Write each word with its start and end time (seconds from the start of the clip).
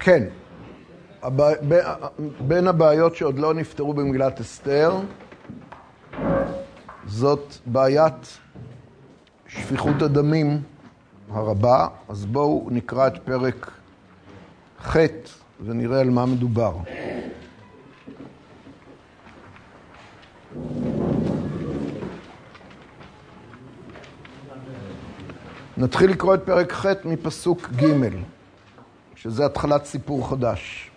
כן. 0.00 0.22
בין 2.40 2.68
הבעיות 2.68 3.16
שעוד 3.16 3.38
לא 3.38 3.54
נפתרו 3.54 3.94
במגילת 3.94 4.40
אסתר, 4.40 4.98
זאת 7.06 7.54
בעיית 7.66 8.38
שפיכות 9.48 10.02
הדמים 10.02 10.62
הרבה, 11.30 11.86
אז 12.08 12.26
בואו 12.26 12.68
נקרא 12.70 13.06
את 13.06 13.18
פרק 13.24 13.70
ח' 14.82 14.96
ונראה 15.64 16.00
על 16.00 16.10
מה 16.10 16.26
מדובר. 16.26 16.76
נתחיל 25.76 26.10
לקרוא 26.10 26.34
את 26.34 26.42
פרק 26.44 26.72
ח' 26.72 26.86
מפסוק 27.04 27.68
ג', 27.76 27.84
שזה 29.22 29.46
התחלת 29.46 29.84
סיפור 29.84 30.28
חדש. 30.28 30.90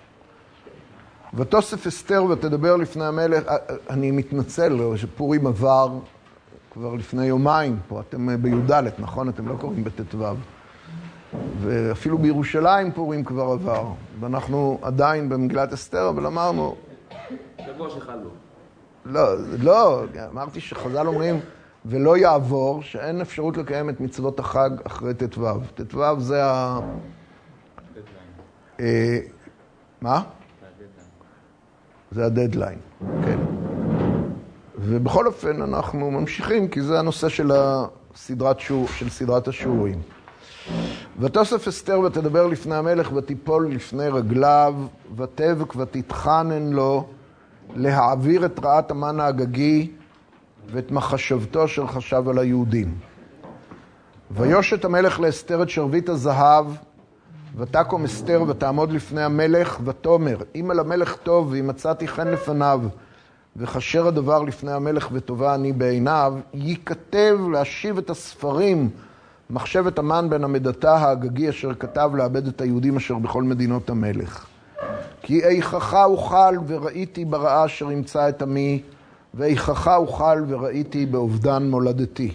ותוסף 1.33 1.87
אסתר 1.87 2.23
ותדבר 2.23 2.75
לפני 2.75 3.05
המלך, 3.05 3.43
אני 3.89 4.11
מתנצל 4.11 4.79
שפורים 4.95 5.47
עבר 5.47 5.89
כבר 6.71 6.93
לפני 6.95 7.25
יומיים 7.25 7.79
פה, 7.87 8.01
אתם 8.01 8.43
בי"ד, 8.43 8.71
נכון? 8.99 9.29
אתם 9.29 9.47
לא 9.47 9.55
קוראים 9.61 9.83
בט"ו. 9.83 10.25
ואפילו 11.59 12.17
בירושלים 12.17 12.91
פורים 12.91 13.23
כבר 13.23 13.43
עבר, 13.43 13.87
ואנחנו 14.19 14.79
עדיין 14.81 15.29
במגילת 15.29 15.73
אסתר, 15.73 16.09
אבל 16.09 16.25
אמרנו... 16.25 16.75
שבוע 17.65 17.89
שחלו. 17.89 18.29
לא, 19.05 19.21
לא, 19.59 20.03
אמרתי 20.31 20.59
שחז"ל 20.59 21.07
אומרים, 21.07 21.39
ולא 21.85 22.17
יעבור, 22.17 22.81
שאין 22.81 23.21
אפשרות 23.21 23.57
לקיים 23.57 23.89
את 23.89 23.99
מצוות 23.99 24.39
החג 24.39 24.69
אחרי 24.83 25.13
ט"ו. 25.13 25.59
ט"ו 25.75 26.19
זה 26.19 26.45
ה... 26.45 26.79
אה, 28.83 29.19
מה? 30.01 30.23
זה 32.11 32.25
הדדליין, 32.25 32.79
כן. 33.25 33.37
ובכל 34.77 35.27
אופן 35.27 35.61
אנחנו 35.61 36.11
ממשיכים, 36.11 36.67
כי 36.67 36.81
זה 36.81 36.99
הנושא 36.99 37.29
של, 37.29 37.51
הסדרת 37.53 38.59
שור, 38.59 38.87
של 38.87 39.09
סדרת 39.09 39.47
השיעורים. 39.47 40.01
ותוסף 41.19 41.67
אסתר 41.67 41.99
ותדבר 41.99 42.47
לפני 42.47 42.75
המלך 42.75 43.13
ותיפול 43.13 43.71
לפני 43.71 44.07
רגליו, 44.07 44.75
ותבק 45.15 45.75
ותתחנן 45.75 46.73
לו 46.73 47.07
להעביר 47.75 48.45
את 48.45 48.59
רעת 48.63 48.91
המן 48.91 49.19
האגגי 49.19 49.91
ואת 50.71 50.91
מחשבתו 50.91 51.65
אשר 51.65 51.87
חשב 51.87 52.29
על 52.29 52.37
היהודים. 52.37 52.95
ויושת 54.31 54.85
המלך 54.85 55.19
לאסתר 55.19 55.63
את 55.63 55.69
שרביט 55.69 56.09
הזהב, 56.09 56.65
ותקום 57.57 58.03
אסתר 58.03 58.43
ותעמוד 58.47 58.91
לפני 58.91 59.23
המלך, 59.23 59.79
ותאמר, 59.85 60.37
אם 60.55 60.71
על 60.71 60.79
המלך 60.79 61.15
טוב, 61.23 61.51
ואם 61.51 61.67
מצאתי 61.67 62.07
חן 62.07 62.27
לפניו, 62.27 62.81
וכשר 63.55 64.07
הדבר 64.07 64.43
לפני 64.43 64.71
המלך 64.71 65.09
וטובה 65.11 65.55
אני 65.55 65.73
בעיניו, 65.73 66.33
ייכתב 66.53 67.37
להשיב 67.51 67.97
את 67.97 68.09
הספרים, 68.09 68.89
מחשבת 69.49 69.99
המן 69.99 70.29
בן 70.29 70.43
המדתה 70.43 70.95
האגגי 70.95 71.49
אשר 71.49 71.73
כתב 71.73 72.11
לאבד 72.15 72.47
את 72.47 72.61
היהודים 72.61 72.95
אשר 72.95 73.15
בכל 73.15 73.43
מדינות 73.43 73.89
המלך. 73.89 74.45
כי 75.21 75.43
איכך 75.43 75.97
אוכל 76.05 76.57
וראיתי 76.67 77.25
ברעה 77.25 77.65
אשר 77.65 77.91
ימצא 77.91 78.29
את 78.29 78.41
עמי, 78.41 78.81
ואיכך 79.33 79.87
אוכל 79.87 80.43
וראיתי 80.47 81.05
באובדן 81.05 81.69
מולדתי. 81.69 82.31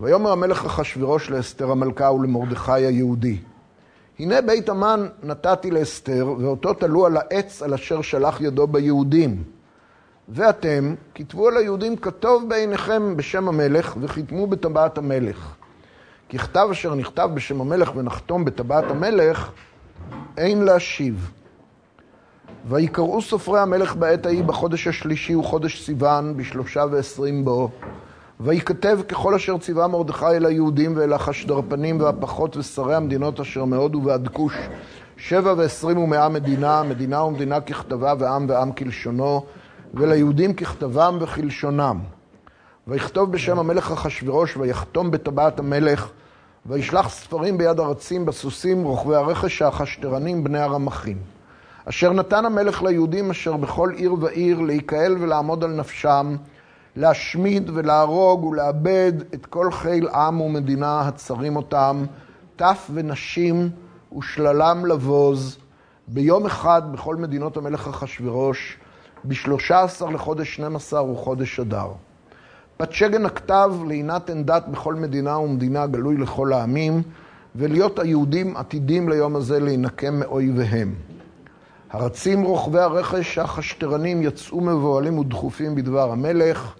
ויאמר 0.00 0.32
המלך 0.32 0.64
אחשורוש 0.64 1.30
לאסתר 1.30 1.70
המלכה 1.70 2.12
ולמרדכי 2.12 2.72
היהודי, 2.72 3.38
הנה 4.22 4.40
בית 4.40 4.68
המן 4.68 5.06
נתתי 5.22 5.70
לאסתר, 5.70 6.34
ואותו 6.38 6.74
תלו 6.74 7.06
על 7.06 7.16
העץ 7.16 7.62
על 7.62 7.74
אשר 7.74 8.02
שלח 8.02 8.40
ידו 8.40 8.66
ביהודים. 8.66 9.42
ואתם, 10.28 10.94
כתבו 11.14 11.48
על 11.48 11.56
היהודים 11.56 11.96
כתוב 11.96 12.48
בעיניכם 12.48 13.16
בשם 13.16 13.48
המלך, 13.48 13.96
וחיתמו 14.00 14.46
בטבעת 14.46 14.98
המלך. 14.98 15.54
כי 16.28 16.38
כתב 16.38 16.68
אשר 16.70 16.94
נכתב 16.94 17.30
בשם 17.34 17.60
המלך 17.60 17.96
ונחתום 17.96 18.44
בטבעת 18.44 18.84
המלך, 18.90 19.50
אין 20.36 20.62
להשיב. 20.62 21.30
ויקראו 22.68 23.22
סופרי 23.22 23.60
המלך 23.60 23.96
בעת 23.96 24.26
ההיא 24.26 24.44
בחודש 24.44 24.86
השלישי 24.86 25.34
וחודש 25.34 25.84
סיוון, 25.84 26.36
בשלושה 26.36 26.84
ועשרים 26.90 27.44
בו. 27.44 27.70
ויכתב 28.44 29.00
ככל 29.08 29.34
אשר 29.34 29.58
ציווה 29.58 29.86
מרדכי 29.86 30.26
אל 30.26 30.46
היהודים 30.46 30.96
ואל 30.96 31.12
החשדרפנים 31.12 32.00
והפחות 32.00 32.56
ושרי 32.56 32.94
המדינות 32.94 33.40
אשר 33.40 33.64
מהודו 33.64 34.02
ועד 34.04 34.28
כוש, 34.28 34.54
שבע 35.16 35.54
ועשרים 35.56 35.98
ומאה 35.98 36.28
מדינה, 36.28 36.82
מדינה 36.82 37.22
ומדינה 37.22 37.60
ככתבה 37.60 38.14
ועם 38.18 38.46
ועם 38.48 38.72
כלשונו, 38.72 39.44
וליהודים 39.94 40.54
ככתבם 40.54 41.18
וכלשונם. 41.20 41.98
ויכתוב 42.88 43.32
בשם 43.32 43.58
המלך 43.58 43.92
אחשורוש 43.92 44.56
ויחתום 44.56 45.10
בטבעת 45.10 45.58
המלך, 45.58 46.10
וישלח 46.66 47.08
ספרים 47.08 47.58
ביד 47.58 47.80
הרצים 47.80 48.26
בסוסים 48.26 48.84
רוכבי 48.84 49.14
הרכש 49.14 49.62
האחשתרנים 49.62 50.44
בני 50.44 50.58
הרמחים. 50.58 51.18
אשר 51.84 52.12
נתן 52.12 52.44
המלך 52.44 52.82
ליהודים 52.82 53.30
אשר 53.30 53.56
בכל 53.56 53.90
עיר 53.96 54.14
ועיר 54.20 54.60
להיקהל 54.60 55.16
ולעמוד 55.20 55.64
על 55.64 55.70
נפשם, 55.70 56.36
להשמיד 56.96 57.70
ולהרוג 57.74 58.44
ולאבד 58.44 59.12
את 59.34 59.46
כל 59.46 59.72
חיל 59.72 60.08
עם 60.08 60.40
ומדינה 60.40 61.00
הצרים 61.00 61.56
אותם, 61.56 62.04
טף 62.56 62.90
ונשים 62.94 63.70
ושללם 64.18 64.86
לבוז, 64.86 65.58
ביום 66.08 66.46
אחד 66.46 66.92
בכל 66.92 67.16
מדינות 67.16 67.56
המלך 67.56 68.06
בשלושה 69.24 69.80
עשר 69.82 70.06
לחודש 70.06 70.56
שנים 70.56 70.76
עשר 70.76 71.04
וחודש 71.04 71.60
אדר. 71.60 71.88
פתשגן 72.76 73.26
הכתב 73.26 73.72
לעינת 73.88 74.28
עין 74.28 74.46
דת 74.46 74.64
בכל 74.68 74.94
מדינה 74.94 75.38
ומדינה 75.38 75.86
גלוי 75.86 76.16
לכל 76.16 76.52
העמים, 76.52 77.02
ולהיות 77.56 77.98
היהודים 77.98 78.56
עתידים 78.56 79.08
ליום 79.08 79.36
הזה 79.36 79.60
להינקם 79.60 80.20
מאויביהם. 80.20 80.94
הרצים 81.90 82.42
רוכבי 82.42 82.78
הרכש 82.78 83.38
החשטרנים 83.38 84.22
יצאו 84.22 84.60
מבוהלים 84.60 85.18
ודחופים 85.18 85.74
בדבר 85.74 86.12
המלך, 86.12 86.74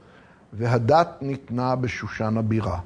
והדת 0.53 1.09
ניתנה 1.21 1.77
בשושן 1.77 2.37
הבירה. 2.37 2.79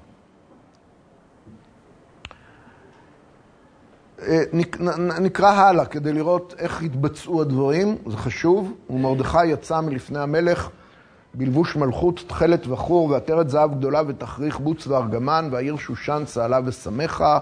אה, 4.22 4.42
נקרא 5.20 5.50
הלאה 5.50 5.86
כדי 5.86 6.12
לראות 6.12 6.54
איך 6.58 6.82
התבצעו 6.82 7.42
הדברים, 7.42 7.96
זה 8.06 8.16
חשוב. 8.16 8.72
ומרדכי 8.90 9.46
יצא 9.46 9.80
מלפני 9.80 10.18
המלך 10.18 10.70
בלבוש 11.34 11.76
מלכות, 11.76 12.24
תכלת 12.26 12.66
וחור, 12.66 13.10
ועטרת 13.10 13.50
זהב 13.50 13.78
גדולה 13.78 14.02
ותכריך 14.06 14.60
בוץ 14.60 14.86
וארגמן, 14.86 15.48
והעיר 15.52 15.76
שושן 15.76 16.22
צהלה 16.26 16.60
ושמחה. 16.64 17.38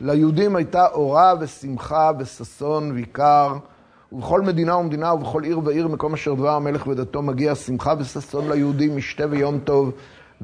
ליהודים 0.00 0.56
הייתה 0.56 0.86
אורה 0.86 1.34
ושמחה 1.40 2.10
וששון 2.18 2.92
ויקר. 2.92 3.56
ובכל 4.12 4.40
מדינה 4.40 4.76
ומדינה 4.76 5.14
ובכל 5.14 5.44
עיר 5.44 5.60
ועיר, 5.64 5.88
מקום 5.88 6.14
אשר 6.14 6.34
דבר 6.34 6.50
המלך 6.50 6.86
ודתו 6.86 7.22
מגיע, 7.22 7.54
שמחה 7.54 7.94
וששון 7.98 8.48
ליהודים, 8.52 8.96
משתה 8.96 9.24
ויום 9.30 9.58
טוב, 9.58 9.92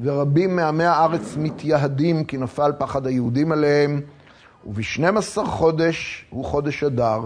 ורבים 0.03 0.55
מעמי 0.55 0.83
הארץ 0.83 1.37
מתייהדים, 1.37 2.23
כי 2.23 2.37
נפל 2.37 2.71
פחד 2.77 3.07
היהודים 3.07 3.51
עליהם. 3.51 4.01
ובשנים 4.65 5.17
עשר 5.17 5.45
חודש, 5.45 6.25
הוא 6.29 6.45
חודש 6.45 6.83
אדר, 6.83 7.19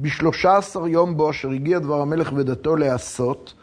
בשלושה 0.00 0.56
עשר 0.56 0.86
יום 0.86 1.16
בו, 1.16 1.30
אשר 1.30 1.50
הגיע 1.50 1.78
דבר 1.78 2.00
המלך 2.00 2.32
ודתו 2.36 2.76
להעשות, 2.76 3.54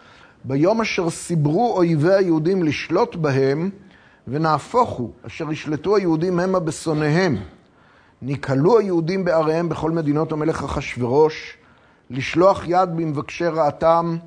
ביום 0.43 0.81
אשר 0.81 1.09
סיברו 1.09 1.77
אויבי 1.77 2.13
היהודים 2.13 2.63
לשלוט 2.63 3.15
בהם, 3.15 3.69
ונהפוך 4.27 4.89
הוא, 4.89 5.11
אשר 5.27 5.51
ישלטו 5.51 5.95
היהודים 5.95 6.39
המה 6.39 6.59
בשונאיהם. 6.59 7.37
נקהלו 8.21 8.79
היהודים 8.79 9.25
בעריהם 9.25 9.69
בכל 9.69 9.91
מדינות 9.91 10.31
המלך 10.31 10.63
אחשורוש, 10.63 11.58
לשלוח 12.09 12.63
יד 12.67 12.89
במבקשי 12.95 13.47
רעתם, 13.47 14.17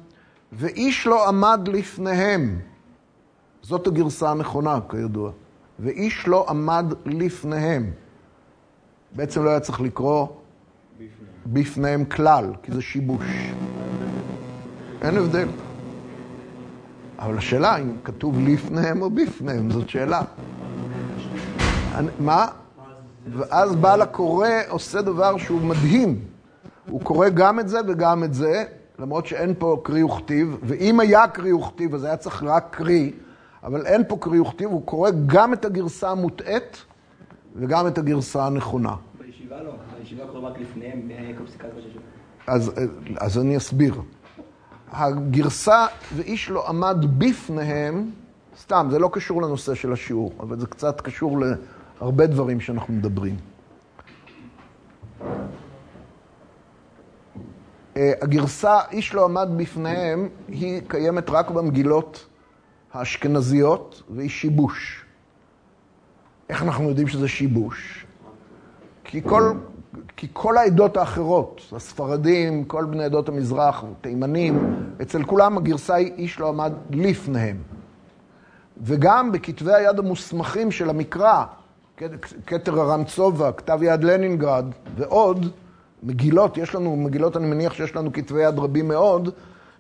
ואיש 0.53 1.07
לא 1.07 1.29
עמד 1.29 1.69
לפניהם. 1.73 2.59
זאת 3.63 3.87
הגרסה 3.87 4.31
הנכונה, 4.31 4.79
כידוע. 4.89 5.31
ואיש 5.79 6.29
לא 6.29 6.47
עמד 6.49 6.95
לפניהם. 7.07 7.91
בעצם 9.13 9.45
לא 9.45 9.51
היה 9.51 9.61
צריך 9.61 9.81
לקרוא 9.81 10.27
בפניהם, 10.27 11.13
בפניהם 11.47 12.05
כלל, 12.05 12.53
כי 12.63 12.73
זה 12.73 12.83
שיבוש. 12.83 13.25
אין 15.03 15.17
הבדל. 15.17 15.49
אבל 17.19 17.39
השאלה 17.39 17.79
אם 17.79 17.93
כתוב 18.05 18.39
לפניהם 18.41 19.03
או 19.03 19.11
בפניהם, 19.11 19.71
זאת 19.71 19.89
שאלה. 19.89 20.23
מה? 22.21 22.47
ואז 23.33 23.77
בעל 23.77 24.03
הקורא 24.03 24.49
עושה 24.69 25.03
דבר 25.03 25.39
שהוא 25.39 25.61
מדהים. 25.61 26.32
הוא 26.89 27.01
קורא 27.01 27.29
גם 27.29 27.61
את 27.61 27.69
זה 27.69 27.79
וגם 27.89 28.25
את 28.25 28.35
זה, 28.35 28.65
למרות 28.99 29.27
שאין 29.27 29.55
פה 29.59 29.81
קרי 29.83 30.03
וכתיב, 30.03 30.57
ואם 30.63 31.01
היה 31.01 31.29
קרי 31.29 31.53
וכתיב, 31.53 31.95
אז 31.95 32.05
היה 32.05 32.17
צריך 32.17 32.43
רק 32.43 32.67
קרי, 32.71 33.13
אבל 33.63 33.87
אין 33.87 34.03
פה 34.09 34.17
קרי 34.21 34.41
וכתיב, 34.41 34.71
הוא 34.71 34.87
קורא 34.87 35.11
גם 35.27 35.53
את 35.53 35.65
הגרסה 35.65 36.11
המוטעית 36.11 36.85
וגם 37.57 37.87
את 37.87 37.99
הגרסה 37.99 38.47
הנכונה. 38.47 38.95
בישיבה 39.19 39.63
לא, 39.63 39.73
בישיבה 39.99 40.27
קוראים 40.27 40.45
רק 40.45 40.59
לפניהם, 40.59 41.09
השבוע. 41.79 42.03
אז, 42.47 42.73
אז 43.17 43.39
אני 43.39 43.57
אסביר. 43.57 43.95
הגרסה 44.91 45.87
ואיש 46.17 46.51
לא 46.51 46.69
עמד 46.69 46.97
בפניהם, 47.19 48.11
סתם, 48.59 48.89
זה 48.91 48.99
לא 48.99 49.11
קשור 49.13 49.43
לנושא 49.43 49.75
של 49.75 49.93
השיעור, 49.93 50.33
אבל 50.41 50.61
זה 50.61 50.67
קצת 50.67 51.01
קשור 51.01 51.39
להרבה 52.01 52.27
דברים 52.27 52.61
שאנחנו 52.61 52.95
מדברים. 52.95 53.37
הגרסה 57.97 58.79
איש 58.91 59.15
לא 59.15 59.25
עמד 59.25 59.49
בפניהם, 59.57 60.29
היא 60.49 60.81
קיימת 60.89 61.31
רק 61.31 61.51
במגילות 61.51 62.27
האשכנזיות, 62.93 64.03
והיא 64.11 64.31
שיבוש. 64.31 65.05
איך 66.49 66.63
אנחנו 66.63 66.89
יודעים 66.89 67.09
שזה 67.09 67.29
שיבוש? 67.29 68.07
כי 69.05 69.23
כל, 69.23 69.53
כי 70.17 70.27
כל 70.33 70.57
העדות 70.57 70.97
האחרות, 70.97 71.61
הספרדים, 71.77 72.65
כל 72.65 72.85
בני 72.85 73.05
עדות 73.05 73.29
המזרח, 73.29 73.85
תימנים, 74.01 74.77
אצל 75.03 75.25
כולם 75.25 75.59
הגרסה 75.59 75.95
היא 75.95 76.13
איש 76.13 76.41
לא 76.41 76.49
עמד 76.49 76.73
לפניהם. 76.91 77.57
וגם 78.83 79.33
בכתבי 79.33 79.73
היד 79.73 79.99
המוסמכים 79.99 80.71
של 80.71 80.91
המקרא, 80.91 81.45
כתר 82.47 82.81
הרמצובה, 82.81 83.53
כתב 83.53 83.79
יד 83.83 84.05
לנינגרד 84.05 84.65
ועוד, 84.97 85.51
מגילות, 86.03 86.59
יש 86.59 86.75
לנו, 86.75 86.97
מגילות 86.97 87.37
אני 87.37 87.47
מניח 87.47 87.73
שיש 87.73 87.97
לנו 87.97 88.13
כתבי 88.13 88.43
יד 88.43 88.59
רבים 88.59 88.89
מאוד, 88.89 89.29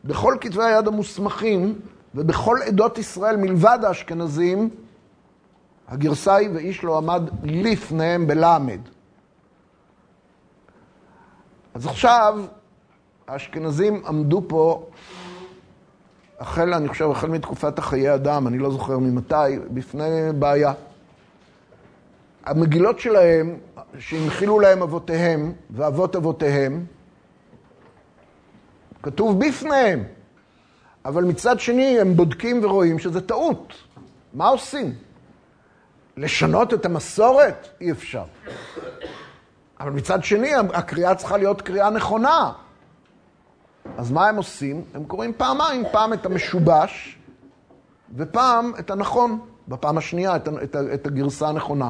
בכל 0.04 0.36
כתבי 0.40 0.62
היד 0.62 0.88
המוסמכים 0.88 1.80
ובכל 2.14 2.58
עדות 2.66 2.98
ישראל 2.98 3.36
מלבד 3.36 3.78
האשכנזים, 3.82 4.70
הגרסה 5.88 6.34
היא 6.34 6.50
ואיש 6.54 6.84
לא 6.84 6.98
עמד 6.98 7.22
לפניהם 7.44 8.26
בלמד. 8.26 8.80
אז 11.74 11.86
עכשיו 11.86 12.38
האשכנזים 13.28 14.02
עמדו 14.06 14.42
פה, 14.48 14.86
החל, 16.40 16.74
אני 16.74 16.88
חושב, 16.88 17.10
החל 17.10 17.28
מתקופת 17.28 17.78
החיי 17.78 18.14
אדם, 18.14 18.46
אני 18.46 18.58
לא 18.58 18.70
זוכר 18.70 18.98
ממתי, 18.98 19.58
בפני 19.70 20.32
בעיה. 20.38 20.72
המגילות 22.44 22.98
שלהם, 22.98 23.56
שהנחילו 23.98 24.60
להם 24.60 24.82
אבותיהם 24.82 25.52
ואבות 25.70 26.16
אבותיהם, 26.16 26.86
כתוב 29.02 29.44
בפניהם. 29.44 30.04
אבל 31.04 31.24
מצד 31.24 31.60
שני 31.60 32.00
הם 32.00 32.16
בודקים 32.16 32.64
ורואים 32.64 32.98
שזה 32.98 33.20
טעות. 33.20 33.74
מה 34.34 34.48
עושים? 34.48 34.94
לשנות 36.16 36.74
את 36.74 36.84
המסורת? 36.84 37.68
אי 37.80 37.92
אפשר. 37.92 38.24
אבל 39.80 39.90
מצד 39.90 40.24
שני, 40.24 40.54
הקריאה 40.54 41.14
צריכה 41.14 41.36
להיות 41.36 41.62
קריאה 41.62 41.90
נכונה. 41.90 42.52
אז 43.98 44.12
מה 44.12 44.28
הם 44.28 44.36
עושים? 44.36 44.84
הם 44.94 45.04
קוראים 45.04 45.32
פעמיים, 45.36 45.84
פעם 45.92 46.12
את 46.12 46.26
המשובש 46.26 47.18
ופעם 48.16 48.72
את 48.78 48.90
הנכון, 48.90 49.40
בפעם 49.68 49.98
השנייה 49.98 50.36
את, 50.36 51.06
הגרסה 51.06 51.48
הנכונה. 51.48 51.88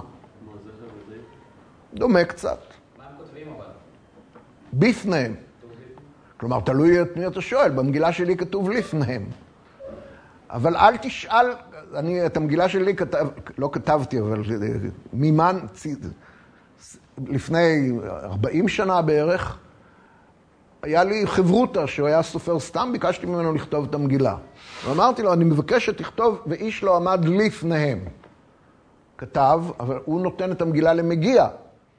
דומה 1.94 2.24
קצת. 2.24 2.58
מה 2.98 3.04
הם 3.04 3.16
כותבים 3.18 3.46
אבל? 3.56 3.66
בפניהם. 4.72 5.34
כלומר, 6.36 6.60
תלוי 6.60 7.02
את 7.02 7.16
מי 7.16 7.26
אתה 7.26 7.40
שואל, 7.40 7.70
במגילה 7.70 8.12
שלי 8.12 8.36
כתוב 8.36 8.70
לפניהם. 8.70 9.26
אבל 10.50 10.76
אל 10.76 10.96
תשאל, 10.96 11.46
אני 11.94 12.26
את 12.26 12.36
המגילה 12.36 12.68
שלי 12.68 12.96
כתב, 12.96 13.28
לא 13.58 13.70
כתבתי, 13.72 14.20
אבל 14.20 14.42
מימן, 15.12 15.58
לפני 17.26 17.92
40 18.04 18.68
שנה 18.68 19.02
בערך, 19.02 19.58
היה 20.82 21.04
לי 21.04 21.26
חברותא 21.26 21.86
שהוא 21.86 22.08
היה 22.08 22.22
סופר 22.22 22.60
סתם, 22.60 22.90
ביקשתי 22.92 23.26
ממנו 23.26 23.54
לכתוב 23.54 23.86
את 23.88 23.94
המגילה. 23.94 24.36
ואמרתי 24.86 25.22
לו, 25.22 25.32
אני 25.32 25.44
מבקש 25.44 25.86
שתכתוב, 25.86 26.42
ואיש 26.46 26.82
לא 26.82 26.96
עמד 26.96 27.24
לפניהם. 27.24 27.98
כתב, 29.18 29.60
אבל 29.80 29.98
הוא 30.04 30.20
נותן 30.20 30.52
את 30.52 30.62
המגילה 30.62 30.94
למגיע. 30.94 31.48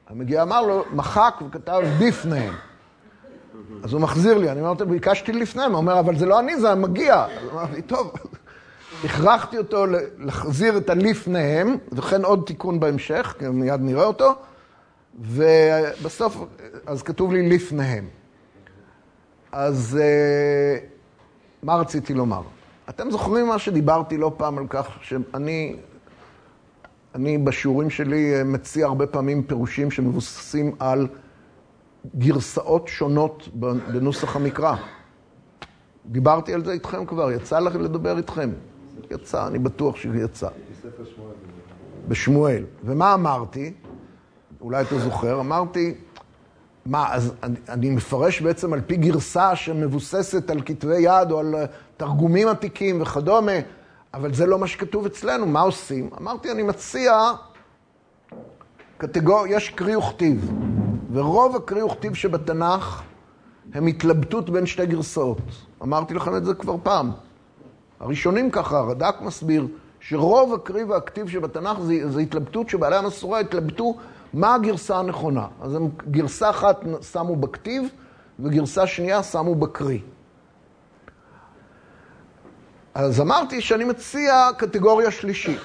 המגיע 0.10 0.42
אמר 0.42 0.62
לו, 0.62 0.84
מחק 0.92 1.36
וכתב 1.48 1.82
בפניהם. 2.00 2.54
אז 3.84 3.94
הוא 3.94 4.02
מחזיר 4.02 4.38
לי, 4.38 4.52
אני 4.52 4.62
אומר 4.62 4.74
ביקשתי 4.74 5.32
לפניהם, 5.32 5.72
הוא 5.72 5.78
אומר, 5.78 6.00
אבל 6.00 6.18
זה 6.18 6.26
לא 6.26 6.40
אני, 6.40 6.60
זה 6.60 6.72
המגיע. 6.72 7.26
אז 7.26 7.50
אמרתי, 7.54 7.82
טוב, 7.82 8.14
הכרחתי 9.04 9.58
אותו 9.58 9.86
להחזיר 10.18 10.78
את 10.78 10.90
הלפניהם, 10.90 11.78
וכן 11.92 12.26
עוד 12.26 12.44
תיקון 12.46 12.80
בהמשך, 12.80 13.36
כי 13.40 13.48
מיד 13.48 13.82
נראה 13.82 14.06
אותו, 14.06 14.36
ובסוף, 15.20 16.38
אז 16.86 17.04
כתוב 17.04 17.34
לי 17.34 17.50
לפניהם. 17.50 18.08
אז 19.52 20.00
אה, 20.02 20.78
מה 21.64 21.76
רציתי 21.76 22.14
לומר? 22.14 22.42
אתם 22.90 23.12
זוכרים 23.12 23.48
מה 23.48 23.60
שדיברתי 23.60 24.18
לא 24.18 24.32
פעם 24.38 24.58
על 24.58 24.66
כך 24.70 24.88
שאני 25.02 25.76
אני 27.16 27.38
בשיעורים 27.38 27.90
שלי 27.90 28.36
אה, 28.36 28.44
מציע 28.44 28.86
הרבה 28.86 29.08
פעמים 29.08 29.44
פירושים 29.44 29.92
שמבוססים 29.92 30.76
על 30.80 31.08
גרסאות 32.16 32.88
שונות 32.88 33.50
בנוסח 33.94 34.36
המקרא. 34.36 34.76
דיברתי 36.06 36.54
על 36.54 36.66
זה 36.66 36.72
איתכם 36.72 37.06
כבר, 37.06 37.32
יצא 37.32 37.60
לכם 37.60 37.82
לדבר 37.82 38.18
איתכם. 38.18 38.50
יצא, 39.12 39.48
אני 39.48 39.60
בטוח 39.60 39.96
שיצא. 39.96 40.48
בשמואל. 42.08 42.64
ומה 42.84 43.14
אמרתי? 43.14 43.74
אולי 44.62 44.82
אתה 44.82 45.00
זוכר, 45.00 45.40
אמרתי, 45.40 45.94
מה, 46.86 47.14
אז 47.14 47.34
אני, 47.44 47.56
אני 47.70 47.90
מפרש 47.90 48.42
בעצם 48.42 48.74
על 48.74 48.82
פי 48.82 48.96
גרסה 48.96 49.56
שמבוססת 49.56 50.50
על 50.50 50.62
כתבי 50.66 51.00
יד 51.00 51.32
או 51.32 51.40
על 51.40 51.56
תרגומים 51.98 52.48
עתיקים 52.48 53.02
וכדומה, 53.02 53.52
אבל 54.14 54.34
זה 54.34 54.46
לא 54.46 54.60
מה 54.60 54.68
שכתוב 54.68 55.06
אצלנו, 55.06 55.46
מה 55.46 55.62
עושים? 55.62 56.10
אמרתי, 56.22 56.52
אני 56.52 56.64
מציע, 56.64 57.32
קטגור... 58.98 59.48
יש 59.48 59.70
קרי 59.70 59.96
וכתיב, 59.96 60.52
ורוב 61.12 61.56
הקרי 61.56 61.84
וכתיב 61.84 62.14
שבתנ"ך 62.14 63.02
הם 63.74 63.88
התלבטות 63.88 64.50
בין 64.50 64.66
שתי 64.66 64.86
גרסאות. 64.86 65.38
אמרתי 65.82 66.14
לכם 66.14 66.36
את 66.36 66.46
זה 66.46 66.54
כבר 66.54 66.76
פעם. 66.84 67.12
הראשונים 68.00 68.52
ככה, 68.52 68.80
הרד"ק 68.80 69.16
מסביר, 69.22 69.68
שרוב 70.00 70.54
הקרי 70.54 70.84
והכתיב 70.84 71.30
שבתנ"ך 71.30 71.80
זה, 71.80 72.10
זה 72.10 72.20
התלבטות 72.20 72.70
שבעלי 72.70 72.96
המסורה 72.96 73.40
התלבטו 73.40 73.98
מה 74.34 74.56
הגרסה 74.56 75.00
הנכונה. 75.00 75.48
אז 75.62 75.76
הם 75.76 75.90
גרסה 76.12 76.50
אחת 76.50 76.80
שמו 77.12 77.36
בכתיב, 77.36 77.84
וגרסה 78.40 78.88
שנייה 78.88 79.24
שמו 79.24 79.56
בקרי. 79.56 80.02
אז 82.96 83.22
אמרתי 83.22 83.62
שאני 83.62 83.84
מציע 83.84 84.50
קטגוריה 84.58 85.12
שלישית. 85.12 85.60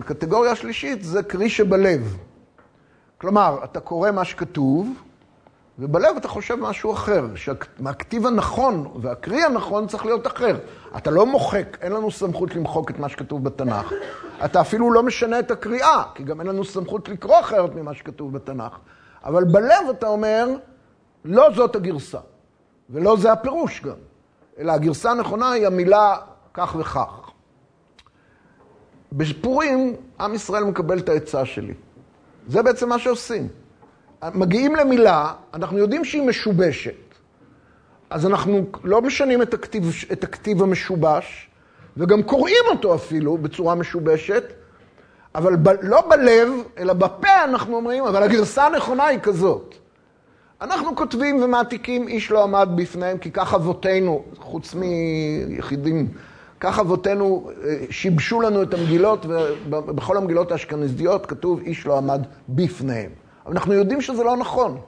הקטגוריה 0.00 0.52
השלישית 0.52 1.04
זה 1.04 1.22
קרי 1.22 1.48
שבלב. 1.48 2.16
כלומר, 3.18 3.58
אתה 3.64 3.80
קורא 3.80 4.10
מה 4.10 4.24
שכתוב, 4.24 4.88
ובלב 5.78 6.16
אתה 6.16 6.28
חושב 6.28 6.54
משהו 6.54 6.92
אחר, 6.92 7.24
שהכתיב 7.34 8.26
הנכון 8.26 8.86
והקרי 9.02 9.42
הנכון 9.42 9.86
צריך 9.86 10.04
להיות 10.06 10.26
אחר. 10.26 10.58
אתה 10.96 11.10
לא 11.10 11.26
מוחק, 11.26 11.78
אין 11.80 11.92
לנו 11.92 12.10
סמכות 12.10 12.54
למחוק 12.54 12.90
את 12.90 12.98
מה 12.98 13.08
שכתוב 13.08 13.44
בתנ"ך. 13.44 13.92
אתה 14.44 14.60
אפילו 14.60 14.92
לא 14.92 15.02
משנה 15.02 15.38
את 15.38 15.50
הקריאה, 15.50 16.02
כי 16.14 16.22
גם 16.22 16.40
אין 16.40 16.48
לנו 16.48 16.64
סמכות 16.64 17.08
לקרוא 17.08 17.40
אחרת 17.40 17.74
ממה 17.74 17.94
שכתוב 17.94 18.32
בתנ"ך. 18.32 18.78
אבל 19.24 19.44
בלב 19.44 19.88
אתה 19.90 20.06
אומר, 20.06 20.48
לא 21.24 21.48
זאת 21.54 21.76
הגרסה, 21.76 22.18
ולא 22.90 23.16
זה 23.16 23.32
הפירוש 23.32 23.80
גם, 23.80 23.96
אלא 24.62 24.72
הגרסה 24.72 25.10
הנכונה 25.10 25.50
היא 25.50 25.66
המילה 25.66 26.16
כך 26.54 26.76
וכך. 26.78 27.30
בפורים, 29.12 29.96
עם 30.20 30.34
ישראל 30.34 30.64
מקבל 30.64 30.98
את 30.98 31.08
העצה 31.08 31.44
שלי. 31.44 31.74
זה 32.48 32.62
בעצם 32.62 32.88
מה 32.88 32.98
שעושים. 32.98 33.48
מגיעים 34.34 34.76
למילה, 34.76 35.32
אנחנו 35.54 35.78
יודעים 35.78 36.04
שהיא 36.04 36.22
משובשת. 36.22 36.94
אז 38.10 38.26
אנחנו 38.26 38.64
לא 38.84 39.02
משנים 39.02 39.42
את 39.42 39.54
הכתיב, 39.54 39.82
את 40.12 40.24
הכתיב 40.24 40.62
המשובש, 40.62 41.50
וגם 41.96 42.22
קוראים 42.22 42.64
אותו 42.70 42.94
אפילו 42.94 43.38
בצורה 43.38 43.74
משובשת, 43.74 44.44
אבל 45.34 45.56
ב, 45.56 45.68
לא 45.82 46.00
בלב, 46.10 46.48
אלא 46.78 46.92
בפה 46.92 47.44
אנחנו 47.44 47.76
אומרים, 47.76 48.04
אבל 48.04 48.22
הגרסה 48.22 48.66
הנכונה 48.66 49.04
היא 49.04 49.18
כזאת. 49.18 49.74
אנחנו 50.62 50.96
כותבים 50.96 51.42
ומעתיקים, 51.42 52.08
איש 52.08 52.30
לא 52.30 52.42
עמד 52.42 52.68
בפניהם, 52.74 53.18
כי 53.18 53.30
כך 53.30 53.54
אבותינו, 53.54 54.24
חוץ 54.38 54.74
מיחידים, 54.74 56.08
כך 56.60 56.78
אבותינו 56.78 57.50
אה, 57.64 57.84
שיבשו 57.90 58.40
לנו 58.40 58.62
את 58.62 58.74
המגילות, 58.74 59.26
ובכל 59.26 60.16
המגילות 60.16 60.52
האשכנזיות 60.52 61.26
כתוב, 61.26 61.60
איש 61.60 61.86
לא 61.86 61.98
עמד 61.98 62.22
בפניהם. 62.48 63.10
אבל 63.46 63.52
אנחנו 63.52 63.72
יודעים 63.72 64.00
שזה 64.00 64.24
לא 64.24 64.36
נכון. 64.36 64.80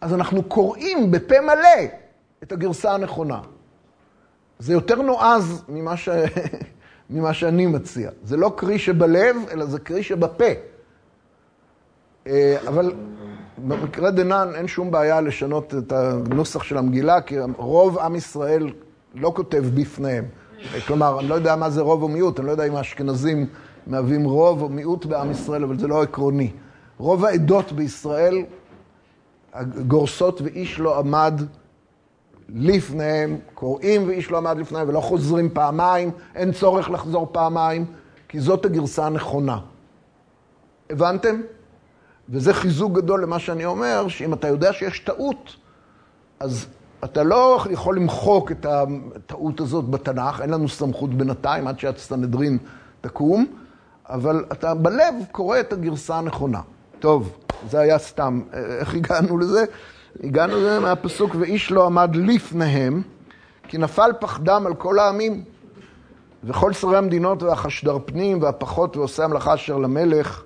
אז 0.00 0.14
אנחנו 0.14 0.42
קוראים 0.42 1.10
בפה 1.10 1.40
מלא 1.40 1.86
את 2.42 2.52
הגרסה 2.52 2.94
הנכונה. 2.94 3.40
זה 4.58 4.72
יותר 4.72 5.02
נועז 5.02 5.62
ממה, 5.68 5.96
ש... 5.96 6.08
ממה 7.10 7.34
שאני 7.34 7.66
מציע. 7.66 8.10
זה 8.24 8.36
לא 8.36 8.52
קרי 8.56 8.78
שבלב, 8.78 9.36
אלא 9.52 9.64
זה 9.64 9.78
קרי 9.78 10.02
שבפה. 10.02 10.44
אה, 12.26 12.56
אבל 12.68 12.92
במקרה 13.58 14.10
דנן 14.10 14.48
אין 14.54 14.66
שום 14.66 14.90
בעיה 14.90 15.20
לשנות 15.20 15.74
את 15.78 15.92
הנוסח 15.92 16.62
של 16.62 16.78
המגילה, 16.78 17.20
כי 17.20 17.36
רוב 17.56 17.98
עם 17.98 18.16
ישראל 18.16 18.70
לא 19.14 19.32
כותב 19.36 19.64
בפניהם. 19.74 20.24
כלומר, 20.86 21.20
אני 21.20 21.28
לא 21.28 21.34
יודע 21.34 21.56
מה 21.56 21.70
זה 21.70 21.80
רוב 21.80 22.02
או 22.02 22.08
מיעוט, 22.08 22.38
אני 22.38 22.46
לא 22.46 22.52
יודע 22.52 22.64
אם 22.64 22.76
האשכנזים 22.76 23.46
מהווים 23.86 24.24
רוב 24.24 24.62
או 24.62 24.68
מיעוט 24.68 25.06
בעם 25.06 25.30
ישראל, 25.30 25.64
אבל 25.64 25.78
זה 25.78 25.88
לא 25.88 26.02
עקרוני. 26.02 26.50
רוב 26.98 27.24
העדות 27.24 27.72
בישראל 27.72 28.44
גורסות 29.86 30.40
ואיש 30.40 30.78
לא 30.78 30.98
עמד 30.98 31.42
לפניהם, 32.48 33.38
קוראים 33.54 34.08
ואיש 34.08 34.30
לא 34.30 34.36
עמד 34.36 34.58
לפניהם 34.58 34.88
ולא 34.88 35.00
חוזרים 35.00 35.48
פעמיים, 35.52 36.10
אין 36.34 36.52
צורך 36.52 36.90
לחזור 36.90 37.28
פעמיים, 37.32 37.84
כי 38.28 38.40
זאת 38.40 38.64
הגרסה 38.64 39.06
הנכונה. 39.06 39.58
הבנתם? 40.90 41.40
וזה 42.28 42.54
חיזוק 42.54 42.92
גדול 42.92 43.22
למה 43.22 43.38
שאני 43.38 43.64
אומר, 43.64 44.08
שאם 44.08 44.32
אתה 44.32 44.48
יודע 44.48 44.72
שיש 44.72 44.98
טעות, 44.98 45.56
אז 46.40 46.66
אתה 47.04 47.22
לא 47.22 47.64
יכול 47.70 47.96
למחוק 47.96 48.52
את 48.52 48.66
הטעות 48.66 49.60
הזאת 49.60 49.84
בתנ"ך, 49.84 50.40
אין 50.40 50.50
לנו 50.50 50.68
סמכות 50.68 51.14
בינתיים 51.14 51.66
עד 51.66 51.78
שהסנהדרין 51.78 52.58
תקום, 53.00 53.46
אבל 54.08 54.44
אתה 54.52 54.74
בלב 54.74 55.14
קורא 55.32 55.60
את 55.60 55.72
הגרסה 55.72 56.18
הנכונה. 56.18 56.60
טוב, 56.98 57.38
זה 57.70 57.80
היה 57.80 57.98
סתם. 57.98 58.42
איך 58.52 58.94
הגענו 58.94 59.38
לזה? 59.38 59.64
הגענו 60.24 60.56
לזה 60.56 60.80
מהפסוק, 60.80 61.34
ואיש 61.38 61.70
לא 61.70 61.86
עמד 61.86 62.16
לפניהם, 62.16 63.02
כי 63.68 63.78
נפל 63.78 64.10
פחדם 64.20 64.66
על 64.66 64.74
כל 64.74 64.98
העמים. 64.98 65.44
וכל 66.44 66.72
שרי 66.72 66.96
המדינות 66.96 67.42
והחשדרפנים 67.42 68.42
והפחות 68.42 68.96
ועושי 68.96 69.22
המלאכה 69.22 69.54
אשר 69.54 69.78
למלך 69.78 70.42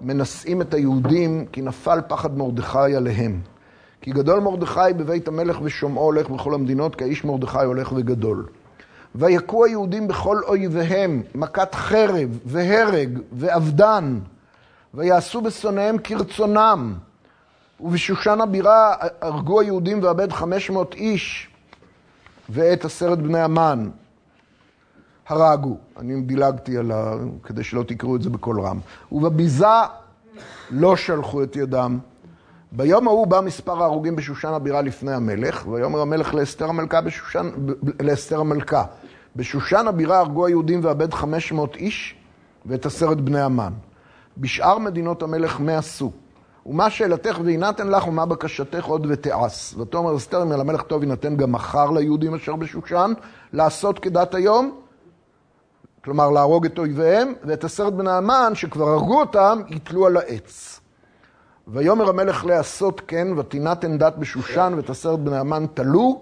מנשאים 0.00 0.62
את 0.62 0.74
היהודים, 0.74 1.46
כי 1.52 1.62
נפל 1.62 1.98
פחד 2.08 2.38
מרדכי 2.38 2.96
עליהם. 2.96 3.40
כי 4.00 4.10
גדול 4.10 4.40
מרדכי 4.40 4.92
בבית 4.96 5.28
המלך 5.28 5.58
ושומעו 5.62 6.04
הולך 6.04 6.28
בכל 6.28 6.54
המדינות, 6.54 6.94
כי 6.96 7.04
האיש 7.04 7.24
מרדכי 7.24 7.64
הולך 7.64 7.92
וגדול. 7.92 8.46
ויכו 9.14 9.64
היהודים 9.64 10.08
בכל 10.08 10.40
אויביהם, 10.42 11.22
מכת 11.34 11.74
חרב 11.74 12.38
והרג 12.44 13.18
ואבדן, 13.32 14.18
ויעשו 14.94 15.40
בשונאיהם 15.40 15.98
כרצונם. 15.98 16.94
ובשושן 17.80 18.40
הבירה 18.40 18.94
הרגו 19.20 19.60
היהודים 19.60 20.02
ואבד 20.02 20.32
חמש 20.32 20.70
מאות 20.70 20.94
איש, 20.94 21.48
ואת 22.48 22.84
עשרת 22.84 23.18
בני 23.18 23.40
המן 23.40 23.90
הרגו. 25.30 25.76
אני 25.96 26.20
דילגתי 26.20 26.78
על 26.78 26.92
ה... 26.92 27.14
כדי 27.42 27.64
שלא 27.64 27.82
תקראו 27.82 28.16
את 28.16 28.22
זה 28.22 28.30
בקול 28.30 28.60
רם. 28.60 28.78
ובביזה 29.12 29.66
לא 30.70 30.96
שלחו 30.96 31.42
את 31.42 31.56
ידם. 31.56 31.98
ביום 32.72 33.08
ההוא 33.08 33.26
בא 33.26 33.40
מספר 33.40 33.82
ההרוגים 33.82 34.16
בשושן 34.16 34.48
הבירה 34.48 34.82
לפני 34.82 35.12
המלך, 35.12 35.66
ויאמר 35.66 36.00
המלך 36.00 36.34
לאסתר 36.34 36.68
המלכה 36.68 37.00
בשושן, 37.00 37.50
לאסתר 38.02 38.40
המלכה. 38.40 38.84
בשושן 39.36 39.88
הבירה 39.88 40.18
הרגו 40.18 40.46
היהודים 40.46 40.80
ואבד 40.82 41.14
חמש 41.14 41.52
מאות 41.52 41.76
איש 41.76 42.14
ואת 42.66 42.86
עשרת 42.86 43.20
בני 43.20 43.40
המן. 43.40 43.72
בשאר 44.38 44.78
מדינות 44.78 45.22
המלך 45.22 45.60
מה 45.60 45.78
עשו? 45.78 46.12
ומה 46.66 46.90
שאלתך 46.90 47.38
ויינתן 47.44 47.88
לך 47.88 48.08
ומה 48.08 48.26
בקשתך 48.26 48.84
עוד 48.84 49.06
ותעש. 49.08 49.74
ותאמר 49.74 50.16
אסתר 50.16 50.42
אם 50.42 50.52
למלך 50.52 50.82
טוב 50.82 51.02
יינתן 51.02 51.36
גם 51.36 51.52
מחר 51.52 51.90
ליהודים 51.90 52.34
אשר 52.34 52.56
בשושן 52.56 53.12
לעשות 53.52 53.98
כדת 53.98 54.34
היום, 54.34 54.80
כלומר 56.04 56.30
להרוג 56.30 56.66
את 56.66 56.78
אויביהם, 56.78 57.32
ואת 57.44 57.64
עשרת 57.64 57.94
בני 57.94 58.10
המן 58.10 58.52
שכבר 58.54 58.88
הרגו 58.88 59.20
אותם 59.20 59.60
יתלו 59.68 60.06
על 60.06 60.16
העץ. 60.16 60.80
ויאמר 61.68 62.08
המלך 62.08 62.44
לעשות 62.44 63.00
כן, 63.06 63.28
ותינתן 63.38 63.98
דת 63.98 64.16
בשושן, 64.18 64.72
ואת 64.76 64.90
עשרת 64.90 65.18
בני 65.18 65.36
המן 65.36 65.64
תלו, 65.74 66.20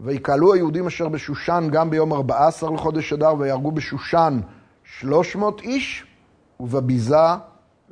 ויקהלו 0.00 0.54
היהודים 0.54 0.86
אשר 0.86 1.08
בשושן 1.08 1.68
גם 1.72 1.90
ביום 1.90 2.12
ארבעה 2.12 2.48
עשר 2.48 2.70
לחודש 2.70 3.12
אדר, 3.12 3.34
ויהרגו 3.38 3.72
בשושן 3.72 4.40
שלוש 4.84 5.36
מאות 5.36 5.60
איש, 5.60 6.06
ובביזה 6.60 7.16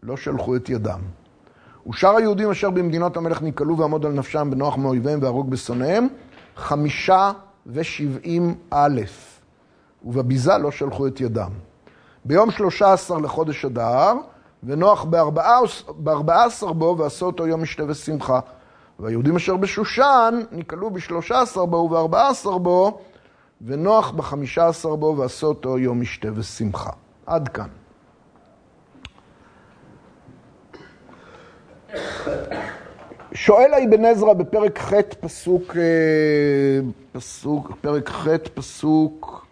לא 0.03 0.17
שלחו 0.17 0.57
את 0.57 0.69
ידם. 0.69 1.01
ושאר 1.89 2.17
היהודים 2.17 2.51
אשר 2.51 2.71
במדינות 2.71 3.17
המלך 3.17 3.43
ניקלו 3.43 3.79
ועמוד 3.79 4.07
על 4.07 4.13
נפשם 4.13 4.49
בנוח 4.51 4.77
מאויביהם 4.77 5.19
והרוג 5.23 5.51
בשונאיהם, 5.51 6.09
חמישה 6.57 7.33
ושבעים 7.67 8.55
א', 8.71 9.01
ובביזה 10.05 10.59
לא 10.59 10.71
שלחו 10.71 11.07
את 11.07 11.21
ידם. 11.21 11.51
ביום 12.25 12.51
שלושה 12.51 12.93
עשר 12.93 13.19
לחודש 13.19 13.65
אדר, 13.65 14.13
ונוח 14.63 15.05
בארבעה 15.05 16.45
עשר 16.45 16.73
בו, 16.73 16.97
ועשו 16.99 17.27
אותו 17.27 17.47
יום 17.47 17.63
משתה 17.63 17.83
ושמחה. 17.89 18.41
והיהודים 18.99 19.37
אשר 19.37 19.57
בשושן 19.57 20.41
ניקלו 20.53 20.91
בשלושה 20.91 21.41
עשר 21.41 21.67
בו 21.67 21.77
ובארבעה 21.77 22.31
עשר 22.31 22.59
בו, 22.59 23.01
ונוח 23.67 24.11
בחמישה 24.11 24.67
עשר 24.69 24.97
בו, 24.97 25.15
ועשו 25.19 25.47
אותו 25.47 25.79
יום 25.79 26.01
משתה 26.01 26.29
ושמחה. 26.35 26.91
עד 27.27 27.49
כאן. 27.49 27.69
שואל 33.35 33.75
האבן 33.75 34.05
עזרא 34.05 34.33
בפרק 34.33 34.79
ח' 34.79 34.93
פסוק, 35.21 35.77
אה, 35.77 36.81
פסוק, 37.13 37.73
פרק 37.81 38.09
ח' 38.09 38.29
פסוק 38.55 39.47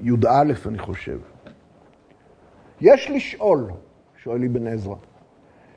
י"א 0.00 0.52
אני 0.66 0.78
חושב. 0.78 1.18
יש 2.80 3.10
לשאול, 3.10 3.70
שואל 4.22 4.44
אבן 4.44 4.66
עזרא, 4.66 4.94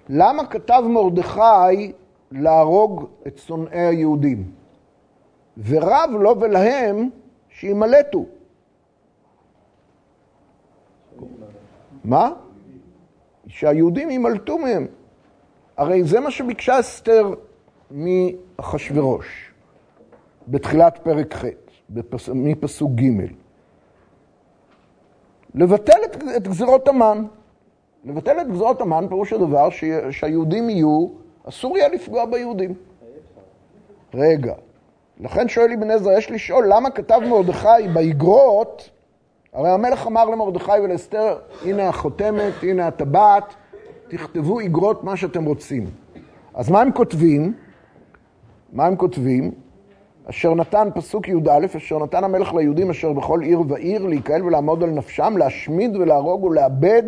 למה 0.09 0.45
כתב 0.45 0.83
מרדכי 0.87 1.91
להרוג 2.31 3.09
את 3.27 3.37
שונאי 3.37 3.79
היהודים? 3.79 4.51
ורב 5.57 6.09
לו 6.19 6.39
ולהם 6.41 7.09
שימלטו. 7.49 8.25
מה? 12.03 12.33
שהיהודים 13.47 14.09
ימלטו 14.09 14.57
מהם. 14.57 14.87
הרי 15.77 16.03
זה 16.03 16.19
מה 16.19 16.31
שביקשה 16.31 16.79
אסתר 16.79 17.33
מאחשוורוש 17.91 19.50
בתחילת 20.51 20.99
פרק 21.03 21.35
ח', 21.35 21.45
בפס... 21.89 22.29
מפסוק 22.29 22.91
ג'. 22.91 23.25
לבטל 25.55 25.97
את, 26.05 26.23
את 26.37 26.47
גזירות 26.47 26.87
המן. 26.87 27.25
לבטל 28.05 28.41
את 28.41 28.47
גזירות 28.51 28.81
המן 28.81 29.05
פירוש 29.09 29.33
הדבר 29.33 29.69
ש... 29.69 29.83
שהיהודים 30.11 30.69
יהיו, 30.69 31.07
אסור 31.43 31.77
יהיה 31.77 31.89
לפגוע 31.89 32.25
ביהודים. 32.25 32.73
רגע, 34.13 34.53
לכן 35.19 35.47
שואל 35.47 35.73
אבן 35.73 35.91
עזרא, 35.91 36.13
יש 36.13 36.31
לשאול 36.31 36.65
למה 36.67 36.89
כתב 36.89 37.19
מרדכי 37.29 37.87
באגרות 37.93 38.89
הרי 39.53 39.69
המלך 39.69 40.07
אמר 40.07 40.25
למרדכי 40.25 40.79
ולאסתר, 40.83 41.37
הנה 41.65 41.89
החותמת, 41.89 42.53
הנה 42.63 42.87
הטבעת, 42.87 43.53
תכתבו 44.07 44.59
איגרות 44.59 45.03
מה 45.03 45.17
שאתם 45.17 45.45
רוצים. 45.45 45.85
אז 46.53 46.69
מה 46.69 46.81
הם 46.81 46.91
כותבים? 46.91 47.53
מה 48.73 48.85
הם 48.85 48.95
כותבים? 48.95 49.51
אשר 50.29 50.53
נתן, 50.53 50.89
פסוק 50.95 51.27
י"א, 51.27 51.65
אשר 51.77 51.99
נתן 51.99 52.23
המלך 52.23 52.53
ליהודים 52.53 52.89
אשר 52.89 53.13
בכל 53.13 53.41
עיר 53.41 53.61
ועיר 53.67 54.05
להיקהל 54.05 54.43
ולעמוד 54.43 54.83
על 54.83 54.89
נפשם, 54.89 55.37
להשמיד 55.37 55.95
ולהרוג 55.95 56.43
ולאבד 56.43 57.03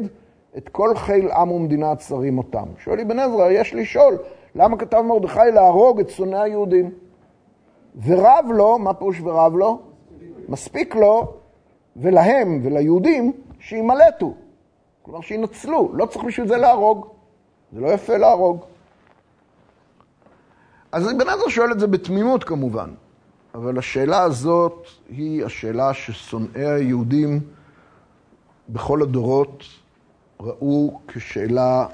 את 0.57 0.69
כל 0.69 0.95
חיל 0.95 1.31
עם 1.31 1.51
ומדינה 1.51 1.91
הצרים 1.91 2.37
אותם. 2.37 2.65
שואל 2.77 2.99
אבן 2.99 3.19
עזרא, 3.19 3.49
יש 3.49 3.73
לשאול, 3.73 4.17
למה 4.55 4.77
כתב 4.77 5.01
מרדכי 5.01 5.51
להרוג 5.53 5.99
את 5.99 6.09
שונאי 6.09 6.39
היהודים? 6.39 6.91
ורב 8.05 8.45
לו, 8.53 8.79
מה 8.79 8.93
פירוש 8.93 9.21
ורב 9.21 9.55
לו? 9.55 9.79
מספיק 10.49 10.95
לו 10.95 11.33
ולהם 11.95 12.59
וליהודים 12.63 13.31
שימלטו. 13.59 14.33
כלומר 15.01 15.21
שינצלו, 15.21 15.89
לא 15.93 16.05
צריך 16.05 16.25
בשביל 16.25 16.47
זה 16.47 16.57
להרוג. 16.57 17.07
זה 17.73 17.81
לא 17.81 17.87
יפה 17.87 18.17
להרוג. 18.17 18.57
אז 20.91 21.13
בן 21.17 21.29
עזר 21.29 21.47
שואל 21.47 21.71
את 21.71 21.79
זה 21.79 21.87
בתמימות 21.87 22.43
כמובן, 22.43 22.89
אבל 23.53 23.77
השאלה 23.77 24.21
הזאת 24.21 24.87
היא 25.09 25.45
השאלה 25.45 25.93
ששונאי 25.93 26.65
היהודים 26.65 27.39
בכל 28.69 29.01
הדורות 29.01 29.63
ראו 30.39 31.01
כשאלה, 31.07 31.85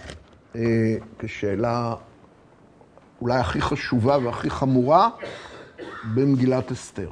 אה, 0.55 0.61
כשאלה 1.19 1.95
אולי 3.21 3.39
הכי 3.39 3.61
חשובה 3.61 4.17
והכי 4.17 4.49
חמורה 4.49 5.09
במגילת 6.15 6.71
אסתר. 6.71 7.09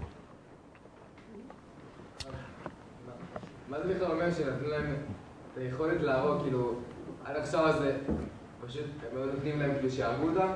מה 3.70 3.78
זה 3.84 3.94
בכלל 3.94 4.12
אומר 4.12 4.32
שנתנו 4.32 4.68
להם 4.68 4.86
את 5.54 5.58
היכולת 5.58 6.02
להרוג, 6.02 6.42
כאילו, 6.42 6.74
עד 7.26 7.36
עכשיו 7.36 7.68
הזה, 7.68 7.98
פשוט 8.68 8.86
הם 9.12 9.18
לא 9.18 9.26
נותנים 9.26 9.60
להם 9.60 9.72
כאילו 9.74 9.90
שיהרגו 9.90 10.30
אותם, 10.30 10.48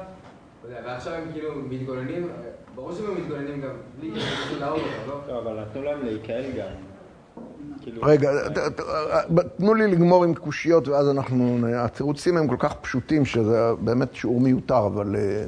ועכשיו 0.70 1.14
הם 1.14 1.32
כאילו 1.32 1.56
מתגוננים, 1.56 2.30
ברור 2.76 2.92
שהם 2.92 3.16
מתגוננים 3.18 3.62
גם 3.62 3.70
בלי 4.00 4.12
כאילו 4.12 4.60
להרוג 4.60 4.80
אותם, 4.80 5.10
לא? 5.10 5.34
לא, 5.34 5.40
אבל 5.42 5.62
נתנו 5.62 5.82
להם 5.84 6.06
להיקהל 6.06 6.44
גם. 6.58 6.68
כאילו... 7.82 8.02
רגע, 8.04 8.32
תנו 9.58 9.74
לי 9.74 9.88
לגמור 9.88 10.24
עם 10.24 10.34
קושיות 10.36 10.88
ואז 10.88 11.10
אנחנו... 11.10 11.60
התירוצים 11.76 12.38
הם 12.38 12.48
כל 12.48 12.56
כך 12.60 12.74
פשוטים 12.74 13.26
שזה 13.26 13.72
באמת 13.80 14.16
שיעור 14.16 14.40
מיותר, 14.40 14.86
אבל 14.86 15.16
אה, 15.16 15.46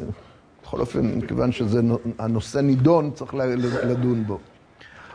בכל 0.64 0.80
אופן, 0.80 1.06
מכיוון 1.06 1.52
שהנושא 1.52 2.60
נידון, 2.60 3.12
צריך 3.12 3.34
לדון 3.84 4.24
בו. 4.24 4.40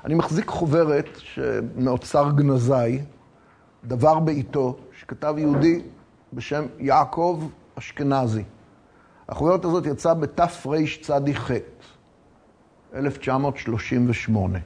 אני 0.05 0.15
מחזיק 0.15 0.49
חוברת 0.49 1.09
ש- 1.19 1.39
מאוצר 1.77 2.31
גנזי, 2.35 3.01
דבר 3.85 4.19
בעיתו, 4.19 4.77
שכתב 5.01 5.35
יהודי 5.39 5.83
בשם 6.33 6.65
יעקב 6.79 7.43
אשכנזי. 7.79 8.43
החוברת 9.29 9.65
הזאת 9.65 9.87
יצאה 9.87 10.15
בתרצ"ח, 10.15 11.51
1938. 12.95 14.59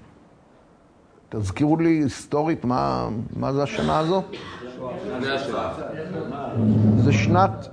תזכירו 1.28 1.76
לי 1.76 1.90
היסטורית 1.90 2.64
מה, 2.64 3.08
מה 3.36 3.52
זה 3.52 3.62
השנה 3.62 3.98
הזו? 3.98 4.22
זה 6.96 7.12
שנת, 7.12 7.68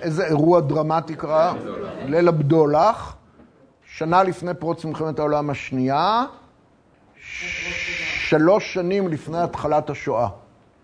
איזה 0.00 0.26
אירוע 0.26 0.60
דרמטי 0.60 1.14
קרה? 1.14 1.54
ליל 2.06 2.28
הבדולח, 2.28 3.16
שנה 3.84 4.22
לפני 4.22 4.54
פרוץ 4.54 4.84
מלחמת 4.84 5.18
העולם 5.18 5.50
השנייה, 5.50 6.24
שלוש 8.28 8.74
שנים 8.74 9.08
לפני 9.08 9.38
התחלת 9.38 9.90
השואה, 9.90 10.28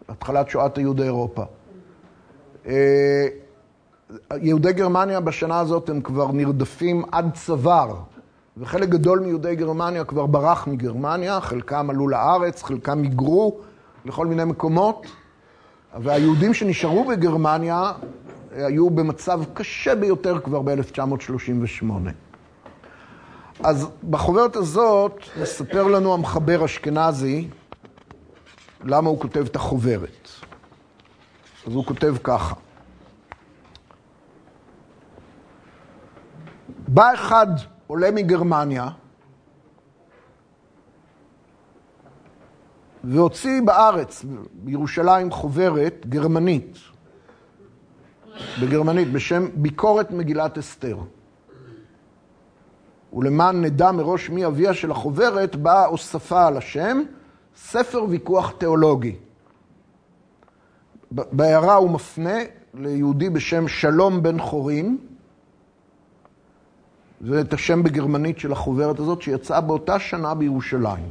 התחלת 0.08 0.48
שואת 0.48 0.78
יהודי 0.78 1.02
אירופה. 1.02 1.44
אה, 2.66 3.26
יהודי 4.40 4.72
גרמניה 4.72 5.20
בשנה 5.20 5.60
הזאת 5.60 5.88
הם 5.88 6.00
כבר 6.00 6.32
נרדפים 6.32 7.04
עד 7.12 7.30
צוואר, 7.34 7.96
וחלק 8.56 8.88
גדול 8.88 9.20
מיהודי 9.20 9.56
גרמניה 9.56 10.04
כבר 10.04 10.26
ברח 10.26 10.66
מגרמניה, 10.66 11.40
חלקם 11.40 11.90
עלו 11.90 12.08
לארץ, 12.08 12.62
חלקם 12.62 13.02
היגרו 13.02 13.60
לכל 14.04 14.26
מיני 14.26 14.44
מקומות. 14.44 15.06
והיהודים 16.02 16.54
שנשארו 16.54 17.04
בגרמניה 17.04 17.92
היו 18.52 18.90
במצב 18.90 19.40
קשה 19.54 19.94
ביותר 19.94 20.40
כבר 20.40 20.62
ב-1938. 20.62 21.90
אז 23.64 23.88
בחוברת 24.10 24.56
הזאת 24.56 25.20
מספר 25.42 25.84
לנו 25.84 26.14
המחבר 26.14 26.64
אשכנזי 26.64 27.48
למה 28.84 29.08
הוא 29.08 29.20
כותב 29.20 29.44
את 29.46 29.56
החוברת. 29.56 30.28
אז 31.66 31.74
הוא 31.74 31.84
כותב 31.84 32.14
ככה: 32.22 32.54
בא 36.88 37.14
אחד 37.14 37.46
עולה 37.86 38.10
מגרמניה 38.10 38.88
והוציא 43.04 43.62
בארץ, 43.64 44.24
בירושלים, 44.52 45.30
חוברת 45.30 46.06
גרמנית, 46.08 46.78
בגרמנית, 48.62 49.12
בשם 49.12 49.46
ביקורת 49.54 50.10
מגילת 50.10 50.58
אסתר. 50.58 50.98
ולמען 53.12 53.64
נדע 53.64 53.92
מראש 53.92 54.30
מי 54.30 54.46
אביה 54.46 54.74
של 54.74 54.90
החוברת, 54.90 55.56
באה 55.56 55.84
הוספה 55.84 56.46
על 56.46 56.56
השם, 56.56 57.02
ספר 57.56 58.04
ויכוח 58.08 58.52
תיאולוגי. 58.58 59.16
בהערה 61.10 61.74
הוא 61.74 61.90
מפנה 61.90 62.38
ליהודי 62.74 63.30
בשם 63.30 63.68
שלום 63.68 64.22
בן 64.22 64.40
חורין, 64.40 64.98
ואת 67.20 67.52
השם 67.52 67.82
בגרמנית 67.82 68.38
של 68.38 68.52
החוברת 68.52 68.98
הזאת, 68.98 69.22
שיצאה 69.22 69.60
באותה 69.60 69.98
שנה 69.98 70.34
בירושלים. 70.34 71.08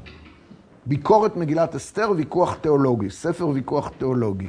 ביקורת 0.86 1.38
מגילת 1.38 1.76
אסתר, 1.76 2.12
ויכוח 2.16 2.56
תיאולוגי, 2.62 3.10
ספר 3.10 3.48
ויכוח 3.48 3.92
תיאולוגי. 3.98 4.48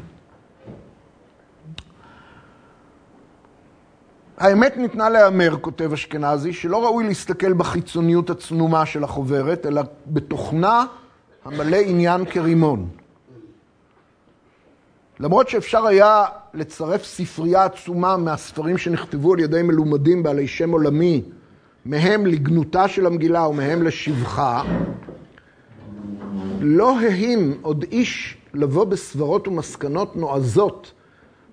האמת 4.38 4.76
ניתנה 4.76 5.08
להיאמר, 5.08 5.56
כותב 5.60 5.92
אשכנזי, 5.92 6.52
שלא 6.52 6.84
ראוי 6.84 7.04
להסתכל 7.06 7.52
בחיצוניות 7.52 8.30
הצנומה 8.30 8.86
של 8.86 9.04
החוברת, 9.04 9.66
אלא 9.66 9.82
בתוכנה 10.06 10.84
המלא 11.44 11.76
עניין 11.76 12.24
כרימון. 12.24 12.88
למרות 15.20 15.48
שאפשר 15.48 15.86
היה 15.86 16.24
לצרף 16.54 17.04
ספרייה 17.04 17.64
עצומה 17.64 18.16
מהספרים 18.16 18.78
שנכתבו 18.78 19.32
על 19.32 19.40
ידי 19.40 19.62
מלומדים 19.62 20.22
בעלי 20.22 20.48
שם 20.48 20.70
עולמי, 20.70 21.22
מהם 21.88 22.26
לגנותה 22.26 22.88
של 22.88 23.06
המגילה 23.06 23.48
ומהם 23.48 23.82
לשבחה, 23.82 24.62
לא 26.60 26.98
ההים 27.00 27.58
עוד 27.62 27.84
איש 27.92 28.36
לבוא 28.54 28.84
בסברות 28.84 29.48
ומסקנות 29.48 30.16
נועזות 30.16 30.92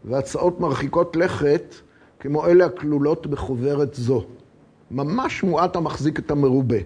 והצעות 0.06 0.60
מרחיקות 0.60 1.16
לכת 1.16 1.76
כמו 2.20 2.46
אלה 2.46 2.66
הכלולות 2.66 3.28
בחוברת 3.28 3.94
זו. 3.94 4.24
ממש 4.92 5.44
מועט 5.44 5.76
המחזיק 5.76 6.20
את 6.20 6.32
המרובה. 6.32 6.78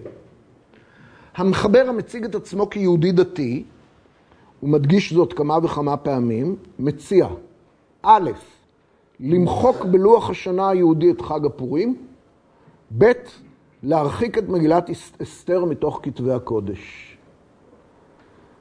המחבר 1.36 1.84
המציג 1.88 2.24
את 2.24 2.34
עצמו 2.34 2.70
כיהודי 2.70 3.12
דתי, 3.12 3.64
הוא 4.60 4.70
מדגיש 4.70 5.12
זאת 5.12 5.32
כמה 5.32 5.58
וכמה 5.62 5.96
פעמים, 5.96 6.56
מציע, 6.78 7.28
א', 8.02 8.30
למחוק 9.20 9.84
בלוח 9.84 10.30
השנה 10.30 10.68
היהודי 10.68 11.10
את 11.10 11.20
חג 11.20 11.46
הפורים, 11.46 12.07
ב', 12.98 13.12
להרחיק 13.82 14.38
את 14.38 14.48
מגילת 14.48 14.90
אסתר 15.22 15.64
מתוך 15.64 16.00
כתבי 16.02 16.32
הקודש. 16.32 17.16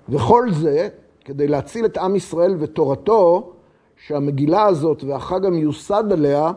וכל 0.10 0.52
זה 0.52 0.90
כדי 1.26 1.48
להציל 1.48 1.86
את 1.86 1.98
עם 1.98 2.16
ישראל 2.16 2.56
ותורתו, 2.60 3.54
שהמגילה 3.98 4.64
הזאת 4.64 5.04
והחג 5.04 5.46
המיוסד 5.46 6.04
עליה 6.12 6.52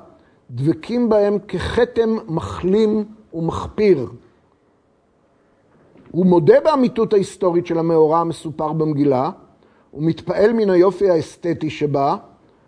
דבקים 0.51 1.09
בהם 1.09 1.39
ככתם 1.39 2.17
מחלים 2.29 3.05
ומחפיר. 3.35 4.11
הוא 6.11 6.27
מודה 6.27 6.61
באמיתות 6.65 7.13
ההיסטורית 7.13 7.67
של 7.67 7.79
המאורע 7.79 8.19
המסופר 8.19 8.73
במגילה, 8.73 9.31
ומתפעל 9.95 10.53
מן 10.53 10.71
היופי 10.71 11.11
האסתטי 11.11 11.71
שבה, 11.71 12.17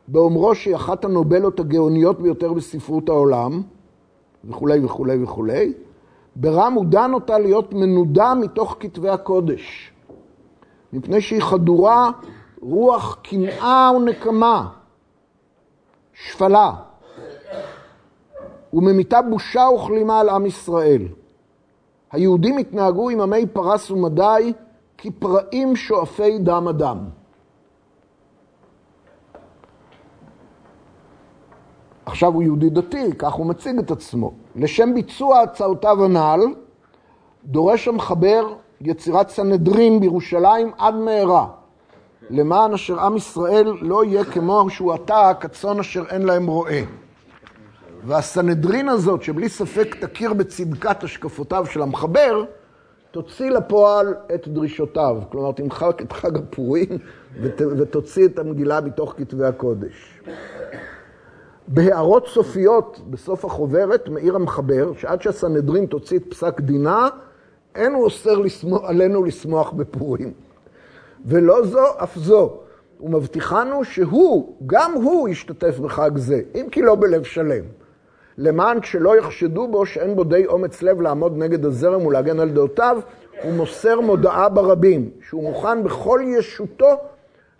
באומרו 0.08 0.54
שהיא 0.54 0.76
אחת 0.76 1.04
הנובלות 1.04 1.60
הגאוניות 1.60 2.20
ביותר 2.20 2.52
בספרות 2.52 3.08
העולם, 3.08 3.62
וכולי 4.44 4.84
וכולי 4.84 5.22
וכולי, 5.22 5.72
ברם 6.36 6.72
הוא 6.72 6.84
דן 6.84 7.10
אותה 7.14 7.38
להיות 7.38 7.74
מנודה 7.74 8.34
מתוך 8.34 8.76
כתבי 8.80 9.08
הקודש. 9.08 9.92
מפני 10.92 11.20
שהיא 11.20 11.42
חדורה 11.42 12.10
רוח 12.60 13.18
קנאה 13.22 13.90
ונקמה, 13.96 14.68
שפלה, 16.12 16.72
וממיתה 18.72 19.22
בושה 19.22 19.62
וכלימה 19.74 20.20
על 20.20 20.28
עם 20.28 20.46
ישראל. 20.46 21.08
היהודים 22.12 22.58
התנהגו 22.58 23.10
עם 23.10 23.20
עמי 23.20 23.46
פרס 23.46 23.90
ומדי 23.90 24.52
כפראים 24.98 25.76
שואפי 25.76 26.38
דם 26.38 26.68
אדם. 26.68 26.98
עכשיו 32.06 32.32
הוא 32.32 32.42
יהודי 32.42 32.70
דתי, 32.70 33.10
כך 33.18 33.32
הוא 33.32 33.46
מציג 33.46 33.78
את 33.78 33.90
עצמו. 33.90 34.32
לשם 34.56 34.94
ביצוע 34.94 35.40
הצעותיו 35.40 36.04
הנ"ל, 36.04 36.40
דורש 37.44 37.88
המחבר 37.88 38.54
יצירת 38.80 39.28
סנהדרין 39.28 40.00
בירושלים 40.00 40.70
עד 40.78 40.94
מהרה, 40.94 41.46
למען 42.30 42.72
אשר 42.72 43.00
עם 43.00 43.16
ישראל 43.16 43.72
לא 43.80 44.04
יהיה 44.04 44.24
כמו 44.24 44.70
שהוא 44.70 44.92
עתה, 44.92 45.32
כצאן 45.40 45.78
אשר 45.78 46.04
אין 46.10 46.22
להם 46.22 46.46
רועה. 46.46 46.80
והסנהדרין 48.04 48.88
הזאת, 48.88 49.22
שבלי 49.22 49.48
ספק 49.48 49.96
תכיר 50.04 50.32
בצדקת 50.32 51.04
השקפותיו 51.04 51.66
של 51.66 51.82
המחבר, 51.82 52.44
תוציא 53.10 53.50
לפועל 53.50 54.14
את 54.34 54.48
דרישותיו. 54.48 55.16
כלומר, 55.30 55.52
תמחק 55.52 56.02
את 56.02 56.12
חג 56.12 56.36
הפורים 56.36 56.88
ות, 57.42 57.60
ותוציא 57.78 58.26
את 58.26 58.38
המגילה 58.38 58.80
מתוך 58.80 59.14
כתבי 59.16 59.44
הקודש. 59.44 60.20
בהערות 61.68 62.26
סופיות 62.26 63.00
בסוף 63.10 63.44
החוברת 63.44 64.08
מעיר 64.08 64.36
המחבר, 64.36 64.92
שעד 64.96 65.22
שהסנהדרין 65.22 65.86
תוציא 65.86 66.18
את 66.18 66.24
פסק 66.30 66.60
דינה, 66.60 67.08
אין 67.74 67.92
הוא 67.92 68.04
אוסר 68.04 68.38
לשמוח, 68.38 68.82
עלינו 68.84 69.24
לשמוח 69.24 69.72
בפורים. 69.72 70.32
ולא 71.26 71.66
זו 71.66 71.84
אף 72.02 72.16
זו. 72.16 72.58
הוא 72.98 73.10
מבטיחנו 73.10 73.84
שהוא, 73.84 74.56
גם 74.66 74.92
הוא 74.92 75.28
ישתתף 75.28 75.78
בחג 75.78 76.10
זה, 76.16 76.40
אם 76.54 76.66
כי 76.70 76.82
לא 76.82 76.94
בלב 76.94 77.22
שלם. 77.22 77.64
למען 78.38 78.82
שלא 78.82 79.16
יחשדו 79.16 79.68
בו 79.68 79.86
שאין 79.86 80.16
בו 80.16 80.24
די 80.24 80.46
אומץ 80.46 80.82
לב 80.82 81.00
לעמוד 81.00 81.38
נגד 81.38 81.64
הזרם 81.64 82.06
ולהגן 82.06 82.40
על 82.40 82.50
דעותיו, 82.50 83.00
הוא 83.42 83.52
מוסר 83.52 84.00
מודעה 84.00 84.48
ברבים, 84.48 85.10
שהוא 85.28 85.42
מוכן 85.42 85.84
בכל 85.84 86.20
ישותו 86.38 86.96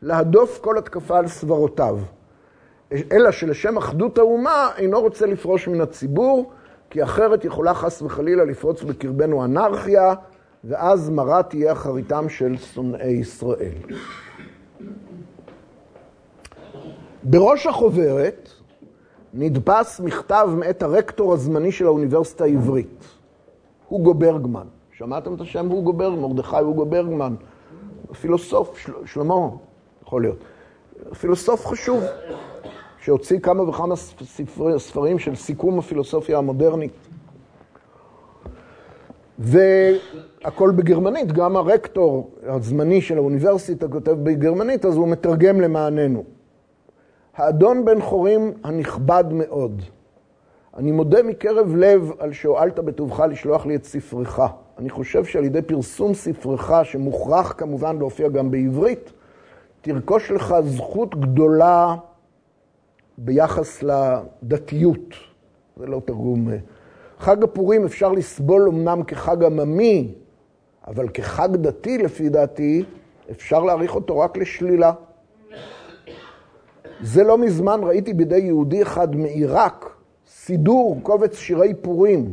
להדוף 0.03 0.59
כל 0.63 0.79
התקפה 0.79 1.19
על 1.19 1.29
סברותיו. 1.29 1.99
אלא 3.13 3.31
שלשם 3.31 3.77
אחדות 3.77 4.19
האומה 4.19 4.71
אינו 4.77 5.01
רוצה 5.01 5.27
לפרוש 5.27 5.69
מן 5.69 5.81
הציבור, 5.81 6.53
כי 6.91 7.03
אחרת 7.03 7.45
יכולה 7.45 7.75
חס 7.75 8.03
וחלילה 8.03 8.45
לפרוץ 8.45 8.83
בקרבנו 8.83 9.45
אנרכיה, 9.45 10.15
ואז 10.65 11.11
מרה 11.11 11.43
תהיה 11.43 11.73
אחריתם 11.73 12.29
של 12.29 12.57
שונאי 12.57 13.11
ישראל. 13.11 13.73
בראש 17.23 17.67
החוברת 17.67 18.49
נדפס 19.35 20.01
מכתב 20.01 20.49
מאת 20.57 20.83
הרקטור 20.83 21.33
הזמני 21.33 21.73
של 21.73 21.87
האוניברסיטה 21.87 22.45
העברית, 22.45 23.05
הוגו 23.89 24.15
ברגמן. 24.15 24.67
שמעתם 24.93 25.35
את 25.35 25.41
השם 25.41 25.69
הוגו 25.69 25.93
ברגמן? 25.93 26.21
מרדכי 26.21 26.57
הוגו 26.57 26.87
ברגמן, 26.87 27.35
פילוסוף, 28.21 28.79
של, 28.79 28.93
שלמה, 29.07 29.49
יכול 30.03 30.23
להיות. 30.23 30.39
פילוסוף 31.21 31.67
חשוב, 31.67 32.05
שהוציא 33.05 33.39
כמה 33.39 33.63
וכמה 33.63 33.97
ספרי, 33.97 34.81
ספרים 34.81 35.19
של 35.19 35.35
סיכום 35.35 35.79
הפילוסופיה 35.79 36.39
המודרנית. 36.39 36.93
והכל 39.39 40.71
בגרמנית, 40.71 41.33
גם 41.33 41.57
הרקטור 41.57 42.31
הזמני 42.43 43.01
של 43.01 43.19
האוניברסיטה 43.19 43.89
כותב 43.89 44.11
בגרמנית, 44.23 44.85
אז 44.85 44.97
הוא 44.97 45.09
מתרגם 45.09 45.61
למעננו. 45.61 46.25
האדון 47.37 47.85
בן 47.85 48.01
חורים 48.01 48.53
הנכבד 48.65 49.25
מאוד, 49.31 49.83
אני 50.77 50.93
מודה 50.93 51.23
מקרב 51.23 51.77
לב 51.77 52.13
על 52.19 52.33
שהואלת 52.33 52.79
בטובך 52.79 53.21
לשלוח 53.21 53.67
לי 53.67 53.77
את 53.77 53.85
ספרך. 53.85 54.41
אני 54.79 54.91
חושב 54.91 55.25
שעל 55.25 55.45
ידי 55.45 55.63
פרסום 55.63 56.15
ספרך, 56.15 56.73
שמוכרח 56.83 57.55
כמובן 57.59 57.99
להופיע 57.99 58.29
גם 58.29 58.51
בעברית, 58.51 59.13
תרכוש 59.81 60.31
לך 60.31 60.55
זכות 60.65 61.21
גדולה 61.21 61.95
ביחס 63.25 63.83
לדתיות. 63.83 65.15
זה 65.77 65.87
לא 65.87 66.01
תרגום. 66.05 66.49
חג 67.19 67.43
הפורים 67.45 67.85
אפשר 67.85 68.13
לסבול 68.13 68.69
אמנם 68.69 69.03
כחג 69.03 69.45
עממי, 69.45 70.15
אבל 70.87 71.09
כחג 71.09 71.57
דתי, 71.57 71.99
לפי 71.99 72.29
דעתי, 72.29 72.85
אפשר 73.31 73.63
להעריך 73.65 73.95
אותו 73.95 74.19
רק 74.19 74.37
לשלילה. 74.37 74.93
זה 77.01 77.25
לא 77.25 77.39
מזמן 77.39 77.81
ראיתי 77.83 78.15
בידי 78.15 78.39
יהודי 78.39 78.83
אחד 78.83 79.17
מעיראק 79.17 79.97
סידור, 80.29 81.01
קובץ 81.03 81.37
שירי 81.37 81.75
פורים. 81.75 82.33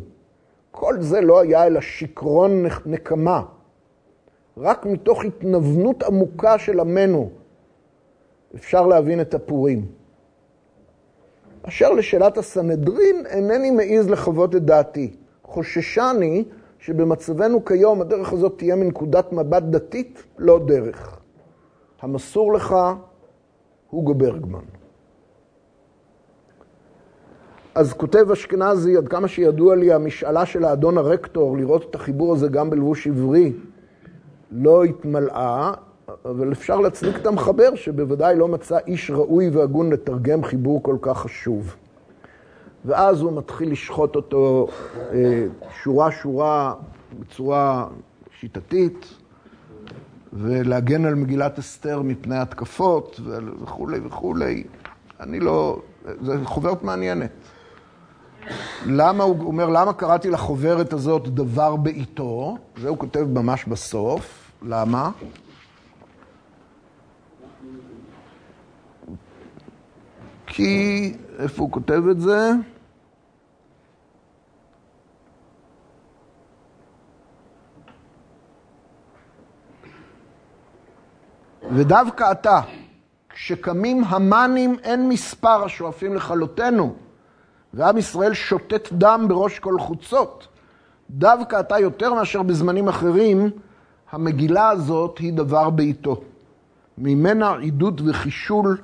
כל 0.71 1.02
זה 1.02 1.21
לא 1.21 1.39
היה 1.39 1.65
אלא 1.65 1.82
שיכרון 1.82 2.65
נקמה. 2.86 3.43
רק 4.58 4.86
מתוך 4.86 5.25
התנוונות 5.25 6.04
עמוקה 6.04 6.58
של 6.60 6.80
עמנו 6.80 7.30
אפשר 8.56 8.88
להבין 8.88 9.21
את 9.21 9.34
הפורים. 9.34 9.99
אשר 11.63 11.91
לשאלת 11.91 12.38
הסנהדרין, 12.38 13.26
אינני 13.26 13.72
מעז 13.72 14.10
לחוות 14.10 14.56
את 14.56 14.65
דעתי. 14.65 15.15
חוששני 15.43 16.43
שבמצבנו 16.80 17.65
כיום 17.65 18.02
הדרך 18.02 18.34
הזאת 18.34 18.54
תהיה 18.58 18.76
מנקודת 18.76 19.34
מבט 19.34 19.63
דתית, 19.63 20.24
לא 20.38 20.60
דרך. 20.65 21.19
המסור 22.02 22.54
לך, 22.54 22.76
הוגו 23.89 24.13
ברגמן. 24.13 24.60
אז 27.76 27.93
כותב 27.93 28.32
אשכנזי, 28.32 28.98
עד 28.98 29.08
כמה 29.08 29.28
שידוע 29.28 29.76
לי, 29.76 29.93
המשאלה 29.93 30.45
של 30.45 30.65
האדון 30.65 30.98
הרקטור 30.98 31.58
לראות 31.58 31.89
את 31.89 31.95
החיבור 31.95 32.34
הזה 32.34 32.48
גם 32.48 32.69
בלבוש 32.69 33.08
עברי 33.08 33.54
לא 34.52 34.84
התמלאה, 34.84 35.72
אבל 36.25 36.51
אפשר 36.51 36.79
להצדיק 36.79 37.15
את 37.15 37.25
המחבר 37.25 37.75
שבוודאי 37.75 38.36
לא 38.36 38.47
מצא 38.47 38.77
איש 38.88 39.12
ראוי 39.12 39.49
והגון 39.49 39.91
לתרגם 39.91 40.43
חיבור 40.43 40.84
כל 40.84 40.97
כך 41.01 41.17
חשוב. 41.17 41.75
ואז 42.86 43.21
הוא 43.21 43.38
מתחיל 43.38 43.71
לשחוט 43.71 44.15
אותו 44.15 44.67
שורה-שורה 45.84 46.73
בצורה 47.19 47.88
שיטתית, 48.39 49.05
ולהגן 50.34 51.05
על 51.05 51.15
מגילת 51.15 51.60
אסתר 51.60 52.01
מפני 52.01 52.38
התקפות 52.38 53.19
וכולי 53.63 53.99
וכולי. 54.03 54.63
אני 55.19 55.39
לא... 55.39 55.79
זו 56.21 56.34
חוברת 56.43 56.84
מעניינת. 56.84 57.32
למה 58.86 59.23
הוא 59.23 59.43
אומר, 59.43 59.69
למה 59.69 59.93
קראתי 59.93 60.29
לחוברת 60.29 60.93
הזאת 60.93 61.27
דבר 61.27 61.75
בעיתו? 61.75 62.58
זה 62.82 62.89
הוא 62.89 62.97
כותב 62.97 63.27
ממש 63.34 63.65
בסוף. 63.65 64.51
למה? 64.63 65.12
כי, 70.50 71.14
איפה 71.40 71.64
הוא 71.64 71.72
כותב 71.72 72.04
את 72.12 72.22
זה? 72.22 72.52
ודווקא 81.72 82.24
עתה, 82.24 82.62
כשקמים 83.30 84.04
המאנים 84.08 84.76
אין 84.84 85.10
מספר 85.10 85.64
השואפים 85.64 86.16
לכלותנו, 86.16 86.96
ועם 87.74 87.98
ישראל 87.98 88.34
שותת 88.34 88.88
דם 88.92 89.26
בראש 89.28 89.60
כל 89.60 89.80
חוצות, 89.80 90.48
דווקא 91.10 91.56
עתה 91.56 91.80
יותר 91.80 92.14
מאשר 92.14 92.44
בזמנים 92.44 92.88
אחרים, 92.88 93.50
המגילה 94.12 94.70
הזאת 94.70 95.18
היא 95.18 95.34
דבר 95.34 95.70
בעיתו. 95.70 96.22
ממנה 96.98 97.56
עידוד 97.56 98.02
וחישול, 98.06 98.78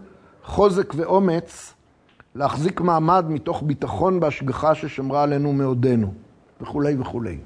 חוזק 0.45 0.93
ואומץ, 0.95 1.73
להחזיק 2.36 2.81
מעמד 2.81 3.25
מתוך 3.29 3.63
ביטחון 3.65 4.19
בהשגחה 4.19 4.75
ששמרה 4.75 5.23
עלינו 5.23 5.53
מעודנו, 5.53 6.13
וכולי 6.62 6.95
וכולי. 6.99 7.38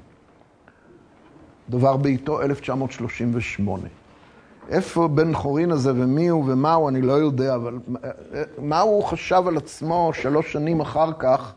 דבר 1.68 1.96
בעיתו 1.96 2.42
1938. 2.42 3.88
איפה 4.68 5.08
בן 5.08 5.34
חורין 5.34 5.70
הזה 5.70 5.90
ומי 5.90 6.28
הוא 6.28 6.44
ומה 6.46 6.74
הוא, 6.74 6.88
אני 6.88 7.02
לא 7.02 7.12
יודע, 7.12 7.54
אבל 7.54 7.78
מה 8.58 8.80
הוא 8.80 9.04
חשב 9.04 9.42
על 9.46 9.56
עצמו 9.56 10.10
שלוש 10.14 10.52
שנים 10.52 10.80
אחר 10.80 11.12
כך, 11.18 11.52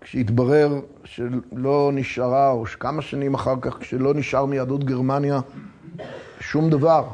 כשהתברר 0.00 0.80
שלא 1.04 1.90
נשארה, 1.94 2.50
או 2.50 2.64
כמה 2.80 3.02
שנים 3.02 3.34
אחר 3.34 3.54
כך, 3.60 3.78
כשלא 3.78 4.14
נשאר 4.14 4.44
מיהדות 4.44 4.84
גרמניה 4.84 5.40
שום 6.40 6.70
דבר, 6.70 7.04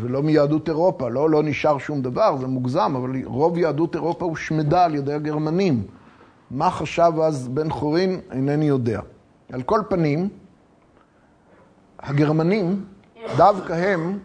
ולא 0.00 0.22
מיהדות 0.22 0.68
אירופה, 0.68 1.08
לא, 1.08 1.30
לא 1.30 1.42
נשאר 1.42 1.78
שום 1.78 2.02
דבר, 2.02 2.36
זה 2.36 2.46
מוגזם, 2.46 2.94
אבל 2.96 3.24
רוב 3.24 3.58
יהדות 3.58 3.94
אירופה 3.94 4.24
הושמדה 4.24 4.84
על 4.84 4.94
ידי 4.94 5.12
הגרמנים. 5.12 5.82
מה 6.50 6.70
חשב 6.70 7.12
אז 7.22 7.48
בן 7.48 7.70
חורין, 7.70 8.20
אינני 8.32 8.64
יודע. 8.64 9.00
על 9.52 9.62
כל 9.62 9.80
פנים, 9.88 10.28
הגרמנים, 11.98 12.84
דווקא 13.36 13.72
הם 13.72 14.18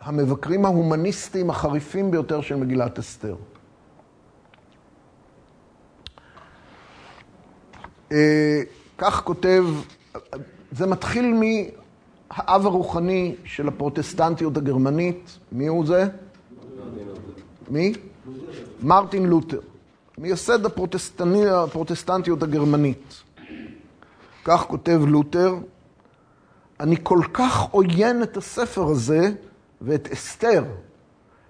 המבקרים 0.00 0.64
ההומניסטיים 0.64 1.50
החריפים 1.50 2.10
ביותר 2.10 2.40
של 2.40 2.56
מגילת 2.56 2.98
אסתר. 2.98 3.36
כך 8.98 9.22
כותב, 9.24 9.64
זה 10.72 10.86
מתחיל 10.86 11.34
מהאב 12.30 12.66
הרוחני 12.66 13.34
של 13.44 13.68
הפרוטסטנטיות 13.68 14.56
הגרמנית, 14.56 15.38
מי 15.52 15.66
הוא 15.66 15.86
זה? 15.86 16.08
מי? 17.70 17.92
מרטין 18.82 19.26
לותר, 19.26 19.60
מייסד 20.18 20.66
הפרוטסטנטיות 20.66 22.42
הגרמנית. 22.42 23.22
כך 24.44 24.64
כותב 24.66 25.00
לותר, 25.06 25.54
אני 26.80 26.96
כל 27.02 27.20
כך 27.32 27.60
עוין 27.70 28.22
את 28.22 28.36
הספר 28.36 28.84
הזה 28.86 29.30
ואת 29.80 30.08
אסתר, 30.12 30.64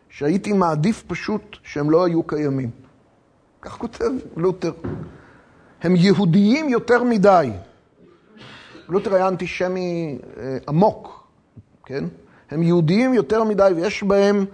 שהייתי 0.08 0.52
מעדיף 0.52 1.04
פשוט 1.06 1.56
שהם 1.62 1.90
לא 1.90 2.04
היו 2.04 2.22
קיימים. 2.22 2.70
כך 3.62 3.78
כותב 3.78 4.10
לותר. 4.36 4.72
הם 5.82 5.96
יהודיים 5.96 6.68
יותר 6.68 7.04
מדי. 7.04 7.50
לותר 8.88 9.14
היה 9.14 9.28
אנטישמי 9.28 10.18
עמוק, 10.68 11.26
כן? 11.84 12.04
הם 12.50 12.62
יהודיים 12.62 13.14
יותר 13.14 13.44
מדי 13.44 13.70
ויש 13.76 14.02
בהם 14.02 14.44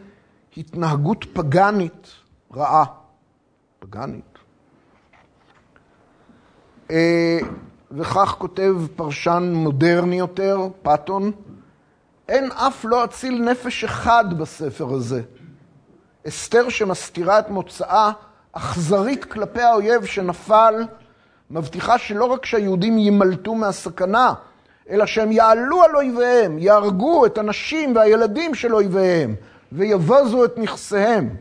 התנהגות 0.56 1.24
פגאנית 1.32 2.06
רעה. 2.54 2.84
פגאנית. 3.78 4.38
וכך 7.90 8.34
כותב 8.38 8.74
פרשן 8.96 9.52
מודרני 9.54 10.18
יותר, 10.18 10.68
פאטון, 10.82 11.32
אין 12.28 12.52
אף 12.52 12.84
לא 12.84 13.04
אציל 13.04 13.42
נפש 13.42 13.84
אחד 13.84 14.24
בספר 14.38 14.94
הזה. 14.94 15.22
אסתר 16.28 16.68
שמסתירה 16.68 17.38
את 17.38 17.50
מוצאה 17.50 18.12
אכזרית 18.52 19.24
כלפי 19.24 19.62
האויב 19.62 20.04
שנפל, 20.04 20.74
מבטיחה 21.52 21.98
שלא 21.98 22.24
רק 22.24 22.46
שהיהודים 22.46 22.98
יימלטו 22.98 23.54
מהסכנה, 23.54 24.34
אלא 24.90 25.06
שהם 25.06 25.32
יעלו 25.32 25.82
על 25.82 25.96
אויביהם, 25.96 26.58
יהרגו 26.58 27.26
את 27.26 27.38
הנשים 27.38 27.96
והילדים 27.96 28.54
של 28.54 28.74
אויביהם, 28.74 29.34
ויבזו 29.72 30.44
את 30.44 30.58
נכסיהם, 30.58 31.36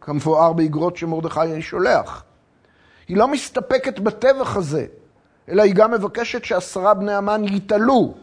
כמפואר 0.00 0.52
באגרות 0.52 0.96
שמרדכי 0.96 1.62
שולח. 1.62 2.24
היא 3.08 3.16
לא 3.16 3.28
מסתפקת 3.28 3.98
בטבח 3.98 4.56
הזה, 4.56 4.86
אלא 5.48 5.62
היא 5.62 5.74
גם 5.74 5.90
מבקשת 5.90 6.44
שעשרה 6.44 6.94
בני 6.94 7.14
המן 7.14 7.44
יתעלו, 7.44 8.14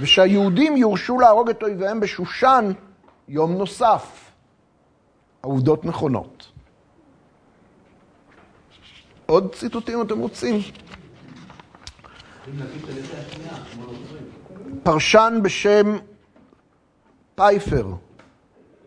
ושהיהודים 0.00 0.76
יורשו 0.76 1.18
להרוג 1.18 1.50
את 1.50 1.62
אויביהם 1.62 2.00
בשושן 2.00 2.72
יום 3.28 3.52
נוסף. 3.52 4.30
העובדות 5.42 5.84
נכונות. 5.84 6.39
עוד 9.30 9.54
ציטוטים 9.54 10.02
אתם 10.02 10.18
רוצים? 10.18 10.60
פרשן 14.82 15.38
בשם 15.42 15.96
פייפר, 17.34 17.86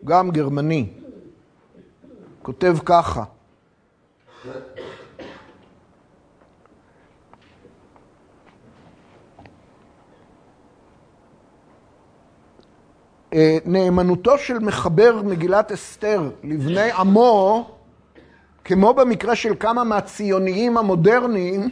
גם 0.04 0.30
גרמני, 0.30 0.88
כותב 2.42 2.76
ככה: 2.84 3.24
אה, 13.34 13.58
נאמנותו 13.64 14.38
של 14.38 14.58
מחבר 14.58 15.22
מגילת 15.22 15.72
אסתר 15.72 16.30
לבני 16.42 16.90
עמו, 16.90 17.73
כמו 18.64 18.94
במקרה 18.94 19.36
של 19.36 19.54
כמה 19.60 19.84
מהציוניים 19.84 20.78
המודרניים, 20.78 21.68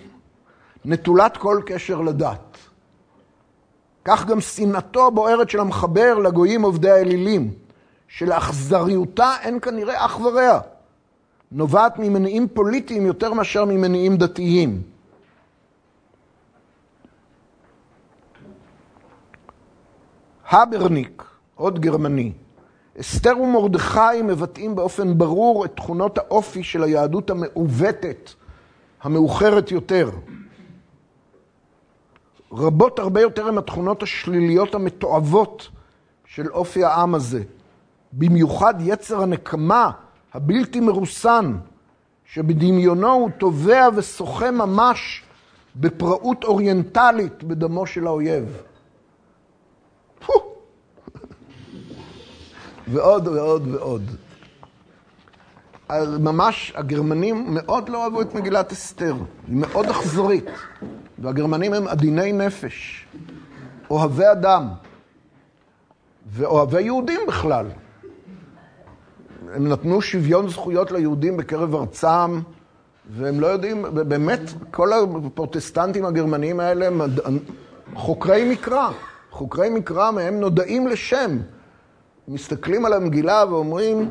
נטולת 0.84 1.36
כל 1.36 1.60
קשר 1.66 2.00
לדת. 2.00 2.58
כך 4.04 4.26
גם 4.26 4.40
שנאתו 4.40 5.06
הבוערת 5.06 5.50
של 5.50 5.60
המחבר 5.60 6.18
לגויים 6.18 6.62
עובדי 6.62 6.90
האלילים, 6.90 7.54
שלאכזריותה 8.08 9.30
אין 9.42 9.60
כנראה 9.60 10.04
אח 10.04 10.20
ורע, 10.20 10.60
נובעת 11.52 11.98
ממניעים 11.98 12.48
פוליטיים 12.48 13.06
יותר 13.06 13.32
מאשר 13.32 13.64
ממניעים 13.64 14.16
דתיים. 14.16 14.82
הברניק, 20.50 21.24
עוד 21.54 21.80
גרמני, 21.80 22.32
אסתר 23.00 23.38
ומרדכי 23.38 24.22
מבטאים 24.24 24.74
באופן 24.74 25.18
ברור 25.18 25.64
את 25.64 25.76
תכונות 25.76 26.18
האופי 26.18 26.62
של 26.62 26.82
היהדות 26.82 27.30
המעוותת, 27.30 28.30
המאוחרת 29.02 29.70
יותר. 29.70 30.10
רבות 32.52 32.98
הרבה 32.98 33.20
יותר 33.20 33.48
הן 33.48 33.58
התכונות 33.58 34.02
השליליות 34.02 34.74
המתועבות 34.74 35.68
של 36.26 36.50
אופי 36.50 36.84
העם 36.84 37.14
הזה. 37.14 37.42
במיוחד 38.12 38.74
יצר 38.80 39.22
הנקמה 39.22 39.90
הבלתי 40.34 40.80
מרוסן, 40.80 41.56
שבדמיונו 42.24 43.12
הוא 43.12 43.30
טובע 43.38 43.88
ושוחה 43.94 44.50
ממש 44.50 45.22
בפראות 45.76 46.44
אוריינטלית 46.44 47.44
בדמו 47.44 47.86
של 47.86 48.06
האויב. 48.06 48.62
ועוד 52.88 53.28
ועוד 53.28 53.74
ועוד. 53.74 54.02
ממש 56.18 56.72
הגרמנים 56.76 57.46
מאוד 57.48 57.88
לא 57.88 58.04
אהבו 58.04 58.22
את 58.22 58.34
מגילת 58.34 58.72
אסתר, 58.72 59.14
היא 59.48 59.56
מאוד 59.56 59.86
אכזרית. 59.86 60.44
והגרמנים 61.18 61.72
הם 61.72 61.88
עדיני 61.88 62.32
נפש, 62.32 63.06
אוהבי 63.90 64.24
אדם, 64.32 64.68
ואוהבי 66.26 66.82
יהודים 66.82 67.20
בכלל. 67.28 67.66
הם 69.54 69.68
נתנו 69.68 70.02
שוויון 70.02 70.48
זכויות 70.48 70.92
ליהודים 70.92 71.36
בקרב 71.36 71.74
ארצם, 71.74 72.40
והם 73.10 73.40
לא 73.40 73.46
יודעים, 73.46 73.84
באמת, 73.94 74.40
כל 74.70 74.92
הפרוטסטנטים 74.92 76.04
הגרמנים 76.04 76.60
האלה 76.60 76.86
הם 76.86 77.00
חוקרי 77.94 78.52
מקרא. 78.52 78.90
חוקרי 79.30 79.68
מקרא 79.68 80.10
מהם 80.10 80.40
נודעים 80.40 80.88
לשם. 80.88 81.38
מסתכלים 82.28 82.84
על 82.84 82.92
המגילה 82.92 83.44
ואומרים, 83.50 84.10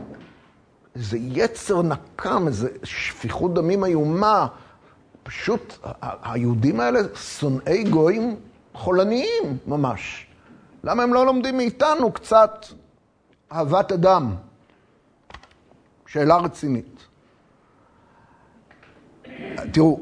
איזה 0.95 1.17
יצר 1.21 1.81
נקם, 1.81 2.47
איזה 2.47 2.69
שפיכות 2.83 3.53
דמים 3.53 3.83
איומה. 3.83 4.47
פשוט, 5.23 5.77
היהודים 6.01 6.79
האלה 6.79 6.99
שונאי 7.15 7.83
גויים 7.83 8.35
חולניים 8.73 9.57
ממש. 9.67 10.27
למה 10.83 11.03
הם 11.03 11.13
לא 11.13 11.25
לומדים 11.25 11.57
מאיתנו 11.57 12.11
קצת 12.11 12.65
אהבת 13.51 13.91
אדם? 13.91 14.35
שאלה 16.07 16.37
רצינית. 16.37 17.07
תראו, 19.73 19.99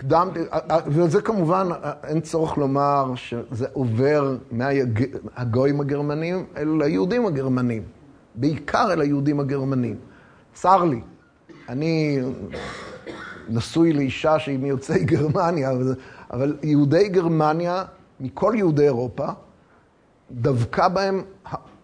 הקדמתי, 0.00 0.40
וזה 0.86 1.22
כמובן, 1.22 1.68
אין 2.04 2.20
צורך 2.20 2.58
לומר 2.58 3.12
שזה 3.14 3.66
עובר 3.72 4.36
מהגויים 4.50 5.80
הגרמנים 5.80 6.46
אל 6.56 6.82
היהודים 6.82 7.26
הגרמנים, 7.26 7.82
בעיקר 8.34 8.92
אל 8.92 9.00
היהודים 9.00 9.40
הגרמנים. 9.40 9.96
צר 10.54 10.84
לי, 10.84 11.00
אני 11.68 12.18
נשוי 13.48 13.92
לאישה 13.92 14.38
שהיא 14.38 14.58
מיוצאי 14.58 15.04
גרמניה, 15.04 15.70
אבל 16.30 16.56
יהודי 16.62 17.08
גרמניה, 17.08 17.84
מכל 18.20 18.52
יהודי 18.56 18.84
אירופה, 18.84 19.26
דבקה 20.30 20.88
בהם 20.88 21.22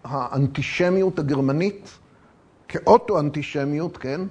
האנטישמיות 0.03 1.19
הגרמנית, 1.19 1.89
כאוטו-אנטישמיות, 2.67 3.97
כן? 3.97 4.21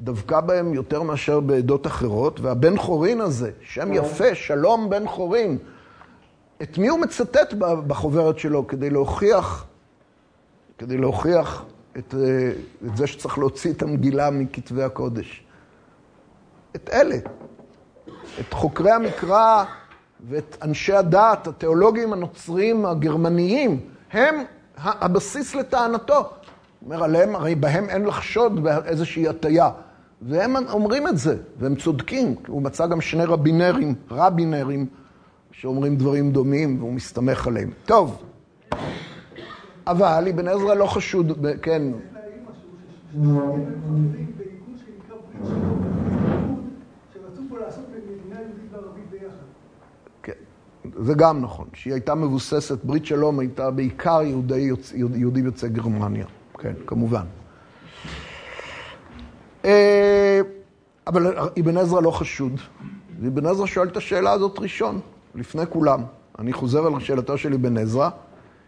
דבקה 0.00 0.40
בהם 0.40 0.74
יותר 0.74 1.02
מאשר 1.02 1.40
בעדות 1.40 1.86
אחרות, 1.86 2.40
והבן 2.40 2.76
חורין 2.76 3.20
הזה, 3.20 3.50
שם 3.60 3.86
כן. 3.86 3.94
יפה, 3.94 4.34
שלום 4.34 4.90
בן 4.90 5.06
חורין, 5.08 5.58
את 6.62 6.78
מי 6.78 6.88
הוא 6.88 7.00
מצטט 7.00 7.54
בחוברת 7.86 8.38
שלו 8.38 8.66
כדי 8.66 8.90
להוכיח, 8.90 9.66
כדי 10.78 10.96
להוכיח 10.96 11.64
את, 11.98 12.14
אה, 12.14 12.50
את 12.86 12.96
זה 12.96 13.06
שצריך 13.06 13.38
להוציא 13.38 13.72
את 13.72 13.82
המגילה 13.82 14.30
מכתבי 14.30 14.82
הקודש? 14.82 15.44
את 16.76 16.90
אלה, 16.92 17.16
את 18.40 18.52
חוקרי 18.52 18.90
המקרא 18.90 19.64
ואת 20.28 20.56
אנשי 20.62 20.92
הדת, 20.92 21.46
התיאולוגים 21.46 22.12
הנוצרים 22.12 22.86
הגרמניים, 22.86 23.80
הם 24.12 24.34
הבסיס 24.76 25.54
לטענתו. 25.54 26.14
הוא 26.18 26.26
אומר 26.80 27.04
עליהם, 27.04 27.34
הרי 27.34 27.54
בהם 27.54 27.88
אין 27.88 28.04
לחשוד 28.04 28.62
באיזושהי 28.62 29.28
הטיה. 29.28 29.70
והם 30.22 30.56
אומרים 30.70 31.08
את 31.08 31.18
זה, 31.18 31.36
והם 31.58 31.74
צודקים. 31.74 32.34
הוא 32.46 32.62
מצא 32.62 32.86
גם 32.86 33.00
שני 33.00 33.24
רבינרים, 33.24 33.94
רבינרים, 34.10 34.86
שאומרים 35.52 35.96
דברים 35.96 36.32
דומים, 36.32 36.78
והוא 36.78 36.92
מסתמך 36.92 37.46
עליהם. 37.46 37.70
טוב, 37.84 38.22
אבל 39.86 40.28
אבן 40.30 40.48
עזרא 40.48 40.74
לא 40.74 40.86
חשוד, 40.86 41.46
כן. 41.62 41.82
כן, 50.22 50.32
זה 50.96 51.14
גם 51.14 51.40
נכון, 51.40 51.68
שהיא 51.74 51.92
הייתה 51.92 52.14
מבוססת, 52.14 52.84
ברית 52.84 53.06
שלום 53.06 53.38
הייתה 53.38 53.70
בעיקר 53.70 54.22
יהודי, 54.22 55.40
יוצאי 55.40 55.68
גרמניה, 55.68 56.26
כן, 56.58 56.72
כמובן. 56.86 57.24
אה, 59.64 60.40
אבל 61.06 61.38
אבן 61.60 61.76
עזרא 61.76 62.00
לא 62.00 62.10
חשוד, 62.10 62.60
ואבן 63.20 63.46
עזרא 63.46 63.66
שואל 63.66 63.88
את 63.88 63.96
השאלה 63.96 64.32
הזאת 64.32 64.58
ראשון, 64.58 65.00
לפני 65.34 65.66
כולם. 65.66 66.02
אני 66.38 66.52
חוזר 66.52 66.86
על 66.86 67.00
שאלתו 67.00 67.38
של 67.38 67.54
אבן 67.54 67.78
עזרא. 67.78 68.10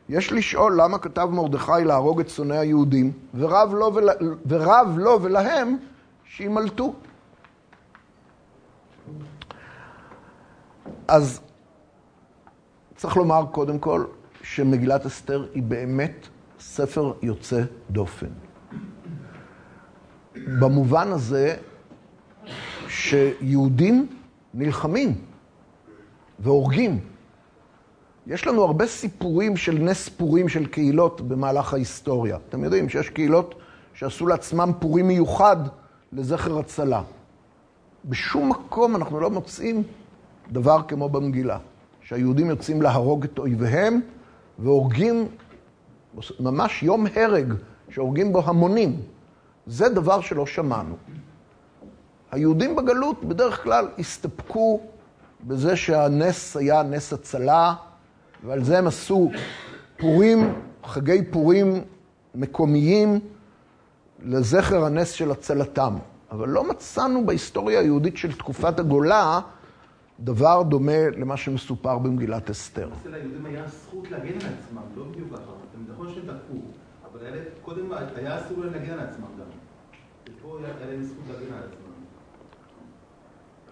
יש 0.09 0.33
לשאול 0.33 0.81
למה 0.81 0.99
כתב 0.99 1.29
מרדכי 1.33 1.73
להרוג 1.85 2.21
את 2.21 2.29
שונאי 2.29 2.59
היהודים, 2.59 3.13
ורב 3.35 3.75
לו, 3.75 3.95
ולה, 3.95 4.13
ורב 4.47 4.99
לו 4.99 5.23
ולהם 5.23 5.77
שימלטו. 6.25 6.95
אז 11.09 11.41
צריך 12.97 13.17
לומר 13.17 13.45
קודם 13.53 13.79
כל 13.79 14.05
שמגילת 14.43 15.07
אסתר 15.07 15.47
היא 15.55 15.63
באמת 15.63 16.29
ספר 16.61 17.13
יוצא 17.23 17.63
דופן. 17.91 18.27
במובן 20.37 21.09
הזה 21.13 21.57
שיהודים 22.89 24.07
נלחמים 24.55 25.15
והורגים. 26.39 27.01
יש 28.27 28.47
לנו 28.47 28.63
הרבה 28.63 28.87
סיפורים 28.87 29.57
של 29.57 29.79
נס 29.79 30.09
פורים 30.09 30.49
של 30.49 30.67
קהילות 30.67 31.21
במהלך 31.21 31.73
ההיסטוריה. 31.73 32.39
אתם 32.49 32.65
יודעים 32.65 32.89
שיש 32.89 33.09
קהילות 33.09 33.55
שעשו 33.95 34.27
לעצמם 34.27 34.73
פורים 34.79 35.09
מיוחד 35.09 35.57
לזכר 36.13 36.59
הצלה. 36.59 37.03
בשום 38.05 38.49
מקום 38.51 38.97
אנחנו 38.97 39.21
לא 39.21 39.31
מוצאים 39.31 39.83
דבר 40.53 40.83
כמו 40.89 41.09
במגילה, 41.09 41.59
שהיהודים 42.03 42.51
יוצאים 42.51 42.83
להרוג 42.83 43.25
את 43.25 43.39
אויביהם 43.39 44.01
והורגים 44.59 45.29
ממש 46.41 46.83
יום 46.83 47.07
הרג, 47.15 47.55
שהורגים 47.89 48.33
בו 48.33 48.43
המונים. 48.45 49.01
זה 49.67 49.89
דבר 49.89 50.21
שלא 50.21 50.47
שמענו. 50.47 50.97
היהודים 52.31 52.77
בגלות 52.77 53.25
בדרך 53.25 53.63
כלל 53.63 53.89
הסתפקו 53.99 54.81
בזה 55.47 55.77
שהנס 55.77 56.57
היה 56.57 56.83
נס 56.83 57.13
הצלה, 57.13 57.75
ועל 58.45 58.65
זה 58.65 58.79
הם 58.79 58.87
עשו 58.87 59.31
פורים, 59.99 60.55
חגי 60.85 61.25
פורים 61.31 61.85
מקומיים 62.35 63.21
לזכר 64.23 64.85
הנס 64.85 65.11
של 65.11 65.31
הצלתם. 65.31 65.97
אבל 66.31 66.49
לא 66.49 66.69
מצאנו 66.69 67.27
בהיסטוריה 67.27 67.81
היהודית 67.81 68.17
של 68.17 68.33
תקופת 68.33 68.79
הגולה 68.79 69.41
דבר 70.21 70.63
דומה 70.63 71.11
למה 71.17 71.37
שמסופר 71.37 71.99
במגילת 71.99 72.51
אסתר. 72.51 72.91
אצל 73.01 73.15
היהודים 73.15 73.47
היה 73.47 73.69
זכות 73.69 74.11
להגן 74.11 74.33
על 74.33 74.37
עצמם, 74.37 74.83
לא 74.97 75.05
בדיוק 75.05 75.29
ככה. 75.33 75.53
הם 75.75 75.85
נכון 75.93 76.09
שהם 76.15 76.23
תקפו, 76.23 76.55
אבל 77.13 77.31
להם- 77.31 77.45
קודם 77.63 77.93
היה 78.17 78.39
אסור 78.41 78.59
להם 78.65 78.73
להגן 78.73 78.93
על 78.93 79.01
עצמם 79.01 79.25
גם. 79.39 79.47
ופה 80.29 80.59
היה 80.59 80.87
להם 80.91 81.03
זכות 81.03 81.25
להגן 81.29 81.53
על 81.55 81.63
עצמם. 81.63 81.93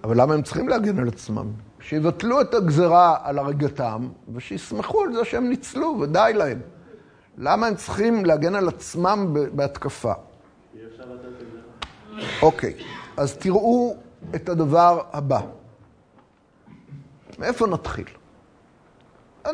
אבל 0.05 0.20
למה 0.20 0.35
הם 0.35 0.42
צריכים 0.42 0.68
להגן 0.68 0.98
על 0.98 1.09
עצמם? 1.09 1.46
שיבטלו 1.81 2.40
את 2.40 2.55
הגזרה 2.55 3.16
על 3.22 3.38
הריגתם, 3.38 4.09
ושיסמכו 4.35 5.03
על 5.03 5.12
זה 5.12 5.24
שהם 5.24 5.48
ניצלו, 5.48 5.96
ודי 6.00 6.33
להם. 6.35 6.61
למה 7.38 7.66
הם 7.66 7.74
צריכים 7.74 8.24
להגן 8.24 8.55
על 8.55 8.68
עצמם 8.68 9.31
ב- 9.33 9.38
בהתקפה? 9.57 10.12
אוקיי, 12.42 12.74
אז 13.16 13.37
תראו 13.37 13.96
את 14.35 14.48
הדבר 14.48 15.00
הבא. 15.12 15.40
מאיפה 17.38 17.66
נתחיל? 17.66 18.05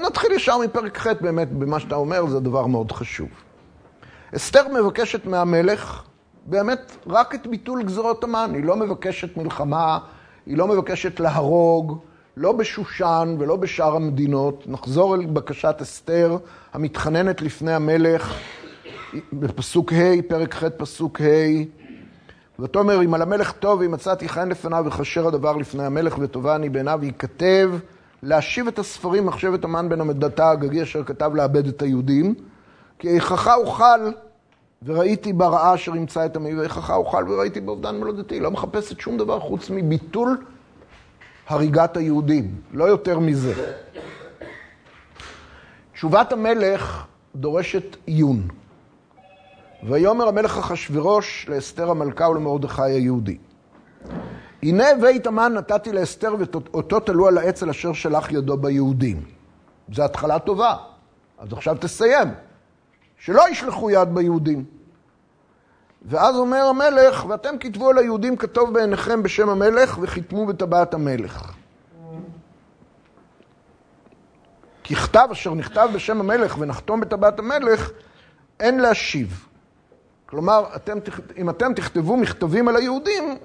נתחיל 0.06 0.32
ישר 0.32 0.58
מפרק 0.58 0.98
ח', 0.98 1.06
באמת, 1.06 1.52
במה 1.52 1.80
שאתה 1.80 1.94
אומר, 1.94 2.26
זה 2.26 2.40
דבר 2.40 2.66
מאוד 2.66 2.92
חשוב. 2.92 3.28
אסתר 4.36 4.68
מבקשת 4.68 5.26
מהמלך 5.26 6.02
באמת 6.46 6.96
רק 7.06 7.34
את 7.34 7.46
ביטול 7.46 7.82
גזרות 7.82 8.24
המן. 8.24 8.50
היא 8.54 8.64
לא 8.64 8.76
מבקשת 8.76 9.36
מלחמה, 9.36 9.98
היא 10.46 10.56
לא 10.56 10.68
מבקשת 10.68 11.20
להרוג, 11.20 11.98
לא 12.36 12.52
בשושן 12.52 13.36
ולא 13.38 13.56
בשאר 13.56 13.96
המדינות. 13.96 14.64
נחזור 14.66 15.14
אל 15.14 15.26
בקשת 15.26 15.76
אסתר 15.82 16.36
המתחננת 16.72 17.42
לפני 17.42 17.72
המלך 17.74 18.38
בפסוק 19.32 19.92
ה', 19.92 20.22
פרק 20.28 20.54
ח', 20.54 20.64
פסוק 20.64 21.20
ה'. 21.20 22.62
ותאמר, 22.62 23.02
אם 23.02 23.14
על 23.14 23.22
המלך 23.22 23.52
טוב, 23.52 23.82
אם 23.82 23.90
מצאתי 23.90 24.28
חן 24.28 24.48
לפניו 24.48 24.84
וכשר 24.86 25.28
הדבר 25.28 25.56
לפני 25.56 25.84
המלך 25.84 26.16
וטובה 26.18 26.56
אני 26.56 26.68
בעיניו, 26.68 27.00
ייכתב 27.02 27.70
להשיב 28.22 28.68
את 28.68 28.78
הספרים 28.78 29.26
מחשבת 29.26 29.64
המן 29.64 29.88
בן 29.88 30.00
המדתה 30.00 30.48
האגגי 30.48 30.82
אשר 30.82 31.04
כתב 31.04 31.30
לאבד 31.34 31.66
את 31.66 31.82
היהודים, 31.82 32.34
כי 32.98 33.08
איככה 33.08 33.54
אוכל 33.54 34.10
וראיתי 34.82 35.32
ברעה 35.32 35.74
אשר 35.74 35.96
ימצא 35.96 36.26
את 36.26 36.36
עמי, 36.36 36.54
ואיככה 36.54 36.94
אוכל 36.94 37.24
וראיתי 37.28 37.60
באובדן 37.60 37.98
מולדתי. 37.98 38.40
לא 38.40 38.50
מחפשת 38.50 39.00
שום 39.00 39.18
דבר 39.18 39.40
חוץ 39.40 39.70
מביטול 39.70 40.44
הריגת 41.48 41.96
היהודים, 41.96 42.60
לא 42.72 42.84
יותר 42.84 43.18
מזה. 43.18 43.74
תשובת 45.92 46.32
המלך 46.32 47.04
דורשת 47.34 47.96
עיון. 48.06 48.48
ויאמר 49.82 50.28
המלך 50.28 50.58
אחשורוש 50.58 51.46
לאסתר 51.48 51.90
המלכה 51.90 52.28
ולמרדכי 52.28 52.82
היהודי. 52.82 53.38
הנה 54.62 54.84
בית 55.00 55.26
המן 55.26 55.52
נתתי 55.52 55.92
לאסתר 55.92 56.34
ואותו 56.38 57.00
תלו 57.00 57.28
על 57.28 57.38
העץ 57.38 57.62
על 57.62 57.70
אשר 57.70 57.92
שלח 57.92 58.32
ידו 58.32 58.56
ביהודים. 58.56 59.22
זו 59.92 60.04
התחלה 60.04 60.38
טובה. 60.38 60.76
אז 61.38 61.52
עכשיו 61.52 61.76
תסיים. 61.80 62.28
שלא 63.18 63.48
ישלחו 63.50 63.90
יד 63.90 64.14
ביהודים. 64.14 64.64
ואז 66.02 66.36
אומר 66.36 66.66
המלך, 66.66 67.24
ואתם 67.28 67.58
כתבו 67.60 67.90
על 67.90 67.98
היהודים 67.98 68.36
כתוב 68.36 68.74
בעיניכם 68.74 69.22
בשם 69.22 69.48
המלך 69.48 69.98
וחיתמו 70.00 70.46
בטבעת 70.46 70.94
המלך. 70.94 71.52
ככתב 74.84 75.28
אשר 75.32 75.54
נכתב 75.54 75.88
בשם 75.94 76.20
המלך 76.20 76.56
ונחתום 76.58 77.00
בטבעת 77.00 77.38
המלך, 77.38 77.90
אין 78.60 78.80
להשיב. 78.80 79.46
כלומר, 80.26 80.64
אתם, 80.76 80.98
אם 81.36 81.50
אתם 81.50 81.74
תכתבו 81.74 82.16
מכתבים 82.16 82.68
על 82.68 82.76
היהודים, 82.76 83.38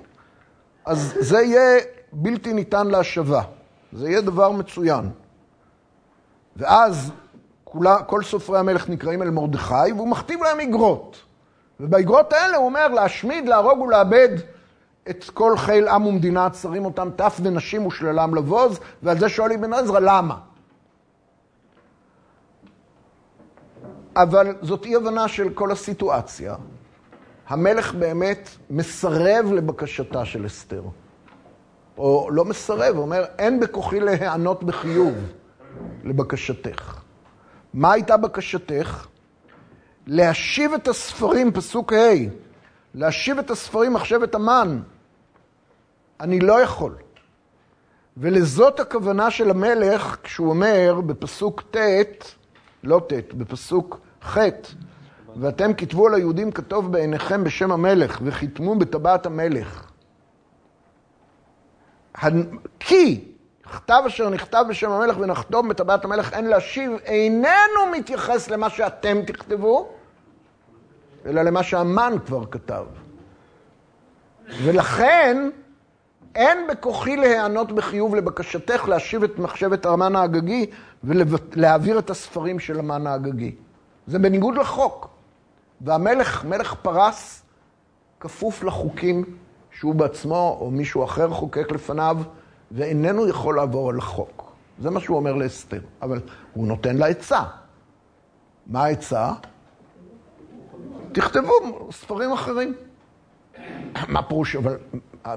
אז 0.85 1.13
זה 1.19 1.41
יהיה 1.41 1.79
בלתי 2.11 2.53
ניתן 2.53 2.87
להשבה. 2.87 3.41
זה 3.93 4.09
יהיה 4.09 4.21
דבר 4.21 4.51
מצוין. 4.51 5.09
ואז 6.55 7.11
כולה, 7.71 8.03
כל 8.03 8.23
סופרי 8.23 8.59
המלך 8.59 8.89
נקראים 8.89 9.21
אל 9.21 9.29
מרדכי, 9.29 9.91
והוא 9.95 10.07
מכתיב 10.07 10.43
להם 10.43 10.59
איגרות. 10.59 11.17
ובאיגרות 11.79 12.33
האלה 12.33 12.57
הוא 12.57 12.65
אומר 12.65 12.87
להשמיד, 12.87 13.47
להרוג 13.47 13.79
ולאבד 13.79 14.29
את 15.09 15.29
כל 15.33 15.57
חיל 15.57 15.87
עם 15.87 16.05
ומדינה, 16.05 16.49
צרים 16.49 16.85
אותם 16.85 17.09
טף 17.15 17.39
ונשים 17.43 17.85
ושללם 17.85 18.35
לבוז, 18.35 18.79
ועל 19.03 19.19
זה 19.19 19.29
שואל 19.29 19.51
אבן 19.51 19.73
עזרא, 19.73 19.99
למה? 19.99 20.37
אבל 24.15 24.55
זאת 24.61 24.85
אי 24.85 24.95
הבנה 24.95 25.27
של 25.27 25.49
כל 25.53 25.71
הסיטואציה. 25.71 26.55
המלך 27.47 27.93
באמת 27.93 28.49
מסרב 28.69 29.51
לבקשתה 29.53 30.25
של 30.25 30.45
אסתר. 30.45 30.83
או 31.97 32.29
לא 32.31 32.45
מסרב, 32.45 32.97
אומר, 32.97 33.25
אין 33.39 33.59
בכוחי 33.59 33.99
להיענות 33.99 34.63
בחיוב 34.63 35.13
לבקשתך. 36.03 37.01
מה 37.73 37.91
הייתה 37.91 38.17
בקשתך? 38.17 39.07
להשיב 40.07 40.73
את 40.73 40.87
הספרים, 40.87 41.51
פסוק 41.51 41.93
ה', 41.93 42.13
להשיב 42.95 43.39
את 43.39 43.51
הספרים 43.51 43.93
מחשבת 43.93 44.35
המן. 44.35 44.79
אני 46.19 46.39
לא 46.39 46.61
יכול. 46.61 46.95
ולזאת 48.17 48.79
הכוונה 48.79 49.31
של 49.31 49.49
המלך, 49.49 50.17
כשהוא 50.23 50.49
אומר 50.49 51.01
בפסוק 51.05 51.63
ט', 51.71 51.77
לא 52.83 53.01
ט', 53.07 53.33
בפסוק 53.33 53.99
ח', 54.23 54.37
ואתם 55.35 55.73
כתבו 55.73 56.07
על 56.07 56.13
היהודים 56.13 56.51
כתוב 56.51 56.91
בעיניכם 56.91 57.43
בשם 57.43 57.71
המלך, 57.71 58.19
וחיתמו 58.23 58.75
בטבעת 58.75 59.25
המלך. 59.25 59.91
כי 62.79 63.30
כתב 63.71 64.03
אשר 64.07 64.29
נכתב 64.29 64.65
בשם 64.69 64.91
המלך 64.91 65.17
ונחתום 65.19 65.69
בטבעת 65.69 66.05
המלך 66.05 66.33
אין 66.33 66.45
להשיב, 66.45 66.91
איננו 67.05 67.91
מתייחס 67.91 68.49
למה 68.49 68.69
שאתם 68.69 69.21
תכתבו, 69.21 69.89
אלא 71.25 71.41
למה 71.41 71.63
שהמן 71.63 72.13
כבר 72.25 72.45
כתב. 72.45 72.85
ולכן 74.63 75.49
אין 76.35 76.67
בכוחי 76.67 77.15
להיענות 77.15 77.71
בחיוב 77.71 78.15
לבקשתך 78.15 78.87
להשיב 78.87 79.23
את 79.23 79.39
מחשבת 79.39 79.85
המן 79.85 80.15
האגגי 80.15 80.65
ולהעביר 81.03 81.99
את 81.99 82.09
הספרים 82.09 82.59
של 82.59 82.79
המן 82.79 83.07
האגגי. 83.07 83.55
זה 84.07 84.19
בניגוד 84.19 84.55
לחוק. 84.55 85.07
והמלך, 85.81 86.45
מלך 86.45 86.73
פרס, 86.73 87.43
כפוף 88.19 88.63
לחוקים 88.63 89.23
שהוא 89.71 89.95
בעצמו 89.95 90.57
או 90.61 90.71
מישהו 90.71 91.03
אחר 91.03 91.29
חוקק 91.29 91.71
לפניו, 91.71 92.17
ואיננו 92.71 93.27
יכול 93.27 93.55
לעבור 93.55 93.89
על 93.89 93.97
החוק. 93.97 94.51
זה 94.79 94.89
מה 94.89 94.99
שהוא 94.99 95.17
אומר 95.17 95.33
לאסתר. 95.33 95.79
אבל 96.01 96.19
הוא 96.53 96.67
נותן 96.67 96.97
לה 96.97 97.07
עצה. 97.07 97.43
מה 98.67 98.83
העצה? 98.83 99.31
תכתבו 101.11 101.53
ספרים 101.91 102.31
אחרים. 102.31 102.73
מה 104.07 104.23
פירוש, 104.23 104.55
אבל 104.55 104.77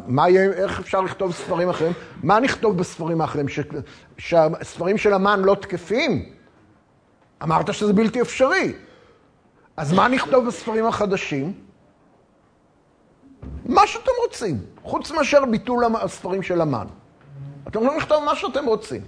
מה 0.07 0.29
יהיה, 0.29 0.53
איך 0.53 0.81
אפשר 0.81 1.01
לכתוב 1.01 1.33
ספרים 1.33 1.69
אחרים? 1.69 1.93
מה 2.23 2.41
נכתוב 2.41 2.79
בספרים 2.79 3.21
האחרים? 3.21 3.49
ש, 3.49 3.61
שהספרים 4.19 4.99
של 4.99 5.13
המן 5.13 5.41
לא 5.43 5.55
תקפים? 5.55 6.33
אמרת 7.43 7.75
שזה 7.75 7.93
בלתי 7.93 8.21
אפשרי. 8.21 8.75
אז 9.77 9.93
מה 9.93 10.09
נכתוב 10.09 10.47
בספרים 10.47 10.87
החדשים? 10.87 11.53
מה 13.67 13.87
שאתם 13.87 14.11
רוצים, 14.25 14.61
חוץ 14.83 15.11
מאשר 15.11 15.45
ביטול 15.45 15.85
הספרים 16.03 16.43
של 16.43 16.61
המן. 16.61 16.87
אתם 17.69 17.79
יכולים 17.83 17.99
לכתוב 17.99 18.25
מה 18.25 18.37
שאתם 18.37 18.67
רוצים. 18.67 19.03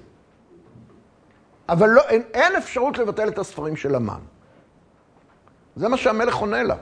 אבל 1.69 1.89
לא, 1.89 2.03
אין, 2.09 2.23
אין 2.35 2.57
אפשרות 2.57 2.99
לבטל 2.99 3.29
את 3.29 3.39
הספרים 3.39 3.77
של 3.77 3.95
המן. 3.95 4.21
זה 5.77 5.89
מה 5.89 5.97
שהמלך 5.97 6.37
עונה 6.37 6.63
לה. 6.63 6.77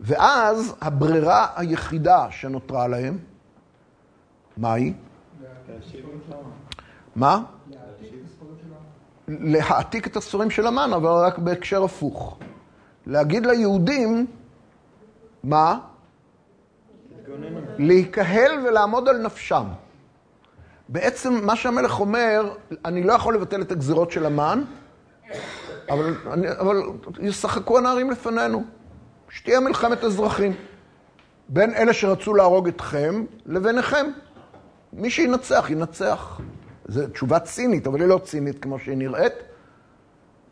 ואז 0.00 0.74
הברירה 0.80 1.46
היחידה 1.56 2.26
שנותרה 2.30 2.88
להם, 2.88 3.18
מה 4.56 4.72
היא? 4.72 4.94
מה? 7.16 7.42
להעתיק 9.28 10.06
את 10.06 10.16
הספרים 10.16 10.50
של 10.50 10.66
המן, 10.66 10.90
אבל 10.92 11.10
רק 11.10 11.38
בהקשר 11.38 11.84
הפוך. 11.84 12.38
להגיד 13.06 13.46
ליהודים, 13.46 14.26
מה? 15.44 15.78
להיקהל 17.78 18.66
ולעמוד 18.66 19.08
על 19.08 19.18
נפשם. 19.18 19.66
בעצם 20.92 21.46
מה 21.46 21.56
שהמלך 21.56 22.00
אומר, 22.00 22.54
אני 22.84 23.02
לא 23.02 23.12
יכול 23.12 23.34
לבטל 23.34 23.62
את 23.62 23.72
הגזירות 23.72 24.10
של 24.10 24.26
המן, 24.26 24.64
אבל, 25.90 26.14
אני, 26.32 26.50
אבל 26.50 26.82
ישחקו 27.20 27.78
הנערים 27.78 28.10
לפנינו. 28.10 28.64
שתהיה 29.30 29.60
מלחמת 29.60 30.04
אזרחים. 30.04 30.52
בין 31.48 31.74
אלה 31.74 31.92
שרצו 31.92 32.34
להרוג 32.34 32.68
אתכם 32.68 33.24
לביניכם. 33.46 34.06
מי 34.92 35.10
שינצח, 35.10 35.66
ינצח. 35.70 36.40
זו 36.88 37.06
תשובה 37.06 37.38
צינית, 37.38 37.86
אבל 37.86 38.00
היא 38.00 38.08
לא 38.08 38.20
צינית 38.24 38.62
כמו 38.62 38.78
שהיא 38.78 38.96
נראית. 38.96 39.34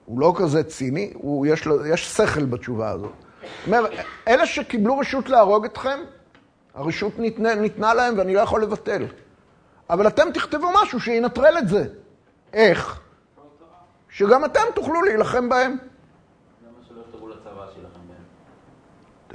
הוא 0.05 0.21
לא 0.21 0.35
כזה 0.37 0.63
ציני, 0.63 1.13
הוא, 1.15 1.47
יש, 1.47 1.67
לו, 1.67 1.87
יש 1.87 2.17
שכל 2.17 2.45
בתשובה 2.45 2.91
הזאת. 2.91 3.13
זאת 3.59 3.67
אומרת, 3.67 3.91
אלה 4.29 4.47
שקיבלו 4.47 4.99
רשות 4.99 5.29
להרוג 5.29 5.65
אתכם, 5.65 5.99
הרשות 6.75 7.19
ניתנה, 7.19 7.55
ניתנה 7.55 7.95
להם 7.95 8.19
ואני 8.19 8.35
לא 8.35 8.41
יכול 8.41 8.63
לבטל. 8.63 9.05
אבל 9.91 10.07
אתם 10.07 10.33
תכתבו 10.35 10.67
משהו 10.83 11.01
שינטרל 11.01 11.59
את 11.59 11.69
זה. 11.69 11.85
איך? 12.53 13.01
שגם 14.09 14.45
אתם 14.45 14.61
תוכלו 14.75 15.03
להילחם 15.03 15.49
בהם. 15.49 15.77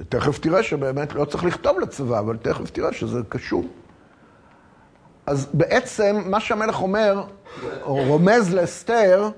תכף 0.09 0.39
תראה 0.39 0.63
שבאמת 0.63 1.13
לא 1.13 1.25
צריך 1.25 1.43
לכתוב 1.43 1.79
לצבא, 1.79 2.19
אבל 2.19 2.37
תכף 2.37 2.69
תראה 2.69 2.93
שזה 2.93 3.19
קשור. 3.29 3.63
אז 5.25 5.47
בעצם 5.53 6.21
מה 6.25 6.39
שהמלך 6.39 6.81
אומר, 6.81 7.23
או 7.81 7.95
רומז 7.95 8.53
לאסתר, 8.53 9.29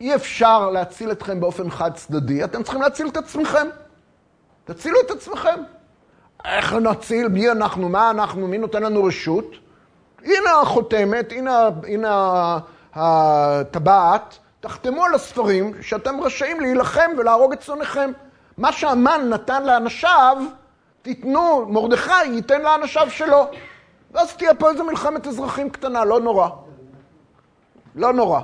אי 0.00 0.14
אפשר 0.14 0.70
להציל 0.70 1.12
אתכם 1.12 1.40
באופן 1.40 1.70
חד 1.70 1.94
צדדי, 1.94 2.44
אתם 2.44 2.62
צריכים 2.62 2.82
להציל 2.82 3.08
את 3.08 3.16
עצמכם. 3.16 3.66
תצילו 4.64 4.96
את 5.06 5.10
עצמכם. 5.10 5.60
איך 6.44 6.72
נציל? 6.72 7.28
מי 7.28 7.50
אנחנו? 7.50 7.88
מה 7.88 8.10
אנחנו? 8.10 8.48
מי 8.48 8.58
נותן 8.58 8.82
לנו 8.82 9.04
רשות? 9.04 9.63
הנה 10.24 10.60
החותמת, 10.62 11.32
הנה, 11.32 11.68
הנה 11.88 12.58
הטבעת, 12.94 14.38
תחתמו 14.60 15.04
על 15.04 15.14
הספרים 15.14 15.72
שאתם 15.82 16.20
רשאים 16.20 16.60
להילחם 16.60 17.10
ולהרוג 17.18 17.52
את 17.52 17.60
צונכם. 17.60 18.10
מה 18.58 18.72
שהמן 18.72 19.28
נתן 19.30 19.66
לאנשיו, 19.66 20.36
תיתנו, 21.02 21.66
מרדכי 21.68 22.24
ייתן 22.24 22.62
לאנשיו 22.62 23.10
שלו. 23.10 23.46
ואז 24.12 24.36
תהיה 24.36 24.54
פה 24.54 24.70
איזו 24.70 24.84
מלחמת 24.84 25.26
אזרחים 25.26 25.70
קטנה, 25.70 26.04
לא 26.04 26.20
נורא. 26.20 26.48
לא 27.94 28.12
נורא. 28.12 28.40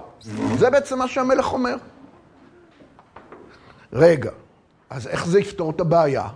זה 0.59 0.71
בעצם 0.71 0.99
מה 0.99 1.09
שהמלך 1.09 1.53
אומר. 1.53 1.77
רגע, 3.93 4.31
אז 4.91 5.07
איך 5.07 5.27
זה 5.27 5.41
יפתור 5.41 5.71
את 5.71 5.81
הבעיה? 5.81 6.29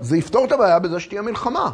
זה 0.00 0.16
יפתור 0.16 0.44
את 0.44 0.52
הבעיה 0.52 0.78
בזה 0.78 1.00
שתהיה 1.00 1.22
מלחמה. 1.22 1.70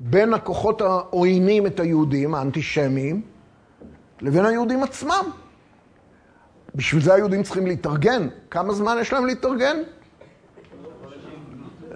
בין 0.00 0.34
הכוחות 0.34 0.80
העוינים 0.80 1.66
את 1.66 1.80
היהודים, 1.80 2.34
האנטישמיים, 2.34 3.22
לבין 4.20 4.46
היהודים 4.46 4.82
עצמם. 4.82 5.24
בשביל 6.74 7.02
זה 7.02 7.14
היהודים 7.14 7.42
צריכים 7.42 7.66
להתארגן. 7.66 8.28
כמה 8.50 8.72
זמן 8.74 8.96
יש 9.00 9.12
להם 9.12 9.26
להתארגן? 9.26 9.76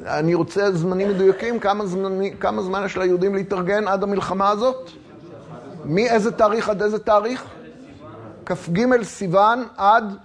אני 0.06 0.34
רוצה 0.34 0.72
זמנים 0.72 1.08
מדויקים, 1.08 1.58
כמה 1.58 1.86
זמן, 1.86 2.18
כמה 2.40 2.62
זמן 2.62 2.82
יש 2.84 2.96
ליהודים 2.96 3.34
להתארגן 3.34 3.88
עד 3.88 4.02
המלחמה 4.02 4.50
הזאת? 4.50 4.90
מאיזה 5.84 6.32
תאריך 6.32 6.68
עד 6.68 6.82
איזה 6.82 6.98
תאריך? 6.98 7.44
כ"ג 8.46 9.02
סיוון 9.02 9.64
עד 9.76 10.16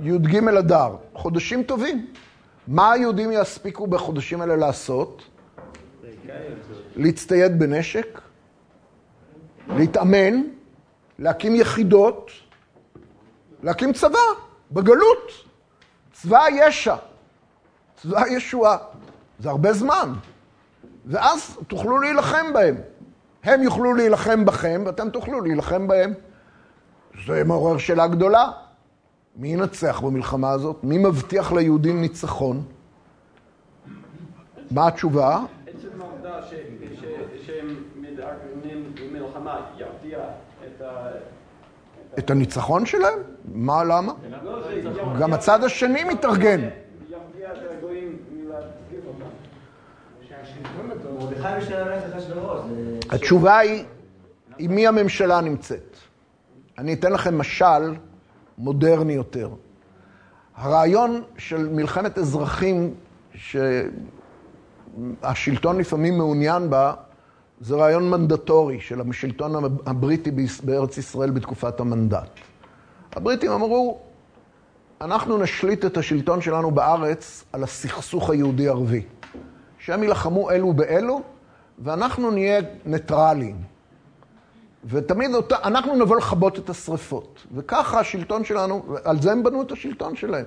י"ג 0.00 0.48
אדר. 0.48 0.96
חודשים 1.14 1.62
טובים. 1.62 2.06
מה 2.68 2.92
היהודים 2.92 3.32
יספיקו 3.32 3.86
בחודשים 3.86 4.40
האלה 4.40 4.56
לעשות? 4.56 5.22
להצטייד 6.96 7.58
בנשק, 7.58 8.20
להתאמן, 9.68 10.42
להקים 11.18 11.54
יחידות, 11.54 12.30
להקים 13.62 13.92
צבא, 13.92 14.18
בגלות. 14.72 15.30
צבא 16.12 16.44
יש"ע, 16.52 16.96
צבא 17.96 18.26
ישועה. 18.28 18.76
זה 19.38 19.50
הרבה 19.50 19.72
זמן. 19.72 20.12
ואז 21.06 21.58
תוכלו 21.68 21.98
להילחם 21.98 22.52
בהם. 22.52 22.76
הם 23.44 23.62
יוכלו 23.62 23.94
להילחם 23.94 24.44
בכם, 24.44 24.82
ואתם 24.86 25.10
תוכלו 25.10 25.40
להילחם 25.40 25.88
בהם. 25.88 26.14
זה 27.26 27.44
מעורר 27.44 27.78
שאלה 27.78 28.06
גדולה. 28.06 28.50
מי 29.36 29.48
ינצח 29.48 30.00
במלחמה 30.00 30.50
הזאת? 30.50 30.84
מי 30.84 30.98
מבטיח 30.98 31.52
ליהודים 31.52 32.00
ניצחון? 32.00 32.62
מה 34.70 34.86
התשובה? 34.86 35.40
עצם 35.66 36.00
העובדה 36.00 36.42
ש- 36.42 36.54
ש- 37.00 37.46
שהם 37.46 37.76
מתארגנים 37.96 38.92
במלחמה 38.94 39.60
ירתיע 39.78 40.18
את 40.66 40.80
ה... 40.80 41.10
את 42.18 42.30
הניצחון 42.30 42.86
שלהם? 42.86 43.18
מה, 43.54 43.84
למה? 43.84 44.12
גם 45.20 45.32
הצד 45.32 45.64
השני 45.64 46.04
מתארגן. 46.04 46.68
התשובה 53.10 53.58
היא, 53.58 53.84
עם 54.58 54.74
מי 54.74 54.86
הממשלה 54.86 55.40
נמצאת. 55.40 55.96
אני 56.78 56.94
אתן 56.94 57.12
לכם 57.12 57.38
משל 57.38 57.94
מודרני 58.58 59.12
יותר. 59.12 59.48
הרעיון 60.56 61.22
של 61.38 61.68
מלחמת 61.68 62.18
אזרחים 62.18 62.94
שהשלטון 65.22 65.78
לפעמים 65.78 66.18
מעוניין 66.18 66.70
בה, 66.70 66.94
זה 67.64 67.74
רעיון 67.74 68.10
מנדטורי 68.10 68.80
של 68.80 69.00
השלטון 69.10 69.78
הבריטי 69.86 70.30
בארץ 70.62 70.98
ישראל 70.98 71.30
בתקופת 71.30 71.80
המנדט. 71.80 72.28
הבריטים 73.12 73.52
אמרו, 73.52 73.98
אנחנו 75.00 75.38
נשליט 75.38 75.84
את 75.84 75.96
השלטון 75.96 76.40
שלנו 76.40 76.70
בארץ 76.70 77.44
על 77.52 77.62
הסכסוך 77.62 78.30
היהודי-ערבי. 78.30 79.02
שהם 79.78 80.02
יילחמו 80.02 80.50
אלו 80.50 80.72
באלו, 80.72 81.22
ואנחנו 81.78 82.30
נהיה 82.30 82.60
ניטרליים. 82.84 83.56
ותמיד 84.84 85.34
אותה, 85.34 85.56
אנחנו 85.64 85.96
נבוא 85.96 86.16
לכבות 86.16 86.58
את 86.58 86.70
השריפות. 86.70 87.46
וככה 87.54 88.00
השלטון 88.00 88.44
שלנו, 88.44 88.96
על 89.04 89.22
זה 89.22 89.32
הם 89.32 89.42
בנו 89.42 89.62
את 89.62 89.72
השלטון 89.72 90.16
שלהם. 90.16 90.46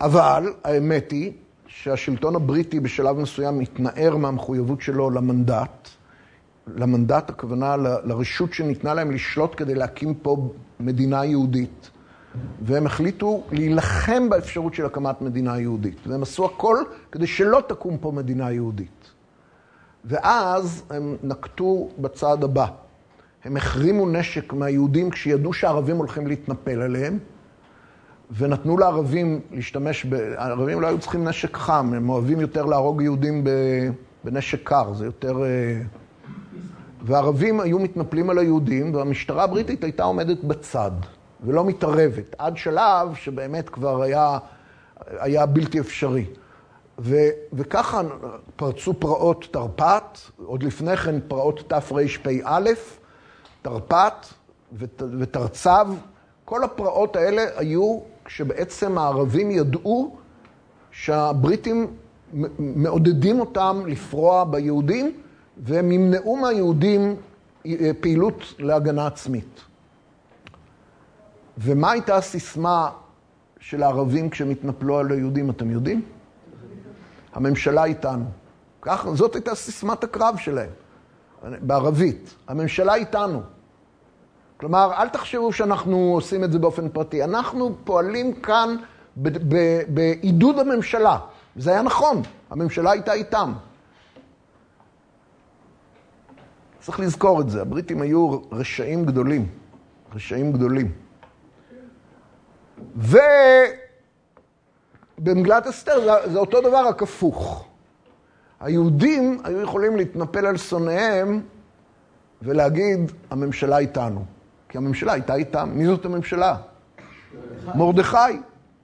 אבל 0.00 0.52
האמת 0.64 1.10
היא 1.10 1.32
שהשלטון 1.66 2.36
הבריטי 2.36 2.80
בשלב 2.80 3.16
מסוים 3.16 3.60
התנער 3.60 4.16
מהמחויבות 4.16 4.80
שלו 4.80 5.10
למנדט. 5.10 5.95
למנדט 6.74 7.30
הכוונה 7.30 7.76
ל- 7.76 7.96
לרשות 8.04 8.52
שניתנה 8.52 8.94
להם 8.94 9.10
לשלוט 9.10 9.54
כדי 9.56 9.74
להקים 9.74 10.14
פה 10.14 10.50
מדינה 10.80 11.24
יהודית. 11.24 11.90
והם 12.62 12.86
החליטו 12.86 13.42
להילחם 13.52 14.28
באפשרות 14.28 14.74
של 14.74 14.86
הקמת 14.86 15.22
מדינה 15.22 15.60
יהודית. 15.60 16.06
והם 16.06 16.22
עשו 16.22 16.44
הכל 16.44 16.76
כדי 17.12 17.26
שלא 17.26 17.62
תקום 17.66 17.98
פה 17.98 18.12
מדינה 18.12 18.52
יהודית. 18.52 19.10
ואז 20.04 20.82
הם 20.90 21.16
נקטו 21.22 21.88
בצעד 21.98 22.44
הבא. 22.44 22.66
הם 23.44 23.56
החרימו 23.56 24.08
נשק 24.08 24.52
מהיהודים 24.52 25.10
כשידעו 25.10 25.52
שהערבים 25.52 25.96
הולכים 25.96 26.26
להתנפל 26.26 26.82
עליהם, 26.82 27.18
ונתנו 28.36 28.78
לערבים 28.78 29.40
להשתמש 29.52 30.04
ב... 30.04 30.14
הערבים 30.14 30.80
לא 30.80 30.86
היו 30.86 30.98
צריכים 30.98 31.28
נשק 31.28 31.56
חם, 31.56 31.92
הם 31.96 32.08
אוהבים 32.08 32.40
יותר 32.40 32.64
להרוג 32.64 33.02
יהודים. 33.02 33.44
בנשק 34.24 34.60
קר, 34.68 34.94
זה 34.94 35.04
יותר... 35.04 35.42
והערבים 37.02 37.60
היו 37.60 37.78
מתנפלים 37.78 38.30
על 38.30 38.38
היהודים, 38.38 38.94
והמשטרה 38.94 39.44
הבריטית 39.44 39.84
הייתה 39.84 40.04
עומדת 40.04 40.44
בצד, 40.44 40.90
ולא 41.44 41.64
מתערבת, 41.64 42.34
עד 42.38 42.56
שלב 42.56 43.14
שבאמת 43.14 43.68
כבר 43.68 44.02
היה, 44.02 44.38
היה 45.06 45.46
בלתי 45.46 45.80
אפשרי. 45.80 46.24
ו, 46.98 47.16
וככה 47.52 48.00
פרצו 48.56 48.94
פרעות 48.94 49.46
תרפ"ט, 49.50 50.18
עוד 50.46 50.62
לפני 50.62 50.96
כן 50.96 51.20
פרעות 51.28 51.60
תרפ"א, 51.68 52.60
תרפ"ט 53.62 54.26
ות- 54.72 55.02
ותרצ"ב, 55.18 55.86
כל 56.44 56.64
הפרעות 56.64 57.16
האלה 57.16 57.44
היו 57.56 57.98
כשבעצם 58.24 58.98
הערבים 58.98 59.50
ידעו 59.50 60.16
שהבריטים 60.90 61.86
מעודדים 62.58 63.40
אותם 63.40 63.82
לפרוע 63.86 64.44
ביהודים, 64.44 65.12
והם 65.56 65.92
ימנעו 65.92 66.36
מהיהודים 66.36 67.16
אה, 67.66 67.90
פעילות 68.00 68.54
להגנה 68.58 69.06
עצמית. 69.06 69.60
ומה 71.58 71.90
הייתה 71.90 72.16
הסיסמה 72.16 72.90
של 73.60 73.82
הערבים 73.82 74.30
כשהם 74.30 74.50
התנפלו 74.50 74.98
על 74.98 75.12
היהודים, 75.12 75.50
אתם 75.50 75.70
יודעים? 75.70 76.02
הממשלה 77.34 77.84
איתנו. 77.84 78.24
כך, 78.82 79.06
זאת 79.14 79.34
הייתה 79.34 79.54
סיסמת 79.54 80.04
הקרב 80.04 80.36
שלהם, 80.38 80.70
בערבית. 81.42 82.34
הממשלה 82.48 82.94
איתנו. 82.94 83.42
כלומר, 84.56 84.92
אל 84.98 85.08
תחשבו 85.08 85.52
שאנחנו 85.52 85.96
עושים 85.96 86.44
את 86.44 86.52
זה 86.52 86.58
באופן 86.58 86.88
פרטי. 86.88 87.24
אנחנו 87.24 87.76
פועלים 87.84 88.32
כאן 88.32 88.76
בעידוד 89.88 90.58
הממשלה. 90.58 91.18
זה 91.56 91.70
היה 91.70 91.82
נכון, 91.82 92.22
הממשלה 92.50 92.90
הייתה 92.90 93.12
איתם. 93.12 93.52
צריך 96.86 97.00
לזכור 97.00 97.40
את 97.40 97.50
זה, 97.50 97.62
הבריטים 97.62 98.02
היו 98.02 98.38
רשעים 98.52 99.04
גדולים, 99.06 99.46
רשעים 100.14 100.52
גדולים. 100.52 100.92
ובמגילת 105.18 105.66
אסתר 105.66 106.00
זה, 106.00 106.32
זה 106.32 106.38
אותו 106.38 106.60
דבר, 106.60 106.88
רק 106.88 107.02
הפוך. 107.02 107.68
היהודים 108.60 109.40
היו 109.44 109.60
יכולים 109.60 109.96
להתנפל 109.96 110.46
על 110.46 110.56
שונאיהם 110.56 111.42
ולהגיד, 112.42 113.12
הממשלה 113.30 113.78
איתנו. 113.78 114.24
כי 114.68 114.78
הממשלה 114.78 115.12
הייתה 115.12 115.34
איתם. 115.34 115.70
מי 115.74 115.86
זאת 115.86 116.04
הממשלה? 116.04 116.56
מרדכי. 117.74 118.40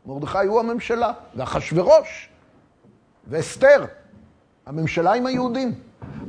מרדכי 0.06 0.46
הוא 0.46 0.60
הממשלה. 0.60 1.12
ואחשוורוש. 1.36 2.28
ואסתר. 3.28 3.84
הממשלה 4.66 5.12
עם 5.12 5.26
היהודים. 5.26 5.74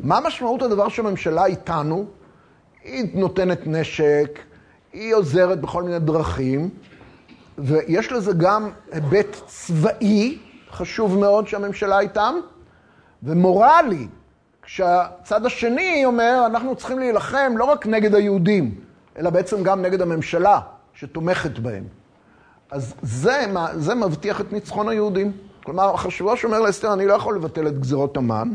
מה 0.04 0.20
משמעות 0.20 0.62
הדבר 0.62 0.90
שהממשלה 0.90 1.46
איתנו? 1.46 2.06
היא 2.84 3.06
נותנת 3.14 3.60
נשק, 3.66 4.40
היא 4.94 5.14
עוזרת 5.14 5.62
בכל 5.62 5.84
מיני 5.84 6.00
דרכים, 6.00 6.70
ויש 7.58 8.12
לזה 8.12 8.32
גם 8.38 8.70
היבט 8.92 9.42
צבאי, 9.46 10.38
חשוב 10.72 11.20
מאוד 11.20 11.48
שהממשלה 11.48 12.00
איתם, 12.00 12.36
ומורלי, 13.24 14.08
כשהצד 14.62 15.46
השני 15.46 16.06
אומר, 16.06 16.44
אנחנו 16.46 16.76
צריכים 16.76 17.00
להילחם 17.00 17.54
לא 17.58 17.64
רק 17.64 17.88
נגד 17.88 18.16
היהודים, 18.16 18.76
אלא 19.18 19.30
בעצם 19.30 19.64
גם 19.64 19.82
נגד 19.82 20.02
הממשלה 20.02 20.60
שתומכת 20.94 21.60
בהם. 21.60 21.84
אז 22.72 22.94
זה, 23.02 23.46
זה 23.74 23.96
מבטיח 23.96 24.42
את 24.42 24.54
ניצחון 24.54 24.90
היהודים. 24.90 25.32
כלומר, 25.64 25.96
אחשוורוש 25.96 26.46
אומר 26.46 26.60
לאסתר, 26.60 26.94
אני 26.94 27.06
לא 27.06 27.14
יכול 27.14 27.36
לבטל 27.36 27.68
את 27.68 27.80
גזירות 27.80 28.18
המן, 28.18 28.50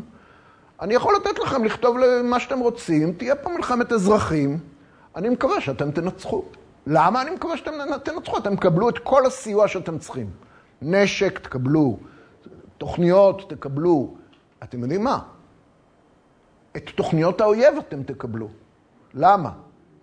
אני 0.80 0.94
יכול 0.94 1.16
לתת 1.16 1.38
לכם 1.38 1.64
לכתוב 1.64 1.96
מה 2.24 2.40
שאתם 2.40 2.58
רוצים, 2.58 3.12
תהיה 3.12 3.36
פה 3.36 3.50
מלחמת 3.50 3.92
אזרחים, 3.92 4.58
אני 5.16 5.28
מקווה 5.28 5.60
שאתם 5.60 5.90
תנצחו. 5.90 6.44
למה 6.86 7.22
אני 7.22 7.30
מקווה 7.30 7.56
שאתם 7.56 7.72
תנצחו? 8.04 8.38
אתם 8.38 8.56
תקבלו 8.56 8.88
את 8.88 8.98
כל 8.98 9.26
הסיוע 9.26 9.68
שאתם 9.68 9.98
צריכים. 9.98 10.30
נשק 10.82 11.38
תקבלו, 11.38 11.98
תוכניות 12.78 13.42
תקבלו. 13.48 14.14
אתם 14.62 14.82
יודעים 14.82 15.04
מה? 15.04 15.18
את 16.76 16.90
תוכניות 16.94 17.40
האויב 17.40 17.74
אתם 17.88 18.02
תקבלו. 18.02 18.48
למה? 19.14 19.50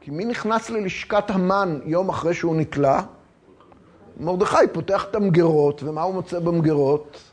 כי 0.02 0.12
מי 0.12 0.26
נכנס 0.26 0.70
ללשכת 0.70 1.30
המן 1.30 1.80
יום 1.86 2.10
אחרי 2.10 2.34
שהוא 2.34 2.56
נתלה? 2.56 3.02
מרדכי 4.20 4.68
פותח 4.74 5.06
את 5.10 5.16
המגירות, 5.16 5.84
ומה 5.84 6.02
הוא 6.02 6.14
מוצא 6.14 6.40
במגירות? 6.40 7.25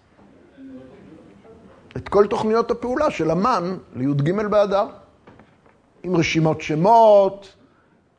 את 1.97 2.09
כל 2.09 2.26
תוכניות 2.26 2.70
הפעולה 2.70 3.11
של 3.11 3.30
המן 3.30 3.76
לי"ג 3.95 4.32
באדר. 4.51 4.86
עם 6.03 6.16
רשימות 6.16 6.61
שמות, 6.61 7.57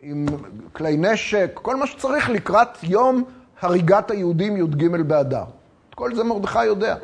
עם 0.01 0.26
כלי 0.74 0.97
נשק, 0.97 1.51
כל 1.61 1.76
מה 1.76 1.88
שצריך 1.88 2.30
לקראת 2.30 2.84
יום 2.84 3.24
הריגת 3.61 4.11
היהודים 4.11 4.57
י"ג 4.57 4.88
באדר. 5.01 5.43
את 5.89 5.95
כל 5.95 6.15
זה 6.15 6.24
מרדכי 6.24 6.65
יודע. 6.65 6.95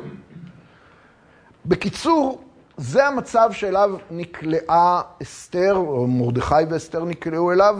בקיצור, 1.66 2.44
זה 2.76 3.06
המצב 3.06 3.48
שאליו 3.52 3.90
נקלעה 4.10 5.02
אסתר, 5.22 5.76
או 5.76 6.06
מרדכי 6.06 6.54
ואסתר 6.70 7.04
נקלעו 7.04 7.52
אליו. 7.52 7.78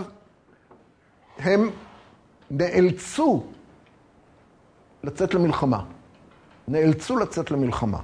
הם 1.38 1.70
נאלצו 2.50 3.44
לצאת 5.04 5.34
למלחמה. 5.34 5.84
נאלצו 6.68 7.16
לצאת 7.16 7.50
למלחמה. 7.50 7.98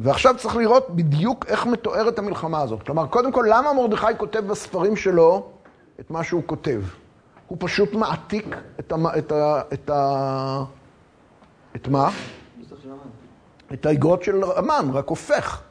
ועכשיו 0.00 0.34
צריך 0.38 0.56
לראות 0.56 0.90
בדיוק 0.90 1.46
איך 1.46 1.66
מתוארת 1.66 2.18
המלחמה 2.18 2.62
הזאת. 2.62 2.82
כלומר, 2.82 3.06
קודם 3.06 3.32
כל, 3.32 3.46
למה 3.48 3.72
מרדכי 3.72 4.06
כותב 4.16 4.38
בספרים 4.38 4.96
שלו 4.96 5.50
את 6.00 6.10
מה 6.10 6.24
שהוא 6.24 6.42
כותב? 6.46 6.82
הוא 7.48 7.58
פשוט 7.60 7.92
מעתיק 7.92 8.56
את, 8.80 8.92
המ... 8.92 9.06
את, 9.06 9.32
ה... 9.32 9.62
את, 9.72 9.90
ה... 9.90 10.64
את 11.76 11.88
מה? 11.88 12.10
את 13.72 13.86
האגרות 13.86 14.22
של 14.22 14.42
המן, 14.56 14.90
רק 14.92 15.08
הופך. 15.08 15.62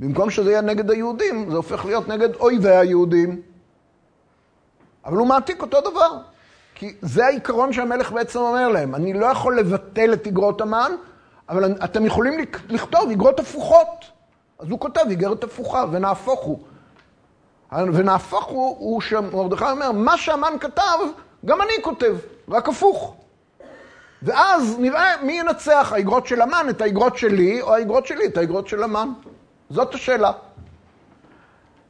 במקום 0.00 0.30
שזה 0.30 0.50
יהיה 0.50 0.60
נגד 0.60 0.90
היהודים, 0.90 1.50
זה 1.50 1.56
הופך 1.56 1.84
להיות 1.84 2.08
נגד 2.08 2.34
אויבי 2.34 2.70
היהודים. 2.70 3.42
אבל 5.04 5.16
הוא 5.16 5.26
מעתיק 5.26 5.62
אותו 5.62 5.80
דבר. 5.80 6.18
כי 6.74 6.94
זה 7.02 7.26
העיקרון 7.26 7.72
שהמלך 7.72 8.12
בעצם 8.12 8.38
אומר 8.38 8.68
להם. 8.68 8.94
אני 8.94 9.12
לא 9.12 9.26
יכול 9.26 9.58
לבטל 9.58 10.12
את 10.12 10.26
אגרות 10.26 10.60
המן, 10.60 10.92
אבל 11.48 11.74
אתם 11.84 12.06
יכולים 12.06 12.44
לכתוב 12.68 13.10
אגרות 13.10 13.40
הפוכות. 13.40 14.04
אז 14.58 14.70
הוא 14.70 14.80
כותב 14.80 15.00
איגרת 15.10 15.44
הפוכה, 15.44 15.84
ונהפוך 15.90 16.40
הוא. 16.40 16.58
ונהפוך 17.72 18.44
הוא, 18.44 18.76
הוא 18.78 19.00
שמרדכי 19.00 19.64
אומר, 19.64 19.92
מה 19.92 20.16
שהמן 20.16 20.52
כתב, 20.60 20.98
גם 21.44 21.62
אני 21.62 21.82
כותב, 21.82 22.16
רק 22.48 22.68
הפוך. 22.68 23.14
ואז 24.22 24.76
נראה 24.78 25.22
מי 25.22 25.32
ינצח, 25.32 25.92
האגרות 25.94 26.26
של 26.26 26.40
המן 26.40 26.66
את 26.70 26.80
האגרות 26.80 27.18
שלי, 27.18 27.62
או 27.62 27.74
האגרות 27.74 28.06
שלי 28.06 28.26
את 28.26 28.36
האגרות 28.36 28.68
של 28.68 28.82
המן. 28.82 29.08
זאת 29.70 29.94
השאלה. 29.94 30.32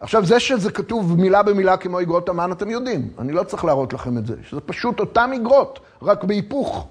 עכשיו, 0.01 0.25
זה 0.25 0.41
שזה 0.41 0.71
כתוב 0.71 1.21
מילה 1.21 1.43
במילה 1.43 1.77
כמו 1.77 2.01
אגרות 2.01 2.29
המן, 2.29 2.53
אתם 2.53 2.71
יודעים. 2.71 3.11
אני 3.19 3.33
לא 3.33 3.43
צריך 3.43 3.65
להראות 3.65 3.93
לכם 3.93 4.19
את 4.19 4.27
זה. 4.27 4.35
שזה 4.43 4.61
פשוט 4.61 5.01
אותם 5.01 5.31
אגרות, 5.37 5.81
רק 6.03 6.25
בהיפוך. 6.25 6.87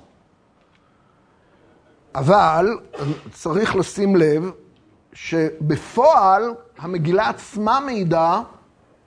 אבל 2.18 2.78
צריך 3.32 3.76
לשים 3.76 4.16
לב 4.16 4.52
שבפועל 5.14 6.54
המגילה 6.78 7.30
עצמה 7.30 7.80
מעידה 7.86 8.42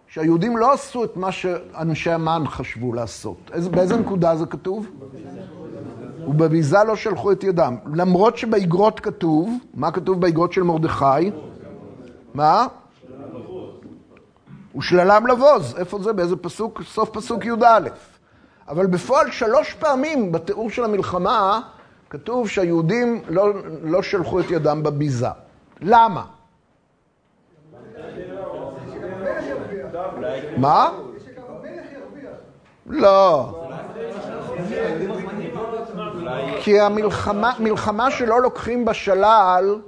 שהיהודים 0.09 0.57
לא 0.57 0.73
עשו 0.73 1.05
את 1.05 1.17
מה 1.17 1.33
שאנשי 1.33 2.11
המן 2.11 2.43
חשבו 2.47 2.93
לעשות. 2.93 3.51
באיזה 3.71 3.97
נקודה 3.97 4.37
זה 4.37 4.47
כתוב? 4.47 4.87
ובביזה 6.29 6.79
לא 6.87 6.97
שלחו 6.97 7.33
את 7.33 7.45
ידם. 7.45 7.77
למרות 7.95 8.37
שבאגרות 8.37 9.01
כתוב, 9.01 9.59
מה 9.75 9.91
כתוב 9.91 10.21
באגרות 10.21 10.53
של 10.53 10.63
מרדכי? 10.63 11.31
מה? 12.35 12.67
ושללם 14.77 15.27
לבוז. 15.27 15.75
איפה 15.79 16.03
זה? 16.03 16.13
באיזה 16.13 16.37
פסוק? 16.37 16.83
סוף 16.83 17.11
פסוק 17.11 17.45
י"א. 17.45 17.79
אבל 18.69 18.87
בפועל 18.87 19.31
שלוש 19.31 19.75
פעמים 19.75 20.33
בתיאור 20.33 20.71
של 20.71 20.85
המלחמה 20.85 21.61
כתוב 22.11 22.49
שהיהודים 22.49 23.23
לא, 23.29 23.53
לא 23.83 24.03
שלחו 24.03 24.41
את 24.41 24.51
ידם 24.51 24.83
בביזה. 24.83 25.27
למה? 25.81 26.25
מה? 30.57 30.91
לא. 32.87 33.55
כי 36.61 36.81
המלחמה 36.81 37.53
מלחמה 37.59 38.11
שלא 38.11 38.43
לוקחים 38.43 38.85
בשלל, 38.85 39.81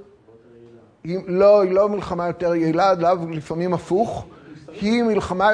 לא, 1.27 1.61
היא 1.61 1.71
לא 1.71 1.89
מלחמה 1.89 2.27
יותר 2.27 2.55
יעילה, 2.55 2.93
לפעמים 3.31 3.73
הפוך, 3.73 4.25
היא 4.81 5.03
מלחמה 5.03 5.49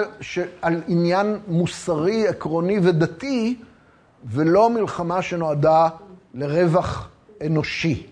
על 0.62 0.82
עניין 0.88 1.40
מוסרי, 1.48 2.28
עקרוני 2.28 2.80
ודתי, 2.84 3.60
ולא 4.26 4.70
מלחמה 4.70 5.22
שנועדה 5.22 5.90
לרווח 6.40 7.10
אנושי. 7.46 8.08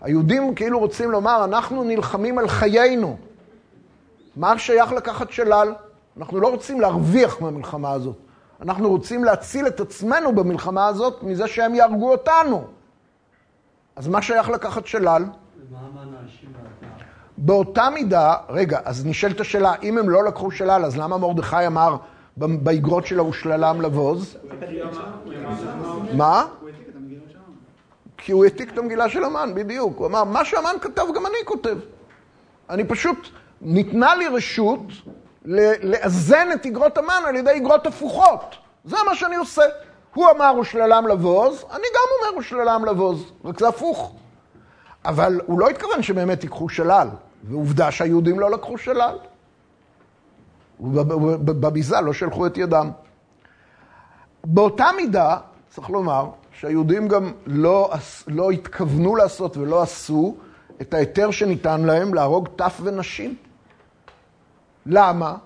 היהודים 0.00 0.54
כאילו 0.54 0.78
רוצים 0.78 1.10
לומר, 1.10 1.44
אנחנו 1.44 1.84
נלחמים 1.84 2.38
על 2.38 2.48
חיינו. 2.48 3.16
מה 4.36 4.58
שייך 4.58 4.92
לקחת 4.92 5.30
שלל? 5.30 5.74
אנחנו 6.16 6.40
לא 6.40 6.48
רוצים 6.48 6.80
להרוויח 6.80 7.40
מהמלחמה 7.40 7.92
הזאת. 7.92 8.16
אנחנו 8.62 8.88
רוצים 8.88 9.24
להציל 9.24 9.66
את 9.66 9.80
עצמנו 9.80 10.34
במלחמה 10.34 10.86
הזאת 10.86 11.22
מזה 11.22 11.48
שהם 11.48 11.74
יהרגו 11.74 12.12
אותנו. 12.12 12.64
אז 13.96 14.08
מה 14.08 14.22
שייך 14.22 14.48
לקחת 14.48 14.86
שלל? 14.86 15.24
באותה 17.38 17.88
מידה, 17.94 18.34
רגע, 18.48 18.80
אז 18.84 19.06
נשאלת 19.06 19.40
השאלה, 19.40 19.72
אם 19.82 19.98
הם 19.98 20.10
לא 20.10 20.24
לקחו 20.24 20.50
שלל, 20.50 20.84
אז 20.84 20.96
למה 20.96 21.18
מרדכי 21.18 21.66
אמר 21.66 21.96
באגרות 22.36 23.06
שלו 23.06 23.26
ושללם 23.26 23.80
לבוז? 23.80 24.36
מה? 26.16 26.46
כי 28.20 28.32
הוא 28.32 28.44
העתיק 28.44 28.72
את 28.72 28.78
המגילה 28.78 29.08
של 29.08 29.24
המן, 29.24 29.50
בדיוק. 29.54 29.98
הוא 29.98 30.06
אמר, 30.06 30.24
מה 30.24 30.44
שהמן 30.44 30.74
כתב 30.80 31.02
גם 31.14 31.26
אני 31.26 31.44
כותב. 31.44 31.76
אני 32.70 32.84
פשוט, 32.84 33.28
ניתנה 33.60 34.14
לי 34.14 34.28
רשות 34.28 34.80
לאזן 35.44 36.48
את 36.54 36.66
אגרות 36.66 36.98
המן 36.98 37.22
על 37.26 37.36
ידי 37.36 37.56
אגרות 37.56 37.86
הפוכות. 37.86 38.54
זה 38.84 38.96
מה 39.06 39.14
שאני 39.14 39.36
עושה. 39.36 39.62
הוא 40.14 40.26
אמר 40.30 40.54
ושללם 40.60 41.06
לבוז, 41.06 41.64
אני 41.70 41.84
גם 41.94 42.28
אומר 42.28 42.38
ושללם 42.38 42.84
לבוז, 42.84 43.32
רק 43.44 43.58
זה 43.58 43.68
הפוך. 43.68 44.14
אבל 45.04 45.40
הוא 45.46 45.60
לא 45.60 45.68
התכוון 45.68 46.02
שבאמת 46.02 46.42
ייקחו 46.42 46.68
שלל, 46.68 47.08
ועובדה 47.44 47.90
שהיהודים 47.90 48.40
לא 48.40 48.50
לקחו 48.50 48.78
שלל. 48.78 49.18
בביזה 50.80 52.00
לא 52.00 52.12
שלחו 52.12 52.46
את 52.46 52.58
ידם. 52.58 52.90
באותה 54.44 54.86
מידה, 54.96 55.36
צריך 55.68 55.90
לומר, 55.90 56.26
שהיהודים 56.60 57.08
גם 57.08 57.32
לא, 57.46 57.92
לא 58.26 58.50
התכוונו 58.50 59.16
לעשות 59.16 59.56
ולא 59.56 59.82
עשו 59.82 60.36
את 60.80 60.94
ההיתר 60.94 61.30
שניתן 61.30 61.80
להם 61.80 62.14
להרוג 62.14 62.48
טף 62.56 62.80
ונשים. 62.82 63.34
למה? 64.86 65.36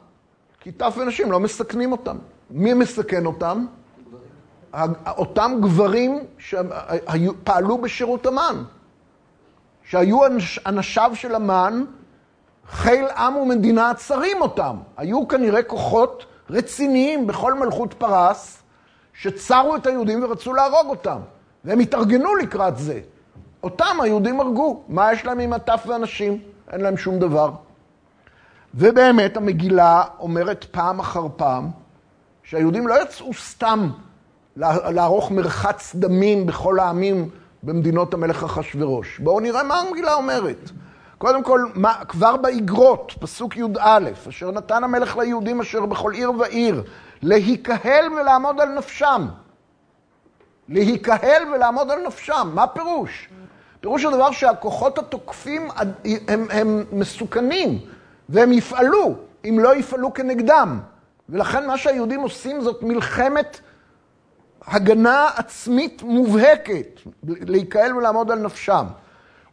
כי 0.60 0.72
טף 0.72 0.94
ונשים 0.98 1.32
לא 1.32 1.40
מסכנים 1.40 1.92
אותם. 1.92 2.16
מי 2.50 2.74
מסכן 2.74 3.26
אותם? 3.26 3.66
אותם 5.06 5.52
גברים 5.62 6.18
שפעלו 6.38 7.78
בשירות 7.78 8.26
המן. 8.26 8.62
שהיו 9.84 10.26
אנש- 10.26 10.60
אנשיו 10.66 11.10
של 11.14 11.34
המן, 11.34 11.84
חיל 12.70 13.04
עם 13.16 13.36
ומדינה 13.36 13.92
צרים 13.94 14.40
אותם. 14.42 14.76
היו 14.96 15.28
כנראה 15.28 15.62
כוחות 15.62 16.24
רציניים 16.50 17.26
בכל 17.26 17.54
מלכות 17.54 17.94
פרס, 17.94 18.63
שצרו 19.14 19.76
את 19.76 19.86
היהודים 19.86 20.24
ורצו 20.24 20.52
להרוג 20.52 20.86
אותם. 20.86 21.18
והם 21.64 21.80
התארגנו 21.80 22.34
לקראת 22.34 22.76
זה. 22.76 23.00
אותם 23.62 23.96
היהודים 24.02 24.40
הרגו. 24.40 24.82
מה 24.88 25.12
יש 25.12 25.24
להם 25.24 25.40
עם 25.40 25.52
הטף 25.52 25.84
ואנשים? 25.86 26.38
אין 26.72 26.80
להם 26.80 26.96
שום 26.96 27.18
דבר. 27.18 27.50
ובאמת 28.74 29.36
המגילה 29.36 30.02
אומרת 30.18 30.64
פעם 30.70 31.00
אחר 31.00 31.26
פעם 31.36 31.70
שהיהודים 32.42 32.86
לא 32.86 33.02
יצאו 33.02 33.34
סתם 33.34 33.90
לערוך 34.56 35.30
מרחץ 35.30 35.94
דמים 35.94 36.46
בכל 36.46 36.78
העמים 36.78 37.28
במדינות 37.62 38.14
המלך 38.14 38.44
אחשורוש. 38.44 39.18
בואו 39.18 39.40
נראה 39.40 39.62
מה 39.62 39.80
המגילה 39.80 40.14
אומרת. 40.14 40.70
קודם 41.18 41.42
כל, 41.42 41.60
מה, 41.74 41.94
כבר 42.08 42.36
באגרות, 42.36 43.14
פסוק 43.20 43.56
י"א, 43.56 43.98
אשר 44.28 44.50
נתן 44.50 44.84
המלך 44.84 45.16
ליהודים 45.16 45.60
אשר 45.60 45.86
בכל 45.86 46.12
עיר 46.12 46.32
ועיר, 46.38 46.82
להיקהל 47.24 48.12
ולעמוד 48.12 48.60
על 48.60 48.68
נפשם. 48.68 49.26
להיקהל 50.68 51.42
ולעמוד 51.54 51.90
על 51.90 52.06
נפשם. 52.06 52.50
מה 52.54 52.66
פירוש? 52.66 53.28
פירוש 53.80 54.04
הדבר 54.04 54.30
שהכוחות 54.30 54.98
התוקפים 54.98 55.68
הם, 56.28 56.46
הם 56.50 56.84
מסוכנים, 56.92 57.78
והם 58.28 58.52
יפעלו, 58.52 59.14
אם 59.44 59.58
לא 59.62 59.76
יפעלו 59.76 60.14
כנגדם. 60.14 60.80
ולכן 61.28 61.66
מה 61.66 61.78
שהיהודים 61.78 62.20
עושים 62.20 62.60
זאת 62.60 62.82
מלחמת 62.82 63.60
הגנה 64.66 65.28
עצמית 65.36 66.02
מובהקת, 66.02 67.00
להיקהל 67.24 67.96
ולעמוד 67.96 68.30
על 68.30 68.38
נפשם. 68.38 68.86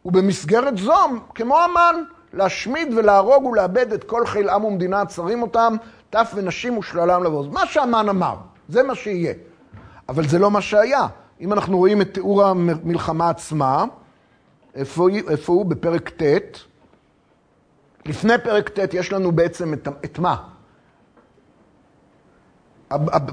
ובמסגרת 0.04 0.78
זו, 0.78 0.96
כמו 1.34 1.58
המן, 1.58 2.02
להשמיד 2.32 2.94
ולהרוג 2.96 3.44
ולאבד 3.44 3.92
את 3.92 4.04
כל 4.04 4.26
חיל 4.26 4.48
עם 4.48 4.64
ומדינה 4.64 5.00
הצרים 5.00 5.42
אותם, 5.42 5.76
טף 6.10 6.32
ונשים 6.34 6.78
ושללם 6.78 7.24
לבוז. 7.24 7.48
מה 7.48 7.66
שהמן 7.66 8.08
אמר, 8.08 8.36
זה 8.68 8.82
מה 8.82 8.94
שיהיה. 8.94 9.34
אבל 10.08 10.28
זה 10.28 10.38
לא 10.38 10.50
מה 10.50 10.60
שהיה. 10.60 11.06
אם 11.40 11.52
אנחנו 11.52 11.78
רואים 11.78 12.00
את 12.00 12.14
תיאור 12.14 12.44
המלחמה 12.44 13.30
עצמה, 13.30 13.84
איפה, 14.74 15.08
איפה 15.28 15.52
הוא? 15.52 15.66
בפרק 15.66 16.08
ט'. 16.08 16.58
לפני 18.06 18.38
פרק 18.44 18.68
ט' 18.68 18.94
יש 18.94 19.12
לנו 19.12 19.32
בעצם 19.32 19.74
את, 19.74 19.88
את 20.04 20.18
מה? 20.18 20.36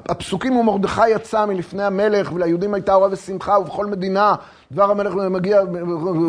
הפסוקים 0.09 0.55
ומרדכי 0.55 1.09
יצא 1.09 1.45
מלפני 1.45 1.83
המלך, 1.83 2.31
וליהודים 2.33 2.73
הייתה 2.73 2.93
אורה 2.93 3.07
ושמחה, 3.11 3.59
ובכל 3.59 3.85
מדינה 3.85 4.35
דבר 4.71 4.91
המלך 4.91 5.13
מגיע, 5.15 5.61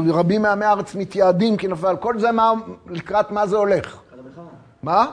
רבים 0.09 0.43
מעמי 0.43 0.65
הארץ 0.65 0.95
מתייעדים 0.95 1.57
כי 1.57 1.69
נפל. 1.69 1.97
כל 1.97 2.19
זה 2.19 2.33
מה, 2.33 2.53
לקראת 2.87 3.31
מה 3.31 3.47
זה 3.47 3.57
הולך? 3.57 3.97
מה? 4.83 5.07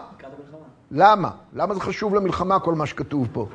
למה? 0.91 1.30
למה 1.53 1.74
זה 1.74 1.82
חשוב 1.82 2.15
למלחמה 2.15 2.59
כל 2.59 2.74
מה 2.74 2.86
שכתוב 2.86 3.28
פה? 3.34 3.45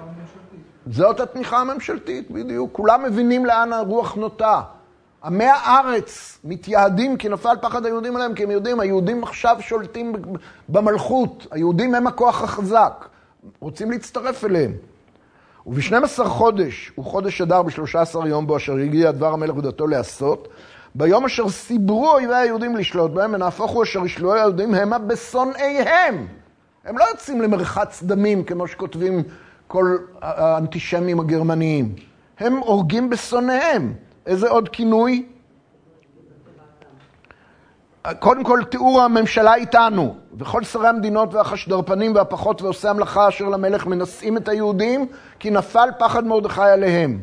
זאת 0.86 1.20
התמיכה 1.20 1.58
הממשלתית, 1.58 2.30
בדיוק. 2.30 2.70
כולם 2.72 3.02
מבינים 3.02 3.46
לאן 3.46 3.72
הרוח 3.72 4.14
נוטה. 4.14 4.60
עמי 5.24 5.44
הארץ 5.44 6.38
מתייעדים 6.44 7.16
כי 7.16 7.28
נפל 7.28 7.54
פחד 7.60 7.86
היהודים 7.86 8.16
עליהם, 8.16 8.34
כי 8.34 8.42
הם 8.42 8.50
יודעים, 8.50 8.80
היהודים 8.80 9.22
עכשיו 9.22 9.56
שולטים 9.60 10.12
במלכות. 10.68 11.46
היהודים 11.50 11.94
הם 11.94 12.06
הכוח 12.06 12.42
החזק. 12.42 13.04
רוצים 13.60 13.90
להצטרף 13.90 14.44
אליהם. 14.44 14.72
וב-12 15.66 16.24
חודש, 16.24 16.92
הוא 16.94 17.04
חודש 17.04 17.40
אדר 17.40 17.62
ב-13 17.62 18.26
יום 18.26 18.46
בו 18.46 18.56
אשר 18.56 18.76
הגיע 18.76 19.10
דבר 19.10 19.32
המלך 19.32 19.56
ודתו 19.56 19.86
להסות, 19.86 20.48
ביום 20.94 21.24
אשר 21.24 21.48
סיברו 21.48 22.10
אויבי 22.12 22.34
היהודים 22.34 22.76
לשלוט 22.76 23.10
בהם, 23.10 23.34
ונהפוך 23.34 23.70
הוא 23.70 23.82
אשר 23.82 24.06
ישלו 24.06 24.34
היהודים 24.34 24.74
המה 24.74 24.98
בשונאיהם. 24.98 26.26
הם 26.84 26.98
לא 26.98 27.04
יוצאים 27.10 27.40
למרחץ 27.40 28.02
דמים, 28.02 28.44
כמו 28.44 28.66
שכותבים 28.66 29.22
כל 29.66 29.96
האנטישמים 30.20 31.20
הגרמניים. 31.20 31.94
הם 32.38 32.56
הורגים 32.56 33.10
בשונאיהם. 33.10 33.92
איזה 34.26 34.48
עוד 34.48 34.68
כינוי? 34.68 35.26
קודם 38.18 38.44
כל, 38.44 38.60
תיאור 38.70 39.00
הממשלה 39.00 39.54
איתנו, 39.54 40.14
וכל 40.38 40.64
שרי 40.64 40.88
המדינות 40.88 41.34
והחשדרפנים 41.34 42.14
והפחות 42.14 42.62
ועושי 42.62 42.88
המלאכה 42.88 43.28
אשר 43.28 43.48
למלך 43.48 43.86
מנשאים 43.86 44.36
את 44.36 44.48
היהודים, 44.48 45.06
כי 45.38 45.50
נפל 45.50 45.88
פחד 45.98 46.26
מרדכי 46.26 46.62
עליהם. 46.62 47.20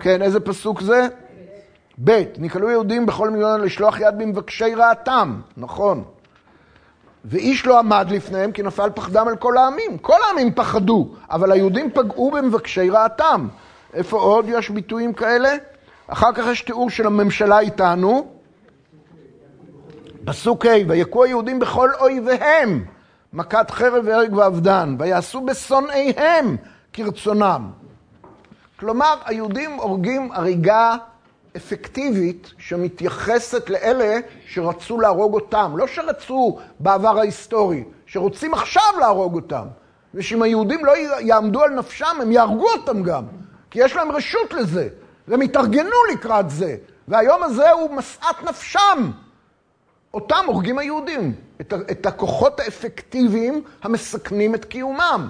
כן, 0.00 0.22
איזה 0.22 0.40
פסוק 0.40 0.80
זה? 0.80 1.08
ב', 2.04 2.22
נקהלו 2.38 2.70
יהודים 2.70 3.06
בכל 3.06 3.30
מדינה 3.30 3.56
לשלוח 3.56 4.00
יד 4.00 4.18
במבקשי 4.18 4.74
רעתם, 4.74 5.40
נכון. 5.56 6.04
ואיש 7.24 7.66
לא 7.66 7.78
עמד 7.78 8.06
לפניהם 8.10 8.52
כי 8.52 8.62
נפל 8.62 8.90
פחדם 8.94 9.28
על 9.28 9.36
כל 9.36 9.56
העמים. 9.56 9.98
כל 9.98 10.18
העמים 10.28 10.54
פחדו, 10.54 11.08
אבל 11.30 11.52
היהודים 11.52 11.90
פגעו 11.90 12.30
במבקשי 12.30 12.90
רעתם. 12.90 13.48
איפה 13.94 14.16
עוד 14.16 14.44
יש 14.48 14.70
ביטויים 14.70 15.12
כאלה? 15.12 15.50
אחר 16.06 16.32
כך 16.32 16.44
יש 16.46 16.62
תיאור 16.62 16.90
של 16.90 17.06
הממשלה 17.06 17.58
איתנו. 17.58 18.41
פסוק 20.24 20.66
ה' 20.66 20.88
ויכו 20.88 21.24
היהודים 21.24 21.58
בכל 21.58 21.90
אויביהם, 22.00 22.84
מכת 23.32 23.70
חרב 23.70 24.04
והרג 24.06 24.36
ואבדן, 24.36 24.96
ויעשו 24.98 25.40
בשונאיהם 25.40 26.56
כרצונם. 26.92 27.70
כלומר, 28.80 29.14
היהודים 29.24 29.70
הורגים 29.72 30.32
הריגה 30.32 30.96
אפקטיבית 31.56 32.52
שמתייחסת 32.58 33.70
לאלה 33.70 34.18
שרצו 34.46 35.00
להרוג 35.00 35.34
אותם. 35.34 35.72
לא 35.76 35.86
שרצו 35.86 36.58
בעבר 36.80 37.18
ההיסטורי, 37.18 37.84
שרוצים 38.06 38.54
עכשיו 38.54 38.94
להרוג 39.00 39.34
אותם. 39.34 39.64
ושאם 40.14 40.42
היהודים 40.42 40.84
לא 40.84 40.92
יעמדו 41.20 41.62
על 41.62 41.70
נפשם, 41.70 42.16
הם 42.22 42.32
יהרגו 42.32 42.68
אותם 42.68 43.02
גם. 43.02 43.24
כי 43.70 43.78
יש 43.84 43.96
להם 43.96 44.12
רשות 44.12 44.52
לזה. 44.52 44.88
והם 45.28 45.40
התארגנו 45.40 45.96
לקראת 46.12 46.50
זה. 46.50 46.76
והיום 47.08 47.42
הזה 47.42 47.70
הוא 47.70 47.90
משאת 47.94 48.42
נפשם. 48.42 49.10
אותם 50.14 50.44
הורגים 50.46 50.78
היהודים. 50.78 51.34
את, 51.60 51.74
את 51.90 52.06
הכוחות 52.06 52.60
האפקטיביים 52.60 53.62
המסכנים 53.82 54.54
את 54.54 54.64
קיומם. 54.64 55.28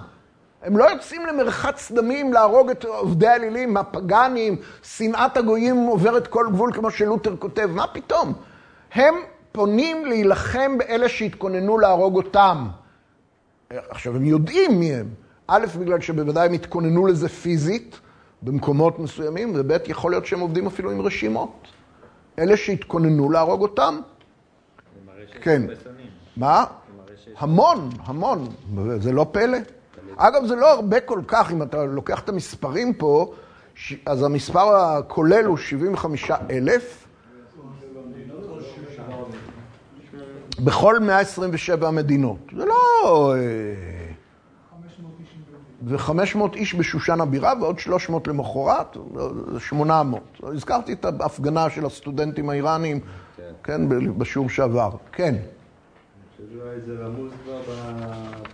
הם 0.62 0.76
לא 0.76 0.84
יוצאים 0.90 1.26
למרחץ 1.26 1.92
דמים 1.92 2.32
להרוג 2.32 2.70
את 2.70 2.84
עובדי 2.84 3.26
האלילים, 3.26 3.76
הפגאנים, 3.76 4.56
שנאת 4.82 5.36
הגויים 5.36 5.76
עוברת 5.76 6.26
כל 6.26 6.46
גבול, 6.52 6.72
כמו 6.72 6.90
שלותר 6.90 7.36
כותב, 7.36 7.68
מה 7.74 7.86
פתאום? 7.86 8.32
הם 8.92 9.14
פונים 9.52 10.06
להילחם 10.06 10.78
באלה 10.78 11.08
שהתכוננו 11.08 11.78
להרוג 11.78 12.16
אותם. 12.16 12.68
עכשיו, 13.70 14.16
הם 14.16 14.24
יודעים 14.24 14.80
מי 14.80 14.94
הם. 14.94 15.08
א', 15.46 15.66
בגלל 15.78 16.00
שבוודאי 16.00 16.46
הם 16.46 16.52
התכוננו 16.52 17.06
לזה 17.06 17.28
פיזית, 17.28 18.00
במקומות 18.42 18.98
מסוימים, 18.98 19.52
וב', 19.54 19.72
יכול 19.86 20.10
להיות 20.10 20.26
שהם 20.26 20.40
עובדים 20.40 20.66
אפילו 20.66 20.90
עם 20.90 21.00
רשימות. 21.00 21.68
אלה 22.38 22.56
שהתכוננו 22.56 23.30
להרוג 23.30 23.62
אותם. 23.62 24.00
כן. 25.42 25.62
מה? 26.36 26.64
המון, 27.38 27.88
המון. 28.04 28.48
זה 28.98 29.12
לא 29.12 29.26
פלא. 29.32 29.58
אגב, 30.16 30.46
זה 30.46 30.54
לא 30.54 30.72
הרבה 30.72 31.00
כל 31.00 31.20
כך, 31.26 31.52
אם 31.52 31.62
אתה 31.62 31.84
לוקח 31.84 32.20
את 32.20 32.28
המספרים 32.28 32.94
פה, 32.94 33.32
אז 34.06 34.22
המספר 34.22 34.76
הכולל 34.76 35.44
הוא 35.44 35.56
75 35.56 36.30
אלף. 36.50 37.06
בכל 40.64 40.98
127 40.98 41.88
המדינות. 41.88 42.38
זה 42.56 42.64
לא... 42.64 43.34
ו-500 45.84 46.54
איש 46.54 46.74
בשושן 46.74 47.20
הבירה 47.20 47.52
ועוד 47.60 47.78
300 47.78 48.28
למחרת, 48.28 48.96
זה 49.52 49.60
800. 49.60 50.22
הזכרתי 50.42 50.92
את 50.92 51.04
ההפגנה 51.04 51.70
של 51.70 51.86
הסטודנטים 51.86 52.50
האיראנים, 52.50 53.00
כן, 53.62 53.88
בשיעור 54.18 54.48
שעבר. 54.48 54.90
כן. 55.12 55.34
שזה 56.38 56.70
איזה 56.72 57.04
רמוז 57.04 57.32
כבר 57.44 57.60